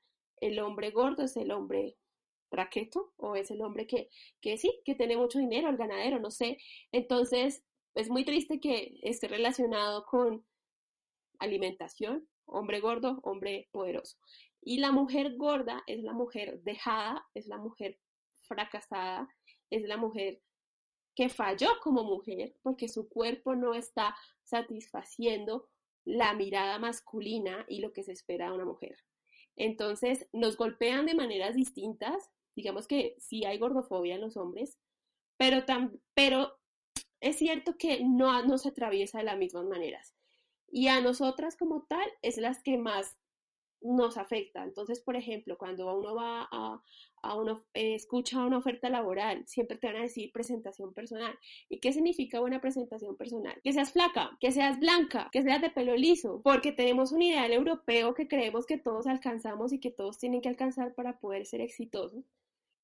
el 0.40 0.58
hombre 0.60 0.90
gordo 0.90 1.24
es 1.24 1.36
el 1.36 1.50
hombre 1.50 1.96
raqueto 2.50 3.12
o 3.16 3.36
es 3.36 3.50
el 3.50 3.62
hombre 3.62 3.86
que, 3.86 4.08
que 4.40 4.56
sí, 4.56 4.80
que 4.84 4.94
tiene 4.94 5.16
mucho 5.16 5.38
dinero, 5.38 5.68
el 5.68 5.76
ganadero, 5.76 6.20
no 6.20 6.30
sé. 6.30 6.58
Entonces, 6.92 7.64
es 7.94 8.08
muy 8.08 8.24
triste 8.24 8.60
que 8.60 8.98
esté 9.02 9.28
relacionado 9.28 10.04
con 10.06 10.44
alimentación, 11.38 12.28
hombre 12.46 12.80
gordo, 12.80 13.20
hombre 13.22 13.68
poderoso. 13.72 14.16
Y 14.60 14.78
la 14.78 14.92
mujer 14.92 15.36
gorda 15.36 15.82
es 15.86 16.02
la 16.02 16.12
mujer 16.12 16.62
dejada, 16.62 17.26
es 17.34 17.46
la 17.46 17.58
mujer 17.58 17.98
fracasada, 18.42 19.28
es 19.70 19.82
la 19.82 19.96
mujer 19.96 20.40
que 21.14 21.28
falló 21.28 21.68
como 21.82 22.04
mujer 22.04 22.56
porque 22.62 22.88
su 22.88 23.08
cuerpo 23.08 23.54
no 23.54 23.74
está 23.74 24.16
satisfaciendo 24.42 25.68
la 26.04 26.34
mirada 26.34 26.78
masculina 26.78 27.64
y 27.68 27.80
lo 27.80 27.92
que 27.92 28.02
se 28.02 28.12
espera 28.12 28.48
de 28.48 28.54
una 28.54 28.64
mujer. 28.64 28.96
Entonces, 29.56 30.28
nos 30.32 30.56
golpean 30.56 31.06
de 31.06 31.14
maneras 31.14 31.54
distintas. 31.54 32.30
Digamos 32.56 32.86
que 32.86 33.16
sí 33.18 33.44
hay 33.44 33.58
gordofobia 33.58 34.16
en 34.16 34.20
los 34.20 34.36
hombres, 34.36 34.78
pero, 35.36 35.64
pero 36.14 36.58
es 37.20 37.36
cierto 37.36 37.76
que 37.78 38.04
no 38.04 38.44
nos 38.44 38.66
atraviesa 38.66 39.18
de 39.18 39.24
las 39.24 39.38
mismas 39.38 39.64
maneras. 39.64 40.14
Y 40.74 40.88
a 40.88 41.00
nosotras 41.00 41.56
como 41.56 41.84
tal 41.84 42.04
es 42.20 42.36
las 42.36 42.60
que 42.60 42.76
más 42.78 43.16
nos 43.80 44.16
afecta. 44.16 44.64
Entonces, 44.64 45.00
por 45.00 45.14
ejemplo, 45.14 45.56
cuando 45.56 45.96
uno 45.96 46.16
va 46.16 46.48
a, 46.50 46.82
a 47.22 47.36
uno, 47.36 47.64
eh, 47.74 47.94
escucha 47.94 48.44
una 48.44 48.58
oferta 48.58 48.90
laboral, 48.90 49.46
siempre 49.46 49.78
te 49.78 49.86
van 49.86 49.98
a 49.98 50.02
decir 50.02 50.32
presentación 50.32 50.92
personal. 50.92 51.38
¿Y 51.68 51.78
qué 51.78 51.92
significa 51.92 52.40
buena 52.40 52.60
presentación 52.60 53.16
personal? 53.16 53.54
Que 53.62 53.72
seas 53.72 53.92
flaca, 53.92 54.36
que 54.40 54.50
seas 54.50 54.80
blanca, 54.80 55.28
que 55.30 55.42
seas 55.44 55.62
de 55.62 55.70
pelo 55.70 55.94
liso, 55.94 56.40
porque 56.42 56.72
tenemos 56.72 57.12
un 57.12 57.22
ideal 57.22 57.52
europeo 57.52 58.12
que 58.14 58.26
creemos 58.26 58.66
que 58.66 58.76
todos 58.76 59.06
alcanzamos 59.06 59.72
y 59.72 59.78
que 59.78 59.92
todos 59.92 60.18
tienen 60.18 60.40
que 60.40 60.48
alcanzar 60.48 60.92
para 60.96 61.20
poder 61.20 61.46
ser 61.46 61.60
exitosos 61.60 62.24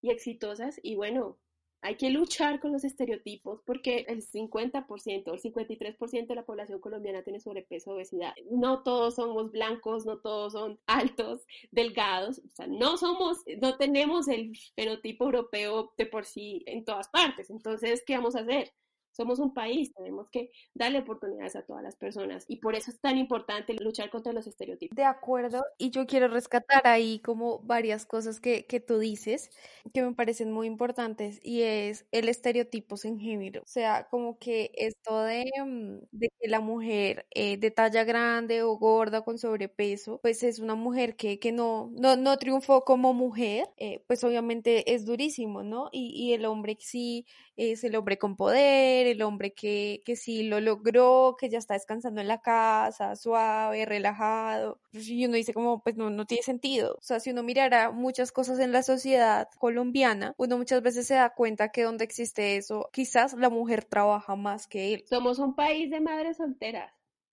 y 0.00 0.10
exitosas. 0.10 0.78
Y 0.80 0.94
bueno, 0.94 1.38
hay 1.82 1.96
que 1.96 2.10
luchar 2.10 2.60
con 2.60 2.72
los 2.72 2.84
estereotipos 2.84 3.62
porque 3.64 4.04
el 4.08 4.22
50%, 4.22 5.32
el 5.32 5.40
53% 5.40 6.26
de 6.26 6.34
la 6.34 6.44
población 6.44 6.80
colombiana 6.80 7.22
tiene 7.22 7.40
sobrepeso, 7.40 7.92
obesidad. 7.92 8.34
No 8.50 8.82
todos 8.82 9.16
somos 9.16 9.50
blancos, 9.50 10.06
no 10.06 10.18
todos 10.18 10.52
son 10.52 10.78
altos, 10.86 11.46
delgados, 11.70 12.38
o 12.38 12.48
sea, 12.54 12.66
no 12.66 12.96
somos, 12.96 13.38
no 13.60 13.76
tenemos 13.76 14.28
el 14.28 14.56
fenotipo 14.74 15.24
europeo 15.24 15.92
de 15.96 16.06
por 16.06 16.24
sí 16.24 16.62
en 16.66 16.84
todas 16.84 17.08
partes. 17.08 17.50
Entonces, 17.50 18.02
¿qué 18.06 18.16
vamos 18.16 18.36
a 18.36 18.40
hacer? 18.40 18.72
Somos 19.12 19.38
un 19.38 19.52
país, 19.52 19.92
tenemos 19.94 20.28
que 20.30 20.50
darle 20.74 21.00
oportunidades 21.00 21.56
a 21.56 21.62
todas 21.62 21.82
las 21.82 21.96
personas 21.96 22.44
y 22.48 22.56
por 22.56 22.74
eso 22.74 22.90
es 22.90 23.00
tan 23.00 23.18
importante 23.18 23.74
luchar 23.74 24.10
contra 24.10 24.32
los 24.32 24.46
estereotipos. 24.46 24.96
De 24.96 25.04
acuerdo, 25.04 25.64
y 25.78 25.90
yo 25.90 26.06
quiero 26.06 26.28
rescatar 26.28 26.86
ahí 26.86 27.20
como 27.20 27.60
varias 27.60 28.06
cosas 28.06 28.40
que, 28.40 28.66
que 28.66 28.80
tú 28.80 28.98
dices 28.98 29.50
que 29.92 30.02
me 30.02 30.14
parecen 30.14 30.52
muy 30.52 30.66
importantes 30.66 31.40
y 31.42 31.62
es 31.62 32.06
el 32.12 32.28
estereotipos 32.28 33.04
en 33.04 33.18
género, 33.18 33.62
o 33.62 33.66
sea, 33.66 34.08
como 34.10 34.38
que 34.38 34.70
esto 34.74 35.22
de, 35.22 35.44
mm, 35.64 35.98
de 36.12 36.28
que 36.40 36.48
la 36.48 36.60
mujer 36.60 37.26
eh, 37.30 37.56
de 37.56 37.70
talla 37.70 38.04
grande 38.04 38.62
o 38.62 38.76
gorda 38.78 39.22
con 39.22 39.38
sobrepeso, 39.38 40.20
pues 40.22 40.42
es 40.42 40.58
una 40.58 40.74
mujer 40.74 41.16
que, 41.16 41.38
que 41.38 41.52
no, 41.52 41.90
no, 41.94 42.16
no 42.16 42.36
triunfó 42.38 42.84
como 42.84 43.14
mujer, 43.14 43.68
eh, 43.76 44.02
pues 44.06 44.24
obviamente 44.24 44.94
es 44.94 45.04
durísimo, 45.04 45.62
¿no? 45.62 45.88
Y, 45.92 46.12
y 46.14 46.32
el 46.34 46.44
hombre 46.46 46.76
sí 46.80 47.26
es 47.56 47.84
el 47.84 47.96
hombre 47.96 48.18
con 48.18 48.36
poder, 48.36 48.99
el 49.06 49.22
hombre 49.22 49.52
que, 49.52 50.02
que 50.04 50.16
sí 50.16 50.42
lo 50.42 50.60
logró, 50.60 51.36
que 51.38 51.48
ya 51.48 51.58
está 51.58 51.74
descansando 51.74 52.20
en 52.20 52.28
la 52.28 52.40
casa, 52.40 53.16
suave, 53.16 53.84
relajado. 53.84 54.80
Pues, 54.92 55.08
y 55.08 55.26
uno 55.26 55.34
dice 55.34 55.54
como, 55.54 55.82
pues 55.82 55.96
no, 55.96 56.10
no 56.10 56.26
tiene 56.26 56.42
sentido. 56.42 56.94
O 56.94 57.02
sea, 57.02 57.20
si 57.20 57.30
uno 57.30 57.42
mirara 57.42 57.90
muchas 57.90 58.32
cosas 58.32 58.58
en 58.58 58.72
la 58.72 58.82
sociedad 58.82 59.48
colombiana, 59.58 60.34
uno 60.36 60.58
muchas 60.58 60.82
veces 60.82 61.06
se 61.06 61.14
da 61.14 61.30
cuenta 61.30 61.70
que 61.70 61.82
donde 61.82 62.04
existe 62.04 62.56
eso, 62.56 62.88
quizás 62.92 63.34
la 63.34 63.50
mujer 63.50 63.84
trabaja 63.84 64.36
más 64.36 64.66
que 64.66 64.94
él. 64.94 65.04
Somos 65.08 65.38
un 65.38 65.54
país 65.54 65.90
de 65.90 66.00
madres 66.00 66.38
solteras. 66.38 66.92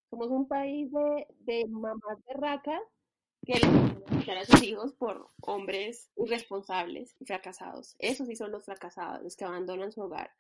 Somos 0.09 0.29
un 0.29 0.47
país 0.47 0.91
de, 0.91 1.27
de 1.39 1.67
mamás 1.67 2.23
de 2.27 2.33
racas 2.33 2.81
que 3.45 3.59
le 3.59 4.39
a 4.39 4.45
sus 4.45 4.63
hijos 4.63 4.93
por 4.93 5.29
hombres 5.41 6.09
irresponsables 6.17 7.15
fracasados. 7.25 7.95
Esos 7.99 8.27
sí 8.27 8.35
son 8.35 8.51
los 8.51 8.65
fracasados, 8.65 9.23
los 9.23 9.35
que 9.35 9.45
abandonan 9.45 9.91
su 9.91 10.01
hogar 10.01 10.31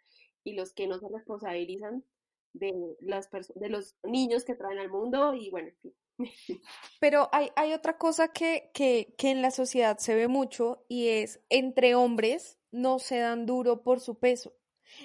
y 0.47 0.53
los 0.53 0.73
que 0.73 0.87
no 0.87 0.97
se 0.97 1.09
responsabilizan 1.09 2.05
de, 2.53 2.73
las 3.01 3.29
de 3.55 3.69
los 3.69 3.97
niños 4.03 4.45
que 4.45 4.55
traen 4.55 4.79
al 4.79 4.89
mundo 4.89 5.33
y 5.33 5.49
bueno. 5.49 5.71
Pero 7.01 7.27
hay, 7.33 7.49
hay 7.57 7.73
otra 7.73 7.97
cosa 7.97 8.29
que, 8.29 8.71
que, 8.73 9.13
que 9.17 9.31
en 9.31 9.41
la 9.41 9.51
sociedad 9.51 9.97
se 9.97 10.15
ve 10.15 10.29
mucho 10.29 10.85
y 10.87 11.09
es 11.09 11.41
entre 11.49 11.95
hombres 11.95 12.57
no 12.71 12.99
se 12.99 13.19
dan 13.19 13.45
duro 13.45 13.83
por 13.83 13.99
su 13.99 14.17
peso. 14.19 14.53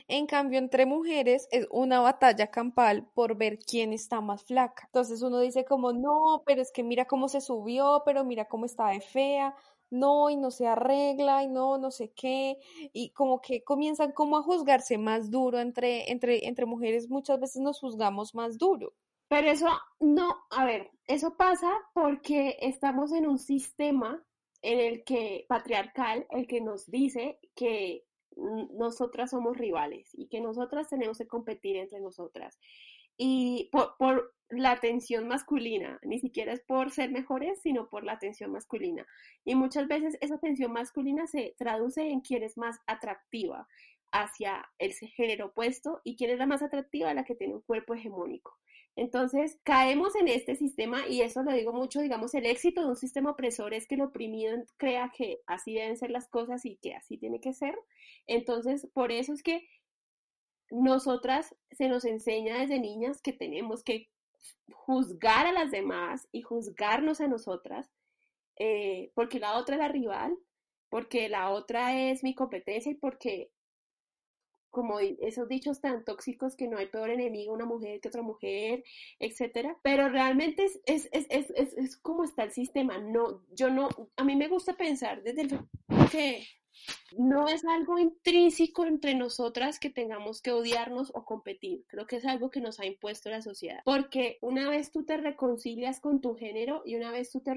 En 0.07 0.27
cambio, 0.27 0.61
entre 0.61 0.87
mujeres 0.87 1.49
es 1.51 1.67
una 1.71 2.01
batalla 2.01 2.53
campal 2.53 3.11
por 3.15 3.37
ver 3.37 3.59
quién 3.59 3.93
está 3.93 4.21
más 4.21 4.45
flaca. 4.45 4.85
Entonces 4.87 5.23
uno 5.23 5.41
dice 5.41 5.65
como, 5.65 5.93
no, 5.93 6.45
pero 6.47 6.63
es 6.63 6.71
que 6.71 6.85
mira 6.85 7.07
cómo 7.07 7.29
se 7.29 7.41
subió, 7.41 8.03
pero 8.07 8.25
mira 8.25 8.47
cómo 8.47 8.65
está 8.65 8.89
de 8.89 9.01
fea, 9.01 9.57
no, 9.93 10.31
y 10.31 10.37
no 10.37 10.51
se 10.51 10.67
arregla, 10.67 11.45
y 11.45 11.49
no, 11.49 11.79
no 11.79 11.91
sé 11.91 12.13
qué, 12.13 12.59
y 12.93 13.11
como 13.11 13.41
que 13.41 13.63
comienzan 13.63 14.13
como 14.13 14.37
a 14.37 14.43
juzgarse 14.43 14.99
más 14.99 15.31
duro 15.31 15.61
entre, 15.61 16.11
entre, 16.11 16.49
entre 16.49 16.67
mujeres, 16.67 17.09
muchas 17.09 17.39
veces 17.39 17.63
nos 17.63 17.79
juzgamos 17.79 18.35
más 18.35 18.59
duro. 18.59 18.95
Pero 19.29 19.51
eso 19.51 19.69
no, 20.01 20.37
a 20.51 20.65
ver, 20.65 20.91
eso 21.07 21.37
pasa 21.37 21.71
porque 21.95 22.59
estamos 22.61 23.13
en 23.13 23.27
un 23.27 23.39
sistema 23.39 24.23
en 24.63 24.79
el 24.79 25.05
que 25.05 25.47
patriarcal, 25.49 26.27
el 26.31 26.47
que 26.47 26.61
nos 26.61 26.91
dice 26.91 27.39
que 27.55 28.05
nosotras 28.37 29.31
somos 29.31 29.57
rivales 29.57 30.11
y 30.13 30.29
que 30.29 30.41
nosotras 30.41 30.89
tenemos 30.89 31.19
que 31.19 31.27
competir 31.27 31.77
entre 31.77 32.01
nosotras. 32.01 32.59
Y 33.17 33.69
por, 33.73 33.97
por, 33.99 34.35
la 34.53 34.73
atención 34.73 35.29
masculina, 35.29 35.99
ni 36.03 36.19
siquiera 36.21 36.53
es 36.53 36.61
por 36.61 36.91
ser 36.91 37.11
mejores, 37.11 37.61
sino 37.63 37.89
por 37.89 38.05
la 38.05 38.13
atención 38.13 38.53
masculina. 38.53 39.07
Y 39.45 39.55
muchas 39.55 39.89
veces 39.89 40.17
esa 40.21 40.35
atención 40.35 40.73
masculina 40.73 41.27
se 41.27 41.55
traduce 41.59 42.11
en 42.11 42.21
quién 42.21 42.43
es 42.43 42.57
más 42.59 42.79
atractiva 42.87 43.67
hacia 44.13 44.69
el 44.79 44.93
género 44.93 45.47
opuesto 45.47 46.01
y 46.05 46.17
quién 46.17 46.31
es 46.31 46.39
la 46.39 46.47
más 46.47 46.63
atractiva, 46.63 47.15
la 47.15 47.25
que 47.25 47.35
tiene 47.35 47.55
un 47.55 47.63
cuerpo 47.63 47.95
hegemónico. 47.95 48.59
Entonces, 48.95 49.59
caemos 49.65 50.15
en 50.17 50.29
este 50.29 50.55
sistema 50.55 51.09
y 51.09 51.23
eso 51.23 51.43
lo 51.43 51.53
digo 51.53 51.73
mucho, 51.73 52.01
digamos, 52.01 52.35
el 52.35 52.45
éxito 52.45 52.83
de 52.83 52.89
un 52.89 52.97
sistema 52.97 53.31
opresor 53.31 53.73
es 53.73 53.87
que 53.87 53.95
el 53.95 54.03
oprimido 54.03 54.55
crea 54.77 55.11
que 55.17 55.41
así 55.47 55.73
deben 55.73 55.97
ser 55.97 56.11
las 56.11 56.29
cosas 56.29 56.67
y 56.67 56.77
que 56.77 56.95
así 56.95 57.17
tiene 57.17 57.41
que 57.41 57.55
ser. 57.55 57.75
Entonces, 58.27 58.87
por 58.93 59.11
eso 59.11 59.33
es 59.33 59.43
que 59.43 59.67
nosotras 60.71 61.55
se 61.71 61.89
nos 61.89 62.05
enseña 62.05 62.59
desde 62.59 62.81
niñas 62.81 63.23
que 63.23 63.33
tenemos 63.33 63.83
que 63.83 64.11
juzgar 64.73 65.47
a 65.47 65.53
las 65.53 65.71
demás 65.71 66.29
y 66.33 66.43
juzgarnos 66.43 67.21
a 67.21 67.29
nosotras, 67.29 67.91
eh, 68.57 69.11
porque 69.15 69.41
la 69.41 69.59
otra 69.59 69.77
es 69.77 69.81
la 69.81 69.89
rival, 69.89 70.37
porque 70.89 71.29
la 71.29 71.51
otra 71.51 71.99
es 72.11 72.23
mi 72.23 72.35
competencia 72.35 72.93
y 72.93 72.97
porque 72.97 73.51
como 74.73 75.01
esos 75.01 75.49
dichos 75.49 75.81
tan 75.83 76.03
tóxicos 76.03 76.57
que 76.57 76.67
no 76.67 76.79
hay 76.79 76.87
peor 76.87 77.11
enemigo 77.11 77.53
una 77.53 77.67
mujer 77.67 78.01
que 78.01 78.09
otra 78.09 78.23
mujer, 78.23 78.83
etcétera. 79.19 79.77
Pero 79.83 80.09
realmente 80.09 80.65
es, 80.65 80.81
es, 80.87 81.09
es, 81.13 81.51
es, 81.51 81.97
como 81.99 82.25
está 82.25 82.45
el 82.45 82.53
sistema. 82.53 82.99
No, 82.99 83.45
yo 83.51 83.71
no, 83.71 83.91
a 84.17 84.25
mí 84.25 84.35
me 84.35 84.49
gusta 84.49 84.73
pensar 84.73 85.23
desde 85.23 85.43
el 85.43 85.61
que 86.11 86.47
no 87.17 87.49
es 87.49 87.65
algo 87.65 87.99
intrínseco 87.99 88.85
entre 88.85 89.15
nosotras 89.15 89.79
que 89.79 89.91
tengamos 89.91 90.41
que 90.41 90.53
odiarnos 90.53 91.11
o 91.15 91.25
competir. 91.25 91.85
Creo 91.87 92.07
que 92.07 92.17
es 92.17 92.25
algo 92.25 92.51
que 92.51 92.61
nos 92.61 92.81
ha 92.81 92.87
impuesto 92.87 93.31
la 93.31 93.43
sociedad. 93.43 93.81
Porque 93.85 94.39
una 94.41 94.69
vez 94.69 94.91
tú 94.91 95.05
te 95.05 95.17
reconcilias 95.17 96.01
con 96.01 96.21
tu 96.21 96.35
género 96.35 96.83
y 96.85 96.97
una 96.97 97.11
vez 97.11 97.31
tú 97.31 97.41
te, 97.41 97.53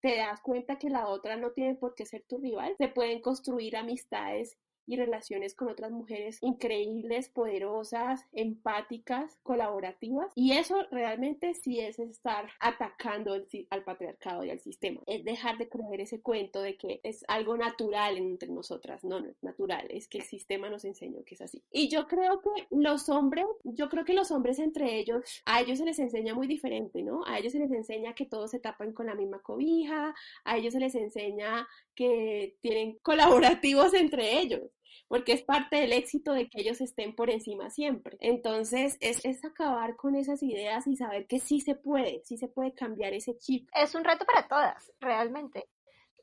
te 0.00 0.16
das 0.16 0.40
cuenta 0.40 0.78
que 0.78 0.90
la 0.90 1.08
otra 1.08 1.36
no 1.36 1.52
tiene 1.52 1.74
por 1.74 1.94
qué 1.94 2.06
ser 2.06 2.24
tu 2.28 2.38
rival, 2.38 2.74
se 2.78 2.88
pueden 2.88 3.20
construir 3.20 3.76
amistades 3.76 4.56
y 4.86 4.96
relaciones 4.96 5.54
con 5.54 5.68
otras 5.68 5.90
mujeres 5.90 6.38
increíbles, 6.40 7.28
poderosas, 7.28 8.26
empáticas, 8.32 9.38
colaborativas. 9.42 10.32
Y 10.34 10.52
eso 10.52 10.76
realmente 10.90 11.54
sí 11.54 11.80
es 11.80 11.98
estar 11.98 12.48
atacando 12.60 13.34
al 13.70 13.84
patriarcado 13.84 14.44
y 14.44 14.50
al 14.50 14.60
sistema. 14.60 15.00
Es 15.06 15.24
dejar 15.24 15.58
de 15.58 15.68
creer 15.68 16.00
ese 16.00 16.20
cuento 16.20 16.62
de 16.62 16.76
que 16.76 17.00
es 17.02 17.24
algo 17.28 17.56
natural 17.56 18.16
entre 18.16 18.48
nosotras. 18.48 19.04
No, 19.04 19.20
no 19.20 19.28
es 19.28 19.42
natural, 19.42 19.86
es 19.90 20.08
que 20.08 20.18
el 20.18 20.24
sistema 20.24 20.68
nos 20.68 20.84
enseñó 20.84 21.22
que 21.24 21.34
es 21.34 21.40
así. 21.40 21.62
Y 21.70 21.88
yo 21.88 22.06
creo 22.06 22.40
que 22.40 22.66
los 22.70 23.08
hombres, 23.08 23.46
yo 23.64 23.88
creo 23.88 24.04
que 24.04 24.14
los 24.14 24.30
hombres 24.30 24.58
entre 24.58 24.98
ellos, 24.98 25.42
a 25.44 25.60
ellos 25.60 25.78
se 25.78 25.84
les 25.84 25.98
enseña 25.98 26.34
muy 26.34 26.46
diferente, 26.46 27.02
¿no? 27.02 27.24
A 27.26 27.38
ellos 27.38 27.52
se 27.52 27.58
les 27.58 27.70
enseña 27.70 28.14
que 28.14 28.26
todos 28.26 28.50
se 28.50 28.58
tapan 28.58 28.92
con 28.92 29.06
la 29.06 29.14
misma 29.14 29.40
cobija, 29.40 30.14
a 30.44 30.56
ellos 30.56 30.72
se 30.72 30.80
les 30.80 30.94
enseña 30.94 31.68
que 31.94 32.56
tienen 32.60 32.98
colaborativos 33.02 33.94
entre 33.94 34.40
ellos 34.40 34.70
porque 35.10 35.32
es 35.32 35.42
parte 35.42 35.74
del 35.74 35.92
éxito 35.92 36.32
de 36.32 36.48
que 36.48 36.60
ellos 36.60 36.80
estén 36.80 37.16
por 37.16 37.30
encima 37.30 37.68
siempre. 37.68 38.16
Entonces, 38.20 38.96
es, 39.00 39.24
es 39.24 39.44
acabar 39.44 39.96
con 39.96 40.14
esas 40.14 40.40
ideas 40.40 40.86
y 40.86 40.94
saber 40.94 41.26
que 41.26 41.40
sí 41.40 41.60
se 41.60 41.74
puede, 41.74 42.22
sí 42.24 42.36
se 42.36 42.46
puede 42.46 42.74
cambiar 42.74 43.12
ese 43.12 43.36
chip. 43.36 43.68
Es 43.74 43.96
un 43.96 44.04
reto 44.04 44.24
para 44.24 44.46
todas, 44.46 44.92
realmente. 45.00 45.68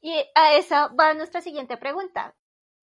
Y 0.01 0.13
a 0.35 0.53
esa 0.55 0.87
va 0.87 1.13
nuestra 1.13 1.41
siguiente 1.41 1.75
pregunta. 1.75 2.33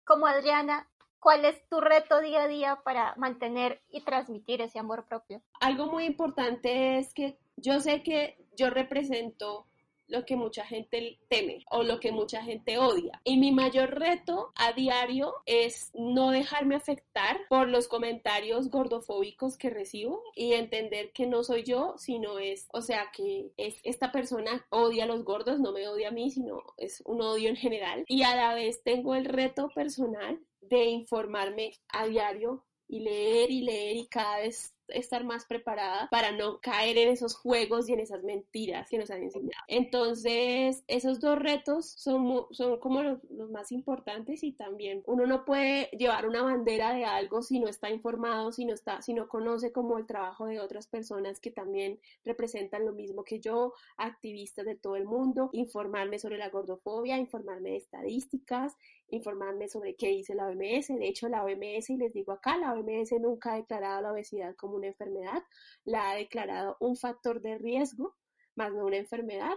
Como 0.02 0.26
Adriana, 0.26 0.88
¿cuál 1.18 1.44
es 1.44 1.68
tu 1.68 1.82
reto 1.82 2.22
día 2.22 2.44
a 2.44 2.48
día 2.48 2.80
para 2.82 3.14
mantener 3.16 3.82
y 3.90 4.00
transmitir 4.00 4.62
ese 4.62 4.78
amor 4.78 5.06
propio? 5.06 5.42
Algo 5.60 5.84
muy 5.84 6.06
importante 6.06 6.96
es 6.96 7.12
que 7.12 7.36
yo 7.56 7.78
sé 7.80 8.02
que 8.02 8.38
yo 8.56 8.70
represento 8.70 9.66
lo 10.10 10.24
que 10.26 10.36
mucha 10.36 10.64
gente 10.66 11.18
teme 11.28 11.64
o 11.70 11.82
lo 11.82 12.00
que 12.00 12.12
mucha 12.12 12.42
gente 12.42 12.78
odia. 12.78 13.20
Y 13.24 13.38
mi 13.38 13.52
mayor 13.52 13.98
reto 13.98 14.52
a 14.56 14.72
diario 14.72 15.34
es 15.46 15.90
no 15.94 16.30
dejarme 16.30 16.74
afectar 16.74 17.38
por 17.48 17.68
los 17.68 17.88
comentarios 17.88 18.70
gordofóbicos 18.70 19.56
que 19.56 19.70
recibo 19.70 20.22
y 20.34 20.52
entender 20.52 21.12
que 21.12 21.26
no 21.26 21.44
soy 21.44 21.62
yo, 21.62 21.94
sino 21.96 22.38
es, 22.38 22.68
o 22.72 22.82
sea, 22.82 23.10
que 23.12 23.52
es 23.56 23.80
esta 23.84 24.12
persona 24.12 24.66
odia 24.70 25.04
a 25.04 25.06
los 25.06 25.24
gordos, 25.24 25.60
no 25.60 25.72
me 25.72 25.88
odia 25.88 26.08
a 26.08 26.12
mí, 26.12 26.30
sino 26.30 26.62
es 26.76 27.02
un 27.06 27.22
odio 27.22 27.48
en 27.48 27.56
general. 27.56 28.04
Y 28.08 28.22
a 28.22 28.34
la 28.34 28.54
vez 28.54 28.82
tengo 28.82 29.14
el 29.14 29.24
reto 29.24 29.68
personal 29.74 30.40
de 30.60 30.84
informarme 30.84 31.72
a 31.88 32.06
diario 32.06 32.64
y 32.88 33.00
leer 33.00 33.50
y 33.50 33.62
leer 33.62 33.96
y 33.96 34.06
cada 34.08 34.40
vez 34.40 34.74
estar 34.92 35.24
más 35.24 35.44
preparada 35.46 36.08
para 36.10 36.32
no 36.32 36.60
caer 36.60 36.98
en 36.98 37.08
esos 37.08 37.34
juegos 37.34 37.88
y 37.88 37.92
en 37.92 38.00
esas 38.00 38.22
mentiras 38.22 38.88
que 38.88 38.98
nos 38.98 39.10
han 39.10 39.22
enseñado. 39.22 39.62
Entonces, 39.68 40.84
esos 40.88 41.20
dos 41.20 41.38
retos 41.38 41.90
son, 41.90 42.46
son 42.50 42.78
como 42.78 43.02
los, 43.02 43.18
más 43.50 43.72
importantes 43.72 44.42
y 44.42 44.52
también 44.52 45.02
uno 45.06 45.26
no 45.26 45.44
puede 45.44 45.86
llevar 45.92 46.26
una 46.26 46.42
bandera 46.42 46.94
de 46.94 47.04
algo 47.04 47.42
si 47.42 47.58
no 47.58 47.68
está 47.68 47.90
informado, 47.90 48.52
si 48.52 48.64
no, 48.64 48.74
está, 48.74 49.02
si 49.02 49.14
no 49.14 49.28
conoce 49.28 49.72
como 49.72 49.98
el 49.98 50.06
trabajo 50.06 50.46
de 50.46 50.60
otras 50.60 50.86
personas 50.86 51.40
que 51.40 51.50
también 51.50 52.00
representan 52.24 52.84
lo 52.84 52.92
mismo 52.92 53.24
que 53.24 53.40
yo, 53.40 53.74
activistas 53.96 54.66
de 54.66 54.76
todo 54.76 54.96
el 54.96 55.04
mundo, 55.04 55.50
informarme 55.52 56.18
sobre 56.18 56.38
la 56.38 56.50
gordofobia, 56.50 57.18
informarme 57.18 57.70
de 57.70 57.76
estadísticas, 57.76 58.76
informarme 59.10 59.68
sobre 59.68 59.96
qué 59.96 60.08
dice 60.08 60.34
la 60.34 60.46
OMS. 60.48 60.88
De 60.88 61.08
hecho, 61.08 61.28
la 61.28 61.44
OMS, 61.44 61.90
y 61.90 61.96
les 61.96 62.12
digo 62.12 62.32
acá, 62.32 62.56
la 62.56 62.72
OMS 62.74 63.12
nunca 63.20 63.52
ha 63.52 63.56
declarado 63.56 64.02
la 64.02 64.12
obesidad 64.12 64.54
como 64.56 64.76
una 64.76 64.88
enfermedad, 64.88 65.42
la 65.84 66.10
ha 66.10 66.14
declarado 66.14 66.76
un 66.80 66.96
factor 66.96 67.40
de 67.40 67.58
riesgo, 67.58 68.16
más 68.54 68.72
no 68.72 68.86
una 68.86 68.98
enfermedad. 68.98 69.54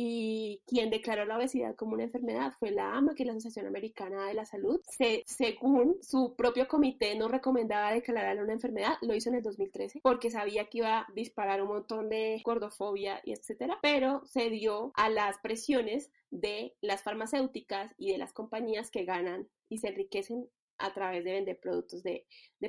Y 0.00 0.62
quien 0.64 0.90
declaró 0.90 1.24
la 1.24 1.36
obesidad 1.36 1.74
como 1.74 1.94
una 1.94 2.04
enfermedad 2.04 2.52
fue 2.60 2.70
la 2.70 2.96
AMA, 2.96 3.16
que 3.16 3.24
es 3.24 3.26
la 3.26 3.32
Asociación 3.32 3.66
Americana 3.66 4.26
de 4.26 4.34
la 4.34 4.44
Salud. 4.44 4.80
Se, 4.84 5.24
según 5.26 5.96
su 6.02 6.36
propio 6.36 6.68
comité 6.68 7.16
no 7.16 7.26
recomendaba 7.26 7.92
declararla 7.92 8.44
una 8.44 8.52
enfermedad, 8.52 8.94
lo 9.02 9.16
hizo 9.16 9.28
en 9.28 9.34
el 9.34 9.42
2013 9.42 9.98
porque 10.00 10.30
sabía 10.30 10.66
que 10.66 10.78
iba 10.78 11.00
a 11.00 11.06
disparar 11.16 11.60
un 11.62 11.68
montón 11.68 12.08
de 12.08 12.40
gordofobia 12.44 13.20
y 13.24 13.32
etcétera, 13.32 13.80
pero 13.82 14.22
se 14.24 14.50
dio 14.50 14.92
a 14.94 15.08
las 15.08 15.38
presiones 15.38 16.12
de 16.30 16.76
las 16.80 17.02
farmacéuticas 17.02 17.92
y 17.98 18.12
de 18.12 18.18
las 18.18 18.32
compañías 18.32 18.92
que 18.92 19.04
ganan 19.04 19.48
y 19.68 19.78
se 19.78 19.88
enriquecen 19.88 20.48
a 20.78 20.92
través 20.92 21.24
de 21.24 21.32
vender 21.32 21.60
productos 21.60 22.02
de, 22.02 22.26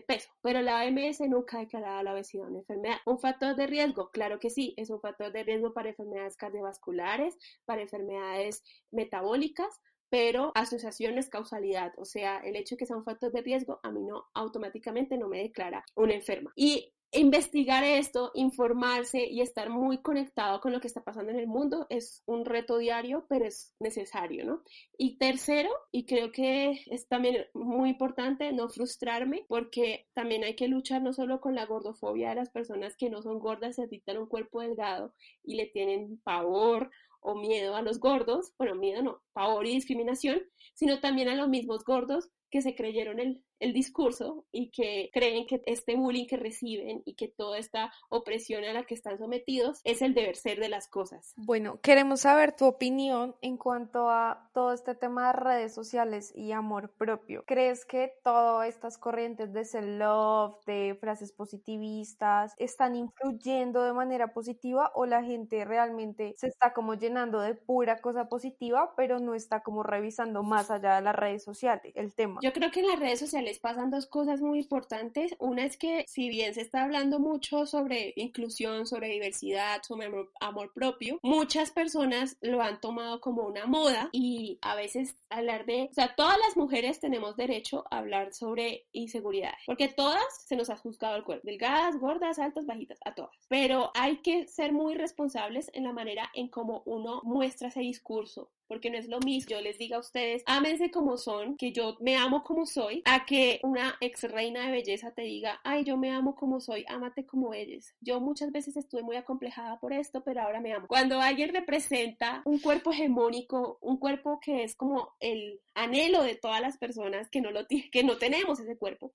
peso. 0.08 0.30
Pero 0.42 0.62
la 0.62 0.84
OMS 0.84 1.22
nunca 1.22 1.58
ha 1.58 1.62
declarado 1.62 2.04
la 2.04 2.14
obesidad 2.14 2.48
una 2.48 2.60
enfermedad. 2.60 2.98
¿Un 3.06 3.20
factor 3.20 3.56
de 3.56 3.68
riesgo? 3.68 4.10
Claro 4.12 4.40
que 4.40 4.50
sí, 4.50 4.74
es 4.78 4.90
un 4.90 5.00
factor 5.00 5.32
de 5.32 5.44
riesgo 5.44 5.74
para 5.74 5.90
enfermedades 5.90 6.38
cardiovasculares, 6.38 7.38
para 7.66 7.82
enfermedades 7.82 8.64
metabólicas, 8.92 9.80
pero 10.10 10.52
asociación 10.56 11.18
es 11.18 11.30
causalidad, 11.30 11.94
o 11.98 12.06
sea, 12.06 12.40
el 12.40 12.56
hecho 12.56 12.76
de 12.76 12.80
que 12.80 12.86
sea 12.88 12.98
un 12.98 13.04
factor 13.04 13.32
de 13.32 13.42
riesgo 13.42 13.80
a 13.84 13.92
mí 13.92 14.02
no 14.02 14.26
automáticamente 14.34 15.18
no 15.18 15.28
me 15.28 15.40
declara 15.40 15.86
una 15.96 16.16
enferma. 16.16 16.52
Y 16.56 16.94
investigar 17.12 17.84
esto, 17.84 18.32
informarse 18.36 19.26
y 19.26 19.42
estar 19.42 19.70
muy 19.70 20.00
conectado 20.00 20.62
con 20.62 20.72
lo 20.72 20.80
que 20.80 20.88
está 20.88 21.04
pasando 21.04 21.32
en 21.32 21.40
el 21.40 21.48
mundo 21.48 21.88
es 21.90 22.22
un 22.28 22.46
reto 22.46 22.78
diario, 22.78 23.26
pero 23.28 23.46
es 23.46 23.74
necesario, 23.80 24.46
¿no? 24.46 24.64
Y 24.98 25.18
tercero, 25.18 25.72
y 25.92 26.06
creo 26.06 26.32
que 26.32 26.82
es 26.86 27.08
también 27.08 27.48
muy 27.54 27.90
importante 27.90 28.54
no 28.54 28.70
frustrarme, 28.70 29.46
porque 29.48 30.08
también 30.14 30.44
hay 30.44 30.56
que 30.56 30.68
luchar 30.68 31.02
no 31.02 31.14
solo 31.14 31.42
con 31.42 31.56
la 31.56 31.66
gordofobia 31.66 32.30
de 32.30 32.36
las 32.36 32.52
personas 32.52 32.96
que 32.96 33.10
no 33.10 33.24
son 33.24 33.40
gordas, 33.40 33.76
se 33.76 33.88
dictan 33.88 34.18
un 34.18 34.28
cuerpo 34.28 34.62
delgado 34.62 35.14
y 35.44 35.56
le 35.56 35.66
tienen 35.66 36.20
pavor 36.24 36.92
o 37.22 37.36
miedo 37.36 37.76
a 37.76 37.82
los 37.82 38.00
gordos, 38.00 38.54
bueno, 38.58 38.76
miedo 38.76 39.02
no, 39.02 39.22
pavor 39.34 39.66
y 39.66 39.72
discriminación, 39.72 40.42
sino 40.76 41.00
también 41.00 41.28
a 41.28 41.36
los 41.36 41.50
mismos 41.50 41.84
gordos 41.84 42.30
que 42.52 42.62
se 42.62 42.76
creyeron 42.76 43.20
el, 43.20 43.44
el 43.60 43.74
discurso 43.74 44.46
y 44.52 44.70
que 44.72 45.10
creen 45.14 45.46
que 45.46 45.62
este 45.66 45.96
bullying 45.96 46.28
que 46.28 46.38
reciben 46.38 47.02
y 47.06 47.16
que 47.16 47.28
toda 47.28 47.58
esta 47.58 47.92
opresión 48.10 48.64
a 48.64 48.74
la 48.74 48.84
que 48.84 48.94
están 48.94 49.18
sometidos 49.18 49.82
es 49.84 50.02
el 50.02 50.14
deber 50.14 50.36
ser 50.36 50.60
de 50.60 50.70
las 50.70 50.88
cosas. 50.88 51.34
Bueno, 51.38 51.80
queremos 51.82 52.22
saber 52.22 52.56
tu 52.56 52.66
opinión 52.66 53.36
en 53.42 53.58
cuanto 53.58 54.10
a 54.10 54.50
todo 54.54 54.74
este 54.74 54.96
tema 54.96 55.28
de 55.28 55.40
redes 55.40 55.74
sociales 55.74 56.32
y 56.36 56.52
amor 56.52 56.90
propio. 56.90 57.44
¿Crees 57.46 57.86
que 57.86 58.14
todas 58.24 58.68
estas 58.68 58.98
corrientes 58.98 59.54
de 59.54 59.66
self-love, 59.66 60.56
de 60.66 60.98
frases 61.00 61.32
positivistas, 61.32 62.54
están 62.58 62.96
influyendo 62.96 63.84
de 63.84 63.94
manera 63.94 64.34
positiva 64.34 64.92
o 64.96 65.06
la 65.06 65.24
gente 65.24 65.66
realmente 65.66 66.36
se 66.38 66.48
está 66.48 66.74
como 66.74 66.96
llenando 66.96 67.40
de 67.40 67.56
pura 67.56 68.00
cosa 68.02 68.30
positiva, 68.30 68.94
pero 68.96 69.20
no 69.20 69.36
está 69.36 69.62
como 69.62 69.84
revisando 69.84 70.44
más 70.44 70.72
allá 70.72 70.96
de 70.96 71.02
las 71.02 71.16
redes 71.16 71.44
sociales 71.44 71.94
el 71.96 72.14
tema? 72.14 72.40
Yo 72.42 72.54
creo 72.54 72.72
que 72.72 72.80
en 72.80 72.88
las 72.88 73.00
redes 73.00 73.20
sociales 73.20 73.49
pasan 73.58 73.90
dos 73.90 74.06
cosas 74.06 74.42
muy 74.42 74.60
importantes. 74.60 75.36
Una 75.40 75.66
es 75.66 75.78
que 75.78 76.06
si 76.08 76.30
bien 76.30 76.54
se 76.54 76.62
está 76.62 76.84
hablando 76.84 77.18
mucho 77.18 77.66
sobre 77.66 78.14
inclusión, 78.16 78.86
sobre 78.86 79.08
diversidad, 79.10 79.82
sobre 79.82 80.12
amor, 80.40 80.72
propio, 80.74 81.18
muchas 81.24 81.72
personas 81.72 82.38
lo 82.42 82.62
han 82.62 82.80
tomado 82.80 83.22
como 83.22 83.44
una 83.44 83.66
moda 83.66 84.10
y 84.12 84.60
a 84.62 84.76
veces 84.76 85.16
hablar 85.30 85.66
de, 85.66 85.88
o 85.90 85.94
sea, 85.94 86.14
todas 86.16 86.38
las 86.38 86.58
mujeres 86.58 87.00
tenemos 87.00 87.36
derecho 87.36 87.86
a 87.90 87.98
hablar 87.98 88.34
sobre 88.34 88.86
inseguridad, 88.92 89.54
porque 89.66 89.88
todas 89.88 90.24
se 90.46 90.56
nos 90.56 90.70
ha 90.70 90.78
juzgado 90.78 91.16
el 91.16 91.24
cuerpo, 91.24 91.48
delgadas, 91.48 91.98
gordas, 91.98 92.38
altas, 92.38 92.68
bajitas, 92.68 93.00
a 93.06 93.16
todas. 93.16 93.32
Pero 93.48 93.92
hay 93.96 94.18
que 94.18 94.48
ser 94.48 94.74
muy 94.74 94.94
responsables 94.94 95.72
en 95.74 95.86
la 95.86 95.94
manera 95.94 96.30
en 96.34 96.50
cómo 96.50 96.84
uno 96.86 97.22
muestra 97.24 97.70
ese 97.70 97.80
discurso 97.80 98.52
porque 98.70 98.92
no 98.92 98.98
es 98.98 99.08
lo 99.08 99.20
mismo 99.20 99.50
yo 99.50 99.62
les 99.62 99.78
diga 99.78 99.98
a 99.98 100.00
ustedes, 100.00 100.44
ámense 100.46 100.92
como 100.92 101.18
son, 101.18 101.58
que 101.58 101.72
yo 101.72 101.98
me 102.00 102.16
amo 102.16 102.44
como 102.44 102.66
soy, 102.66 103.02
a 103.06 103.26
que 103.26 103.60
una 103.64 103.98
ex 104.00 104.24
reina 104.24 104.66
de 104.66 104.72
belleza 104.72 105.12
te 105.12 105.24
diga, 105.24 105.60
ay, 105.64 105.84
yo 105.84 105.98
me 105.98 106.12
amo 106.12 106.36
como 106.36 106.60
soy, 106.60 106.86
ámate 106.88 107.26
como 107.26 107.54
eres. 107.54 107.96
Yo 108.00 108.20
muchas 108.20 108.52
veces 108.52 108.78
estuve 108.78 109.02
muy 109.02 109.16
acomplejada 109.16 109.80
por 109.80 109.92
esto, 109.92 110.24
pero 110.24 110.42
ahora 110.42 110.62
me 110.62 110.74
amo. 110.74 110.88
Cuando 110.88 111.20
alguien 111.20 111.52
representa 111.52 112.44
un 112.46 112.60
cuerpo 112.60 112.92
hegemónico, 112.92 113.80
un 113.82 113.98
cuerpo 113.98 114.40
que 114.40 114.64
es 114.64 114.76
como 114.76 115.16
el 115.20 115.62
anhelo 115.74 116.22
de 116.22 116.36
todas 116.36 116.62
las 116.62 116.78
personas 116.78 117.30
que 117.30 117.42
no, 117.42 117.50
lo 117.50 117.66
que 117.68 118.04
no 118.04 118.18
tenemos 118.18 118.60
ese 118.60 118.78
cuerpo, 118.78 119.14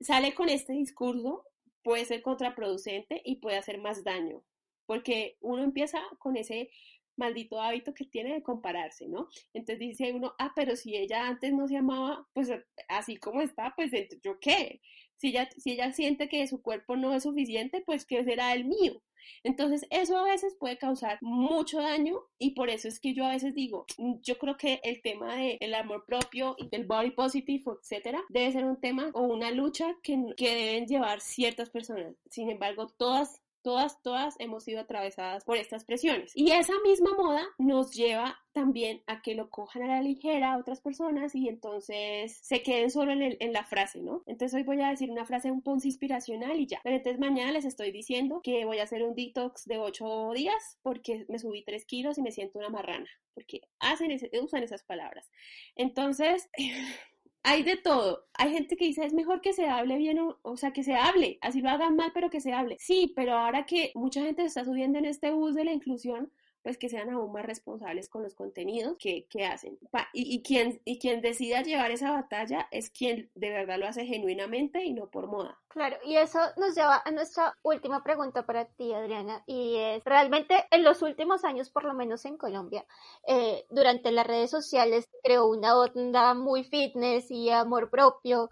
sale 0.00 0.34
con 0.34 0.50
este 0.50 0.74
discurso, 0.74 1.44
puede 1.82 2.04
ser 2.04 2.20
contraproducente 2.20 3.22
y 3.24 3.36
puede 3.36 3.56
hacer 3.56 3.78
más 3.78 4.04
daño, 4.04 4.42
porque 4.84 5.38
uno 5.40 5.62
empieza 5.62 6.02
con 6.18 6.36
ese 6.36 6.70
maldito 7.16 7.60
hábito 7.60 7.94
que 7.94 8.04
tiene 8.04 8.34
de 8.34 8.42
compararse, 8.42 9.08
¿no? 9.08 9.28
Entonces 9.52 9.78
dice 9.78 10.12
uno, 10.12 10.34
ah, 10.38 10.52
pero 10.54 10.76
si 10.76 10.96
ella 10.96 11.26
antes 11.26 11.52
no 11.52 11.68
se 11.68 11.76
amaba, 11.76 12.26
pues 12.32 12.50
así 12.88 13.16
como 13.16 13.40
está, 13.40 13.72
pues 13.76 13.90
yo 14.22 14.38
qué. 14.40 14.80
Si 15.16 15.28
ella, 15.28 15.48
si 15.56 15.72
ella 15.72 15.92
siente 15.92 16.28
que 16.28 16.46
su 16.46 16.62
cuerpo 16.62 16.96
no 16.96 17.14
es 17.14 17.22
suficiente, 17.22 17.82
pues 17.84 18.04
¿qué 18.04 18.24
será 18.24 18.52
el 18.54 18.64
mío? 18.64 19.02
Entonces, 19.42 19.86
eso 19.90 20.18
a 20.18 20.24
veces 20.24 20.56
puede 20.58 20.78
causar 20.78 21.18
mucho 21.22 21.80
daño 21.80 22.20
y 22.38 22.50
por 22.50 22.68
eso 22.68 22.88
es 22.88 23.00
que 23.00 23.14
yo 23.14 23.24
a 23.24 23.30
veces 23.30 23.54
digo, 23.54 23.86
mm, 23.98 24.16
yo 24.22 24.38
creo 24.38 24.56
que 24.56 24.80
el 24.82 25.02
tema 25.02 25.36
del 25.36 25.74
amor 25.74 26.04
propio 26.06 26.56
y 26.58 26.68
del 26.68 26.86
body 26.86 27.10
positive, 27.12 27.62
etcétera, 27.80 28.22
debe 28.28 28.52
ser 28.52 28.64
un 28.64 28.80
tema 28.80 29.10
o 29.14 29.22
una 29.22 29.50
lucha 29.50 29.96
que, 30.02 30.18
que 30.36 30.54
deben 30.54 30.86
llevar 30.86 31.20
ciertas 31.20 31.70
personas. 31.70 32.14
Sin 32.30 32.50
embargo, 32.50 32.88
todas 32.88 33.40
Todas, 33.64 34.02
todas 34.02 34.34
hemos 34.40 34.62
sido 34.64 34.82
atravesadas 34.82 35.42
por 35.42 35.56
estas 35.56 35.86
presiones. 35.86 36.32
Y 36.34 36.50
esa 36.50 36.74
misma 36.84 37.14
moda 37.16 37.42
nos 37.56 37.92
lleva 37.92 38.38
también 38.52 39.02
a 39.06 39.22
que 39.22 39.34
lo 39.34 39.48
cojan 39.48 39.84
a 39.84 39.86
la 39.86 40.02
ligera 40.02 40.52
a 40.52 40.58
otras 40.58 40.82
personas 40.82 41.34
y 41.34 41.48
entonces 41.48 42.36
se 42.42 42.62
queden 42.62 42.90
solo 42.90 43.12
en, 43.12 43.52
la 43.54 43.64
frase, 43.64 44.02
¿no? 44.02 44.22
Entonces 44.26 44.54
hoy 44.54 44.64
voy 44.64 44.82
a 44.82 44.90
decir 44.90 45.10
una 45.10 45.24
frase 45.24 45.50
un 45.50 45.62
poco 45.62 45.80
inspiracional 45.82 46.60
y 46.60 46.66
ya. 46.66 46.80
Pero 46.84 46.96
entonces 46.96 47.18
mañana 47.18 47.52
les 47.52 47.64
estoy 47.64 47.90
diciendo 47.90 48.42
que 48.44 48.66
voy 48.66 48.80
a 48.80 48.82
hacer 48.82 49.02
un 49.02 49.14
detox 49.14 49.64
de 49.64 49.78
8 49.78 50.32
días 50.34 50.78
porque 50.82 51.24
me 51.30 51.38
subí 51.38 51.64
3 51.64 51.86
kilos 51.86 52.18
y 52.18 52.22
me 52.22 52.32
siento 52.32 52.58
una 52.58 52.68
marrana, 52.68 53.08
porque 53.32 53.62
hacen 53.78 54.14
usan 54.42 54.62
esas 54.62 54.82
palabras. 54.82 55.30
Entonces... 55.74 56.50
hay 57.44 57.62
de 57.62 57.76
todo. 57.76 58.26
Hay 58.34 58.52
gente 58.52 58.76
que 58.76 58.86
dice 58.86 59.04
es 59.04 59.12
mejor 59.12 59.40
que 59.40 59.52
se 59.52 59.68
hable 59.68 59.96
bien, 59.98 60.18
o, 60.42 60.56
sea, 60.56 60.72
que 60.72 60.82
se 60.82 60.94
hable, 60.94 61.38
así 61.42 61.60
lo 61.60 61.70
hagan 61.70 61.94
mal, 61.94 62.10
pero 62.14 62.30
que 62.30 62.40
se 62.40 62.52
hable. 62.52 62.76
Sí, 62.80 63.12
pero 63.14 63.34
ahora 63.34 63.66
que 63.66 63.92
mucha 63.94 64.22
gente 64.22 64.42
se 64.42 64.48
está 64.48 64.64
subiendo 64.64 64.98
en 64.98 65.04
este 65.04 65.30
bus 65.30 65.54
de 65.54 65.64
la 65.64 65.72
inclusión, 65.72 66.32
pues 66.64 66.78
que 66.78 66.88
sean 66.88 67.10
aún 67.10 67.30
más 67.30 67.44
responsables 67.44 68.08
con 68.08 68.22
los 68.22 68.34
contenidos 68.34 68.96
que, 68.98 69.26
hacen. 69.44 69.78
y, 70.14 70.34
y, 70.34 70.42
quien, 70.42 70.80
y 70.86 70.98
quien 70.98 71.20
decida 71.20 71.60
llevar 71.60 71.90
esa 71.90 72.10
batalla 72.10 72.66
es 72.70 72.90
quien 72.90 73.30
de 73.34 73.50
verdad 73.50 73.78
lo 73.78 73.86
hace 73.86 74.06
genuinamente 74.06 74.82
y 74.82 74.94
no 74.94 75.10
por 75.10 75.26
moda. 75.26 75.60
Claro, 75.74 75.96
y 76.04 76.16
eso 76.16 76.38
nos 76.56 76.76
lleva 76.76 77.02
a 77.04 77.10
nuestra 77.10 77.52
última 77.62 78.04
pregunta 78.04 78.46
para 78.46 78.64
ti, 78.64 78.94
Adriana, 78.94 79.42
y 79.44 79.76
es, 79.76 80.04
realmente 80.04 80.54
en 80.70 80.84
los 80.84 81.02
últimos 81.02 81.44
años, 81.44 81.68
por 81.68 81.84
lo 81.84 81.94
menos 81.94 82.24
en 82.26 82.36
Colombia, 82.36 82.86
eh, 83.26 83.66
durante 83.70 84.12
las 84.12 84.24
redes 84.24 84.52
sociales 84.52 85.08
creó 85.24 85.46
una 85.46 85.76
onda 85.76 86.32
muy 86.34 86.62
fitness 86.62 87.28
y 87.28 87.50
amor 87.50 87.90
propio. 87.90 88.50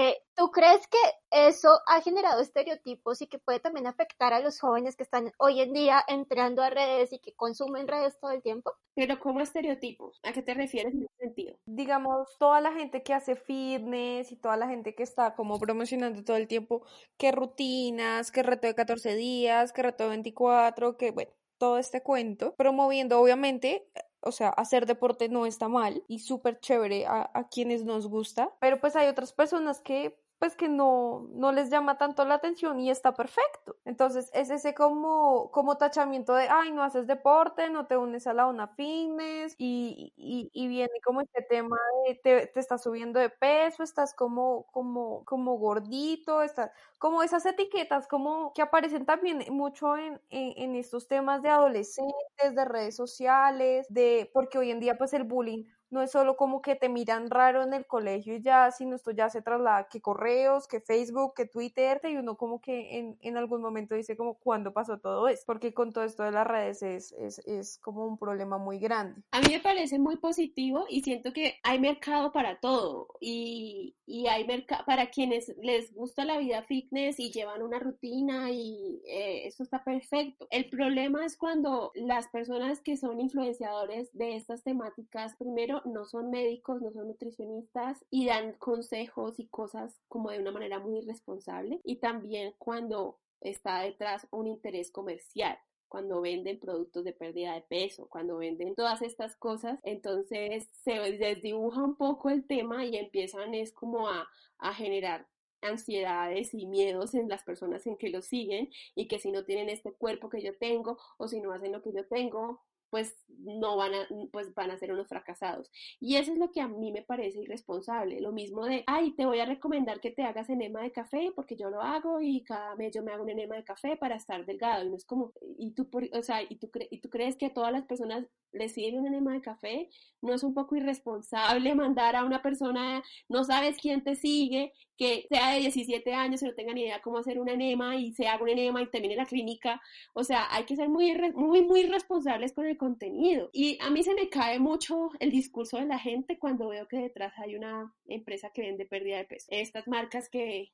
Eh, 0.00 0.16
¿Tú 0.36 0.52
crees 0.52 0.86
que 0.86 0.98
eso 1.32 1.70
ha 1.88 2.00
generado 2.00 2.40
estereotipos 2.40 3.20
y 3.20 3.26
que 3.26 3.40
puede 3.40 3.58
también 3.58 3.88
afectar 3.88 4.32
a 4.32 4.38
los 4.38 4.60
jóvenes 4.60 4.94
que 4.94 5.02
están 5.02 5.32
hoy 5.38 5.60
en 5.60 5.72
día 5.72 6.04
entrando 6.06 6.62
a 6.62 6.70
redes 6.70 7.12
y 7.12 7.18
que 7.18 7.34
consumen 7.34 7.88
redes 7.88 8.16
todo 8.20 8.30
el 8.30 8.40
tiempo? 8.40 8.74
Pero 8.94 9.18
¿cómo 9.18 9.40
estereotipos? 9.40 10.20
¿A 10.22 10.32
qué 10.32 10.42
te 10.42 10.54
refieres 10.54 10.94
en 10.94 11.02
ese 11.02 11.16
sentido? 11.18 11.56
Digamos, 11.66 12.28
toda 12.38 12.60
la 12.60 12.72
gente 12.72 13.02
que 13.02 13.12
hace 13.12 13.34
fitness 13.34 14.30
y 14.30 14.36
toda 14.36 14.56
la 14.56 14.68
gente 14.68 14.94
que 14.94 15.02
está 15.02 15.34
como 15.34 15.58
promocionando 15.58 16.22
todo 16.22 16.36
el 16.36 16.46
tiempo 16.46 16.86
que 17.16 17.32
rutinas, 17.32 18.30
que 18.30 18.44
reto 18.44 18.68
de 18.68 18.76
14 18.76 19.16
días, 19.16 19.72
que 19.72 19.82
reto 19.82 20.04
de 20.04 20.10
24, 20.10 20.96
que 20.96 21.10
bueno, 21.10 21.32
todo 21.58 21.76
este 21.76 22.04
cuento, 22.04 22.54
promoviendo 22.54 23.20
obviamente 23.20 23.88
o 24.20 24.32
sea, 24.32 24.48
hacer 24.50 24.86
deporte 24.86 25.28
no 25.28 25.46
está 25.46 25.68
mal 25.68 26.02
y 26.08 26.20
súper 26.20 26.60
chévere 26.60 27.06
a, 27.06 27.30
a, 27.34 27.48
quienes 27.48 27.84
nos 27.84 28.06
gusta, 28.06 28.54
pero 28.60 28.80
pues 28.80 28.96
hay 28.96 29.08
otras 29.08 29.32
personas 29.32 29.80
que 29.80 30.18
pues 30.38 30.54
que 30.56 30.68
no, 30.68 31.26
no 31.32 31.52
les 31.52 31.70
llama 31.70 31.98
tanto 31.98 32.24
la 32.24 32.34
atención 32.34 32.78
y 32.80 32.90
está 32.90 33.14
perfecto. 33.14 33.76
Entonces 33.84 34.30
es 34.34 34.50
ese 34.50 34.74
como, 34.74 35.50
como 35.50 35.76
tachamiento 35.78 36.34
de, 36.34 36.48
ay, 36.48 36.72
no 36.72 36.82
haces 36.82 37.06
deporte, 37.06 37.70
no 37.70 37.86
te 37.86 37.96
unes 37.96 38.26
a 38.26 38.34
la 38.34 38.46
una 38.46 38.68
fitness 38.68 39.54
y, 39.58 40.12
y, 40.16 40.50
y 40.52 40.68
viene 40.68 40.92
como 41.04 41.20
este 41.22 41.42
tema 41.42 41.76
de 42.06 42.14
te, 42.16 42.46
te, 42.46 42.60
estás 42.60 42.82
subiendo 42.82 43.18
de 43.20 43.30
peso, 43.30 43.82
estás 43.82 44.14
como, 44.14 44.66
como, 44.72 45.24
como 45.24 45.56
gordito, 45.58 46.42
estás, 46.42 46.70
como 46.98 47.22
esas 47.22 47.44
etiquetas 47.46 48.06
como 48.08 48.52
que 48.52 48.62
aparecen 48.62 49.06
también 49.06 49.44
mucho 49.50 49.96
en, 49.96 50.20
en, 50.30 50.52
en 50.56 50.76
estos 50.76 51.08
temas 51.08 51.42
de 51.42 51.48
adolescentes, 51.50 52.54
de 52.54 52.64
redes 52.64 52.96
sociales, 52.96 53.86
de, 53.88 54.30
porque 54.32 54.58
hoy 54.58 54.70
en 54.70 54.80
día 54.80 54.96
pues 54.98 55.12
el 55.14 55.24
bullying 55.24 55.64
no 55.90 56.02
es 56.02 56.10
solo 56.10 56.36
como 56.36 56.62
que 56.62 56.76
te 56.76 56.88
miran 56.88 57.30
raro 57.30 57.62
en 57.62 57.74
el 57.74 57.86
colegio 57.86 58.36
y 58.36 58.42
ya, 58.42 58.70
sino 58.70 58.96
esto 58.96 59.10
ya 59.10 59.30
se 59.30 59.42
traslada 59.42 59.88
que 59.88 60.00
correos, 60.00 60.66
que 60.68 60.80
Facebook, 60.80 61.34
que 61.34 61.46
Twitter, 61.46 62.00
y 62.04 62.16
uno 62.16 62.36
como 62.36 62.60
que 62.60 62.98
en, 62.98 63.16
en 63.20 63.36
algún 63.36 63.60
momento 63.60 63.94
dice 63.94 64.16
como 64.16 64.34
cuándo 64.34 64.72
pasó 64.72 64.98
todo 64.98 65.28
esto, 65.28 65.44
porque 65.46 65.72
con 65.72 65.92
todo 65.92 66.04
esto 66.04 66.22
de 66.22 66.32
las 66.32 66.46
redes 66.46 66.82
es, 66.82 67.12
es, 67.12 67.38
es 67.46 67.78
como 67.78 68.06
un 68.06 68.18
problema 68.18 68.58
muy 68.58 68.78
grande. 68.78 69.22
A 69.30 69.40
mí 69.40 69.48
me 69.50 69.60
parece 69.60 69.98
muy 69.98 70.16
positivo 70.16 70.86
y 70.88 71.02
siento 71.02 71.32
que 71.32 71.56
hay 71.62 71.78
mercado 71.78 72.32
para 72.32 72.60
todo 72.60 73.08
y, 73.20 73.94
y 74.06 74.26
hay 74.26 74.46
mercado 74.46 74.84
para 74.86 75.10
quienes 75.10 75.54
les 75.62 75.94
gusta 75.94 76.24
la 76.24 76.38
vida 76.38 76.62
fitness 76.62 77.18
y 77.20 77.30
llevan 77.30 77.62
una 77.62 77.78
rutina 77.78 78.50
y 78.50 79.02
eh, 79.06 79.46
eso 79.46 79.62
está 79.62 79.84
perfecto. 79.84 80.46
El 80.50 80.68
problema 80.68 81.24
es 81.24 81.36
cuando 81.36 81.92
las 81.94 82.28
personas 82.28 82.80
que 82.80 82.96
son 82.96 83.20
influenciadores 83.20 84.10
de 84.12 84.36
estas 84.36 84.62
temáticas, 84.62 85.36
primero, 85.36 85.77
no 85.84 86.04
son 86.04 86.30
médicos, 86.30 86.82
no 86.82 86.92
son 86.92 87.08
nutricionistas 87.08 88.04
y 88.10 88.26
dan 88.26 88.52
consejos 88.54 89.38
y 89.38 89.46
cosas 89.48 90.00
como 90.08 90.30
de 90.30 90.40
una 90.40 90.52
manera 90.52 90.78
muy 90.78 90.98
irresponsable. 90.98 91.80
Y 91.84 91.96
también 91.96 92.54
cuando 92.58 93.18
está 93.40 93.80
detrás 93.80 94.26
un 94.30 94.46
interés 94.46 94.90
comercial 94.90 95.58
cuando 95.88 96.20
venden 96.20 96.60
productos 96.60 97.04
de 97.04 97.12
pérdida 97.12 97.54
de 97.54 97.62
peso, 97.62 98.08
cuando 98.08 98.36
venden 98.36 98.74
todas 98.74 99.02
estas 99.02 99.36
cosas, 99.36 99.78
entonces 99.82 100.68
se 100.84 100.92
desdibuja 100.92 101.82
un 101.82 101.96
poco 101.96 102.30
el 102.30 102.46
tema 102.46 102.84
y 102.84 102.96
empiezan 102.96 103.54
es 103.54 103.72
como 103.72 104.08
a, 104.08 104.28
a 104.58 104.74
generar 104.74 105.26
ansiedades 105.60 106.54
y 106.54 106.66
miedos 106.66 107.14
en 107.14 107.28
las 107.28 107.42
personas 107.42 107.86
en 107.86 107.96
que 107.96 108.10
lo 108.10 108.22
siguen 108.22 108.70
y 108.94 109.08
que 109.08 109.18
si 109.18 109.32
no 109.32 109.44
tienen 109.44 109.68
este 109.68 109.92
cuerpo 109.92 110.28
que 110.28 110.42
yo 110.42 110.56
tengo 110.56 110.98
o 111.16 111.26
si 111.26 111.40
no 111.40 111.52
hacen 111.52 111.72
lo 111.72 111.82
que 111.82 111.92
yo 111.92 112.06
tengo 112.06 112.62
pues 112.90 113.16
no 113.28 113.76
van 113.76 113.94
a, 113.94 114.08
pues 114.32 114.54
van 114.54 114.70
a 114.70 114.78
ser 114.78 114.92
unos 114.92 115.08
fracasados. 115.08 115.70
Y 116.00 116.16
eso 116.16 116.32
es 116.32 116.38
lo 116.38 116.50
que 116.50 116.60
a 116.60 116.68
mí 116.68 116.92
me 116.92 117.02
parece 117.02 117.40
irresponsable. 117.40 118.20
Lo 118.20 118.32
mismo 118.32 118.64
de, 118.64 118.84
ay, 118.86 119.12
te 119.12 119.26
voy 119.26 119.40
a 119.40 119.44
recomendar 119.44 120.00
que 120.00 120.10
te 120.10 120.22
hagas 120.22 120.48
enema 120.50 120.82
de 120.82 120.92
café 120.92 121.32
porque 121.34 121.56
yo 121.56 121.70
lo 121.70 121.82
hago 121.82 122.20
y 122.20 122.42
cada 122.42 122.74
mes 122.76 122.94
yo 122.94 123.02
me 123.02 123.12
hago 123.12 123.22
un 123.22 123.30
enema 123.30 123.56
de 123.56 123.64
café 123.64 123.96
para 123.96 124.16
estar 124.16 124.44
delgado. 124.46 124.84
Y 124.84 124.90
no 124.90 124.96
es 124.96 125.04
como, 125.04 125.32
y 125.58 125.72
tú, 125.72 125.88
o 126.12 126.22
sea, 126.22 126.42
y 126.42 126.56
tú, 126.56 126.70
crees 127.10 127.36
que 127.36 127.46
a 127.46 127.54
todas 127.54 127.72
las 127.72 127.84
personas 127.84 128.26
les 128.52 128.72
siguen 128.72 128.98
un 128.98 129.06
enema 129.06 129.32
de 129.34 129.42
café, 129.42 129.90
no 130.22 130.34
es 130.34 130.42
un 130.42 130.54
poco 130.54 130.76
irresponsable 130.76 131.74
mandar 131.74 132.16
a 132.16 132.24
una 132.24 132.42
persona, 132.42 133.02
no 133.28 133.44
sabes 133.44 133.76
quién 133.80 134.02
te 134.02 134.14
sigue, 134.14 134.72
que 134.98 135.26
sea 135.28 135.52
de 135.52 135.60
17 135.60 136.12
años 136.12 136.42
y 136.42 136.46
no 136.46 136.54
tenga 136.54 136.74
ni 136.74 136.82
idea 136.82 137.00
cómo 137.00 137.18
hacer 137.18 137.38
un 137.38 137.48
enema 137.48 137.96
y 137.96 138.12
se 138.12 138.26
haga 138.26 138.42
un 138.42 138.48
enema 138.48 138.82
y 138.82 138.90
termine 138.90 139.14
la 139.14 139.26
clínica. 139.26 139.80
O 140.12 140.24
sea, 140.24 140.46
hay 140.50 140.64
que 140.64 140.74
ser 140.74 140.88
muy, 140.88 141.14
muy, 141.34 141.62
muy 141.62 141.84
responsables 141.84 142.52
con 142.52 142.66
el 142.66 142.76
contenido. 142.76 143.48
Y 143.52 143.78
a 143.80 143.90
mí 143.90 144.02
se 144.02 144.14
me 144.14 144.28
cae 144.28 144.58
mucho 144.58 145.10
el 145.20 145.30
discurso 145.30 145.78
de 145.78 145.86
la 145.86 145.98
gente 145.98 146.38
cuando 146.38 146.68
veo 146.68 146.88
que 146.88 146.98
detrás 146.98 147.32
hay 147.38 147.54
una 147.54 147.94
empresa 148.06 148.50
que 148.52 148.62
vende 148.62 148.86
pérdida 148.86 149.18
de 149.18 149.24
peso. 149.24 149.46
Estas 149.50 149.86
marcas 149.86 150.28
que, 150.28 150.72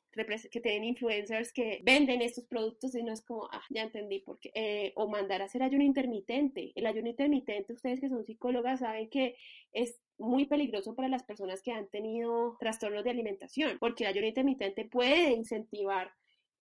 que 0.51 0.61
tienen 0.61 0.85
influencers 0.85 1.53
que 1.53 1.81
venden 1.85 2.23
estos 2.23 2.45
productos 2.45 2.95
y 2.95 3.03
no 3.03 3.13
es 3.13 3.23
como, 3.23 3.47
ah, 3.53 3.63
ya 3.69 3.83
entendí 3.83 4.21
por 4.21 4.39
qué. 4.39 4.51
Eh, 4.55 4.93
o 4.97 5.07
mandar 5.07 5.43
a 5.43 5.45
hacer 5.45 5.63
ayuno 5.63 5.85
intermitente. 5.85 6.73
El 6.75 6.87
ayuno 6.87 7.11
intermitente, 7.11 7.75
ustedes 7.75 8.01
que 8.01 8.09
son 8.09 8.25
psicólogas 8.25 8.81
saben 8.81 9.11
que 9.11 9.37
es 9.73 10.01
muy 10.19 10.47
peligroso 10.47 10.95
para 10.95 11.09
las 11.09 11.25
personas 11.25 11.63
que 11.63 11.73
han 11.73 11.89
tenido 11.89 12.57
trastornos 12.61 13.05
de 13.05 13.11
alimentación, 13.11 13.79
porque 13.79 14.05
el 14.05 14.11
ayuno 14.11 14.27
intermitente 14.27 14.85
puede 14.85 15.33
incentivar 15.33 16.13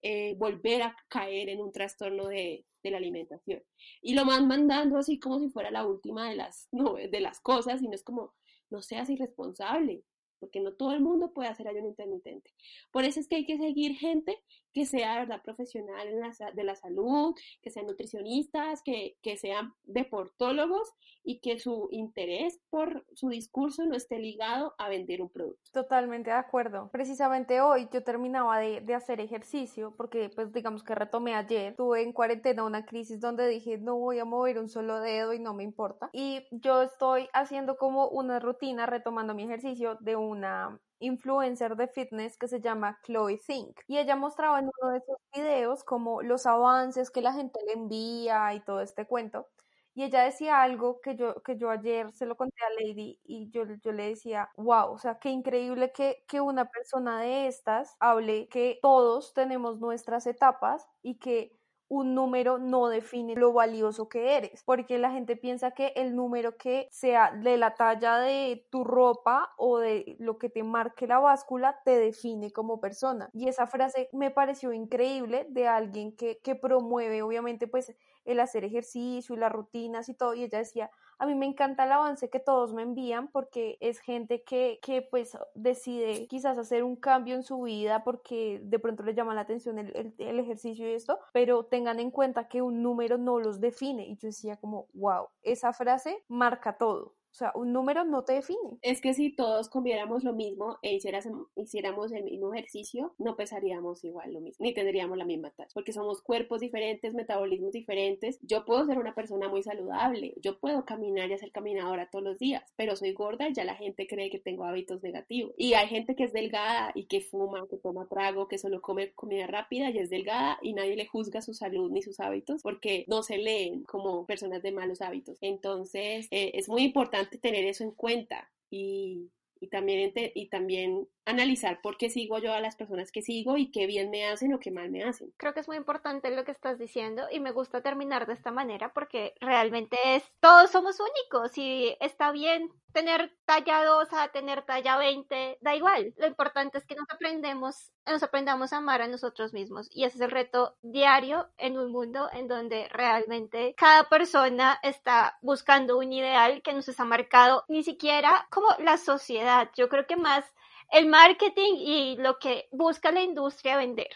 eh, 0.01 0.35
volver 0.37 0.81
a 0.83 0.95
caer 1.07 1.47
en 1.49 1.61
un 1.61 1.71
trastorno 1.71 2.27
de, 2.27 2.65
la 2.83 2.97
alimentación. 2.97 3.63
Y 4.01 4.13
lo 4.13 4.25
van 4.25 4.45
mandando 4.45 4.97
así 4.97 5.17
como 5.17 5.39
si 5.39 5.49
fuera 5.49 5.71
la 5.71 5.85
última 5.85 6.29
de 6.29 6.35
las, 6.35 6.67
de 7.11 7.19
las 7.21 7.39
cosas, 7.39 7.81
y 7.81 7.87
no 7.87 7.95
es 7.95 8.03
como, 8.03 8.33
no 8.69 8.81
seas 8.81 9.09
irresponsable, 9.09 10.03
porque 10.39 10.59
no 10.59 10.73
todo 10.73 10.91
el 10.91 10.99
mundo 10.99 11.31
puede 11.33 11.47
hacer 11.47 11.69
ayuno 11.69 11.87
intermitente. 11.87 12.51
Por 12.91 13.05
eso 13.05 13.21
es 13.21 13.29
que 13.29 13.37
hay 13.37 13.45
que 13.45 13.57
seguir 13.57 13.95
gente 13.95 14.37
que 14.73 14.85
sea 14.85 15.19
verdad 15.19 15.41
profesional 15.43 16.07
en 16.07 16.19
la, 16.19 16.31
de 16.53 16.63
la 16.63 16.75
salud, 16.75 17.35
que 17.61 17.69
sean 17.69 17.87
nutricionistas, 17.87 18.81
que, 18.83 19.17
que 19.21 19.37
sean 19.37 19.73
deportólogos 19.83 20.93
y 21.23 21.39
que 21.39 21.59
su 21.59 21.87
interés 21.91 22.59
por 22.69 23.05
su 23.13 23.29
discurso 23.29 23.85
no 23.85 23.95
esté 23.95 24.19
ligado 24.19 24.73
a 24.77 24.89
vender 24.89 25.21
un 25.21 25.29
producto. 25.29 25.61
Totalmente 25.71 26.31
de 26.31 26.35
acuerdo. 26.35 26.89
Precisamente 26.91 27.61
hoy 27.61 27.87
yo 27.91 28.03
terminaba 28.03 28.59
de, 28.59 28.81
de, 28.81 28.93
hacer 28.93 29.21
ejercicio 29.21 29.93
porque 29.95 30.29
pues 30.29 30.51
digamos 30.51 30.83
que 30.83 30.95
retomé 30.95 31.35
ayer. 31.35 31.75
Tuve 31.75 32.01
en 32.01 32.13
cuarentena 32.13 32.63
una 32.63 32.85
crisis 32.85 33.19
donde 33.19 33.47
dije 33.47 33.77
no 33.77 33.97
voy 33.97 34.19
a 34.19 34.25
mover 34.25 34.59
un 34.59 34.69
solo 34.69 34.99
dedo 34.99 35.33
y 35.33 35.39
no 35.39 35.53
me 35.53 35.63
importa. 35.63 36.09
Y 36.13 36.45
yo 36.51 36.81
estoy 36.81 37.29
haciendo 37.33 37.77
como 37.77 38.07
una 38.09 38.39
rutina 38.39 38.85
retomando 38.85 39.33
mi 39.33 39.43
ejercicio 39.43 39.97
de 40.01 40.15
una 40.15 40.79
influencer 41.03 41.75
de 41.75 41.87
fitness 41.87 42.37
que 42.37 42.47
se 42.47 42.61
llama 42.61 42.99
Chloe 43.05 43.37
Think 43.37 43.79
y 43.87 43.97
ella 43.97 44.15
mostraba 44.15 44.59
en 44.59 44.69
uno 44.81 44.93
de 44.93 45.01
sus 45.01 45.17
videos 45.33 45.83
como 45.83 46.21
los 46.21 46.45
avances 46.45 47.11
que 47.11 47.21
la 47.21 47.33
gente 47.33 47.59
le 47.67 47.73
envía 47.73 48.53
y 48.53 48.61
todo 48.61 48.81
este 48.81 49.05
cuento. 49.07 49.47
Y 49.95 50.03
ella 50.03 50.23
decía 50.23 50.61
algo 50.63 50.99
que 51.01 51.15
yo, 51.15 51.35
que 51.43 51.55
yo 51.55 51.69
ayer 51.69 52.11
se 52.13 52.25
lo 52.25 52.35
conté 52.35 52.63
a 52.63 52.69
Lady 52.81 53.19
y 53.23 53.49
yo, 53.51 53.63
yo 53.83 53.91
le 53.91 54.09
decía, 54.09 54.49
wow, 54.57 54.91
o 54.91 54.97
sea, 54.97 55.19
qué 55.19 55.29
increíble 55.29 55.91
que, 55.91 56.23
que 56.27 56.41
una 56.41 56.65
persona 56.65 57.19
de 57.21 57.47
estas 57.47 57.95
hable 57.99 58.47
que 58.49 58.79
todos 58.81 59.33
tenemos 59.33 59.79
nuestras 59.79 60.25
etapas 60.25 60.87
y 61.03 61.19
que 61.19 61.59
un 61.93 62.15
número 62.15 62.57
no 62.57 62.87
define 62.87 63.35
lo 63.35 63.53
valioso 63.53 64.09
que 64.09 64.35
eres, 64.35 64.63
porque 64.63 64.97
la 64.97 65.11
gente 65.11 65.35
piensa 65.35 65.71
que 65.71 65.93
el 65.95 66.15
número 66.15 66.57
que 66.57 66.87
sea 66.91 67.31
de 67.31 67.57
la 67.57 67.75
talla 67.75 68.17
de 68.17 68.65
tu 68.71 68.83
ropa 68.83 69.53
o 69.57 69.77
de 69.77 70.15
lo 70.19 70.37
que 70.37 70.49
te 70.49 70.63
marque 70.63 71.05
la 71.05 71.19
báscula 71.19 71.79
te 71.85 71.97
define 71.97 72.51
como 72.51 72.79
persona. 72.79 73.29
Y 73.33 73.47
esa 73.47 73.67
frase 73.67 74.09
me 74.11 74.31
pareció 74.31 74.73
increíble 74.73 75.45
de 75.49 75.67
alguien 75.67 76.15
que, 76.15 76.39
que 76.43 76.55
promueve 76.55 77.21
obviamente 77.21 77.67
pues 77.67 77.95
el 78.25 78.39
hacer 78.39 78.65
ejercicio 78.65 79.35
y 79.35 79.37
las 79.37 79.51
rutinas 79.51 80.09
y 80.09 80.15
todo, 80.15 80.33
y 80.33 80.43
ella 80.43 80.59
decía, 80.59 80.89
a 81.23 81.25
mí 81.25 81.35
me 81.35 81.45
encanta 81.45 81.85
el 81.85 81.91
avance 81.93 82.29
que 82.29 82.41
todos 82.41 82.73
me 82.73 82.81
envían 82.81 83.29
porque 83.29 83.77
es 83.79 83.99
gente 83.99 84.43
que, 84.43 84.79
que 84.81 85.01
pues 85.01 85.37
decide 85.55 86.27
quizás 86.27 86.57
hacer 86.57 86.83
un 86.83 86.97
cambio 86.97 87.35
en 87.35 87.43
su 87.43 87.61
vida 87.61 88.03
porque 88.03 88.59
de 88.61 88.77
pronto 88.77 89.03
le 89.03 89.13
llama 89.13 89.33
la 89.33 89.41
atención 89.41 89.79
el, 89.79 89.95
el, 89.95 90.13
el 90.17 90.39
ejercicio 90.39 90.85
y 90.85 90.91
esto, 90.91 91.17
pero 91.31 91.63
tengan 91.63 92.01
en 92.01 92.11
cuenta 92.11 92.49
que 92.49 92.61
un 92.61 92.83
número 92.83 93.17
no 93.17 93.39
los 93.39 93.61
define. 93.61 94.05
Y 94.05 94.17
yo 94.17 94.27
decía 94.27 94.57
como, 94.57 94.87
wow, 94.93 95.27
esa 95.43 95.71
frase 95.71 96.25
marca 96.27 96.77
todo. 96.77 97.13
O 97.33 97.35
sea, 97.35 97.51
un 97.55 97.73
número 97.73 98.05
no 98.05 98.23
te 98.23 98.33
define. 98.33 98.77
Es 98.83 99.01
que 99.01 99.15
si 99.15 99.31
todos 99.31 99.67
comiéramos 99.67 100.23
lo 100.23 100.33
mismo 100.33 100.77
e 100.83 100.93
hiciéramos 100.93 102.11
el 102.11 102.23
mismo 102.25 102.53
ejercicio, 102.53 103.15
no 103.17 103.35
pesaríamos 103.35 104.03
igual 104.03 104.33
lo 104.33 104.39
mismo, 104.39 104.63
ni 104.63 104.71
tendríamos 104.71 105.17
la 105.17 105.25
misma 105.25 105.49
talla, 105.49 105.69
porque 105.73 105.93
somos 105.93 106.21
cuerpos 106.21 106.59
diferentes, 106.61 107.15
metabolismos 107.15 107.71
diferentes. 107.71 108.37
Yo 108.43 108.65
puedo 108.65 108.85
ser 108.85 108.99
una 108.99 109.15
persona 109.15 109.49
muy 109.49 109.63
saludable, 109.63 110.35
yo 110.43 110.59
puedo 110.59 110.85
caminar 110.85 111.31
y 111.31 111.33
hacer 111.33 111.51
caminadora 111.51 112.07
todos 112.11 112.23
los 112.23 112.37
días, 112.37 112.71
pero 112.75 112.95
soy 112.95 113.13
gorda 113.13 113.49
y 113.49 113.53
ya 113.53 113.63
la 113.63 113.75
gente 113.75 114.05
cree 114.05 114.29
que 114.29 114.37
tengo 114.37 114.65
hábitos 114.65 115.01
negativos. 115.01 115.53
Y 115.57 115.73
hay 115.73 115.87
gente 115.87 116.15
que 116.15 116.25
es 116.25 116.33
delgada 116.33 116.91
y 116.93 117.05
que 117.05 117.21
fuma, 117.21 117.65
que 117.67 117.77
toma 117.77 118.07
trago, 118.07 118.47
que 118.47 118.59
solo 118.59 118.79
come 118.79 119.11
comida 119.13 119.47
rápida 119.47 119.89
y 119.89 119.97
es 119.97 120.11
delgada 120.11 120.59
y 120.61 120.73
nadie 120.73 120.95
le 120.95 121.07
juzga 121.07 121.41
su 121.41 121.55
salud 121.55 121.89
ni 121.89 122.03
sus 122.03 122.19
hábitos 122.19 122.61
porque 122.61 123.05
no 123.07 123.23
se 123.23 123.39
leen 123.39 123.83
como 123.85 124.27
personas 124.27 124.61
de 124.61 124.71
malos 124.71 125.01
hábitos. 125.01 125.39
Entonces, 125.41 126.27
eh, 126.29 126.51
es 126.53 126.69
muy 126.69 126.83
importante 126.83 127.22
tener 127.29 127.65
eso 127.65 127.83
en 127.83 127.91
cuenta 127.91 128.51
y, 128.69 129.31
y 129.63 129.67
también, 129.67 130.11
y 130.15 130.49
también 130.49 131.07
analizar 131.25 131.81
por 131.81 131.97
qué 131.97 132.09
sigo 132.09 132.37
yo 132.39 132.53
a 132.53 132.59
las 132.59 132.75
personas 132.75 133.11
que 133.11 133.21
sigo 133.21 133.57
y 133.57 133.71
qué 133.71 133.87
bien 133.87 134.09
me 134.09 134.25
hacen 134.25 134.53
o 134.53 134.59
qué 134.59 134.71
mal 134.71 134.89
me 134.91 135.03
hacen. 135.03 135.33
Creo 135.37 135.53
que 135.53 135.61
es 135.61 135.67
muy 135.67 135.77
importante 135.77 136.29
lo 136.35 136.43
que 136.43 136.51
estás 136.51 136.77
diciendo 136.77 137.27
y 137.31 137.39
me 137.39 137.51
gusta 137.51 137.81
terminar 137.81 138.27
de 138.27 138.33
esta 138.33 138.51
manera 138.51 138.93
porque 138.93 139.33
realmente 139.39 139.97
es, 140.15 140.23
todos 140.41 140.69
somos 140.69 140.99
únicos 140.99 141.57
y 141.57 141.95
está 142.01 142.31
bien 142.31 142.69
tener 142.93 143.35
talla 143.45 143.83
2 143.83 144.07
a 144.13 144.29
tener 144.29 144.63
talla 144.63 144.97
20, 144.97 145.57
da 145.61 145.75
igual. 145.75 146.13
Lo 146.17 146.27
importante 146.27 146.77
es 146.77 146.85
que 146.85 146.95
nos 146.95 147.09
aprendemos, 147.09 147.91
nos 148.05 148.23
aprendamos 148.23 148.71
a 148.71 148.77
amar 148.77 149.01
a 149.01 149.07
nosotros 149.07 149.51
mismos 149.51 149.89
y 149.91 150.05
ese 150.05 150.17
es 150.17 150.21
el 150.21 150.31
reto 150.31 150.77
diario 150.81 151.49
en 151.57 151.77
un 151.77 151.91
mundo 151.91 152.29
en 152.31 152.47
donde 152.47 152.87
realmente 152.89 153.73
cada 153.75 154.07
persona 154.09 154.79
está 154.83 155.37
buscando 155.41 155.97
un 155.97 156.13
ideal 156.13 156.61
que 156.61 156.73
nos 156.73 156.87
está 156.87 157.03
marcado 157.03 157.65
ni 157.67 157.83
siquiera 157.83 158.47
como 158.49 158.67
la 158.79 158.97
sociedad. 158.97 159.69
Yo 159.75 159.89
creo 159.89 160.07
que 160.07 160.15
más 160.15 160.45
el 160.91 161.07
marketing 161.07 161.73
y 161.77 162.17
lo 162.17 162.37
que 162.37 162.67
busca 162.71 163.11
la 163.11 163.21
industria 163.21 163.77
vender. 163.77 164.09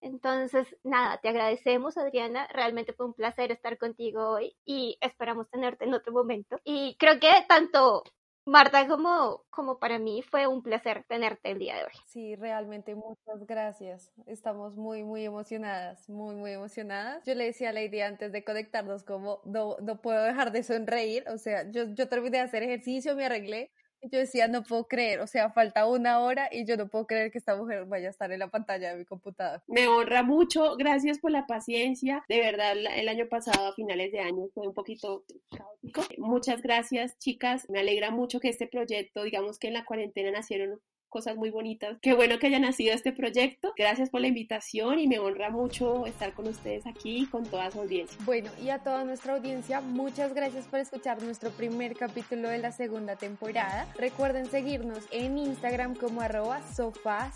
Entonces, 0.00 0.66
nada, 0.82 1.18
te 1.18 1.28
agradecemos, 1.28 1.96
Adriana. 1.96 2.48
Realmente 2.52 2.92
fue 2.92 3.06
un 3.06 3.14
placer 3.14 3.52
estar 3.52 3.78
contigo 3.78 4.30
hoy 4.30 4.56
y 4.64 4.96
esperamos 5.00 5.48
tenerte 5.50 5.84
en 5.84 5.94
otro 5.94 6.12
momento. 6.12 6.58
Y 6.64 6.96
creo 6.98 7.20
que 7.20 7.30
tanto 7.48 8.02
Marta 8.46 8.88
como, 8.88 9.44
como 9.50 9.78
para 9.78 9.98
mí 9.98 10.22
fue 10.22 10.46
un 10.46 10.62
placer 10.62 11.04
tenerte 11.08 11.50
el 11.50 11.58
día 11.58 11.76
de 11.76 11.84
hoy. 11.84 11.92
Sí, 12.06 12.34
realmente 12.36 12.94
muchas 12.94 13.46
gracias. 13.46 14.12
Estamos 14.26 14.76
muy, 14.76 15.04
muy 15.04 15.24
emocionadas, 15.24 16.08
muy, 16.08 16.34
muy 16.34 16.52
emocionadas. 16.52 17.24
Yo 17.26 17.34
le 17.34 17.44
decía 17.44 17.70
a 17.70 17.72
Lady 17.72 18.00
antes 18.00 18.32
de 18.32 18.42
conectarnos 18.42 19.04
como 19.04 19.40
no, 19.44 19.76
no 19.82 20.00
puedo 20.00 20.22
dejar 20.24 20.52
de 20.52 20.62
sonreír. 20.62 21.24
O 21.28 21.36
sea, 21.36 21.70
yo, 21.70 21.84
yo 21.94 22.08
terminé 22.08 22.38
de 22.38 22.44
hacer 22.44 22.62
ejercicio, 22.62 23.14
me 23.14 23.26
arreglé 23.26 23.70
yo 24.02 24.18
decía, 24.18 24.48
no 24.48 24.62
puedo 24.62 24.86
creer, 24.86 25.20
o 25.20 25.26
sea, 25.26 25.50
falta 25.50 25.86
una 25.86 26.20
hora 26.20 26.48
y 26.50 26.64
yo 26.64 26.76
no 26.76 26.88
puedo 26.88 27.06
creer 27.06 27.30
que 27.30 27.38
esta 27.38 27.56
mujer 27.56 27.84
vaya 27.84 28.08
a 28.08 28.10
estar 28.10 28.32
en 28.32 28.38
la 28.38 28.48
pantalla 28.48 28.90
de 28.90 28.96
mi 28.96 29.04
computadora. 29.04 29.62
Me 29.66 29.88
honra 29.88 30.22
mucho, 30.22 30.76
gracias 30.76 31.18
por 31.18 31.30
la 31.30 31.46
paciencia. 31.46 32.24
De 32.28 32.40
verdad, 32.40 32.72
el 32.76 33.08
año 33.08 33.28
pasado, 33.28 33.68
a 33.68 33.74
finales 33.74 34.12
de 34.12 34.20
año, 34.20 34.48
fue 34.54 34.66
un 34.66 34.74
poquito 34.74 35.24
caótico. 35.56 36.02
Muchas 36.18 36.62
gracias, 36.62 37.18
chicas. 37.18 37.68
Me 37.68 37.80
alegra 37.80 38.10
mucho 38.10 38.40
que 38.40 38.48
este 38.48 38.66
proyecto, 38.66 39.22
digamos 39.22 39.58
que 39.58 39.68
en 39.68 39.74
la 39.74 39.84
cuarentena 39.84 40.30
nacieron 40.30 40.80
cosas 41.10 41.36
muy 41.36 41.50
bonitas. 41.50 41.98
Qué 42.00 42.14
bueno 42.14 42.38
que 42.38 42.46
haya 42.46 42.58
nacido 42.58 42.94
este 42.94 43.12
proyecto. 43.12 43.74
Gracias 43.76 44.08
por 44.08 44.20
la 44.20 44.28
invitación 44.28 44.98
y 44.98 45.06
me 45.06 45.18
honra 45.18 45.50
mucho 45.50 46.06
estar 46.06 46.32
con 46.32 46.48
ustedes 46.48 46.86
aquí 46.86 47.26
con 47.26 47.44
toda 47.44 47.70
su 47.70 47.80
audiencia. 47.80 48.16
Bueno, 48.24 48.50
y 48.62 48.70
a 48.70 48.78
toda 48.78 49.04
nuestra 49.04 49.34
audiencia, 49.34 49.80
muchas 49.80 50.32
gracias 50.32 50.66
por 50.66 50.80
escuchar 50.80 51.22
nuestro 51.22 51.50
primer 51.50 51.96
capítulo 51.96 52.48
de 52.48 52.58
la 52.58 52.72
segunda 52.72 53.16
temporada. 53.16 53.86
Recuerden 53.98 54.46
seguirnos 54.46 55.04
en 55.10 55.36
Instagram 55.36 55.94
como 55.94 56.20
arroba 56.20 56.60
sofá 56.74 57.32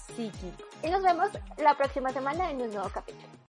Y 0.82 0.90
nos 0.90 1.02
vemos 1.02 1.28
la 1.58 1.76
próxima 1.76 2.10
semana 2.10 2.50
en 2.50 2.62
un 2.62 2.70
nuevo 2.70 2.88
capítulo. 2.88 3.53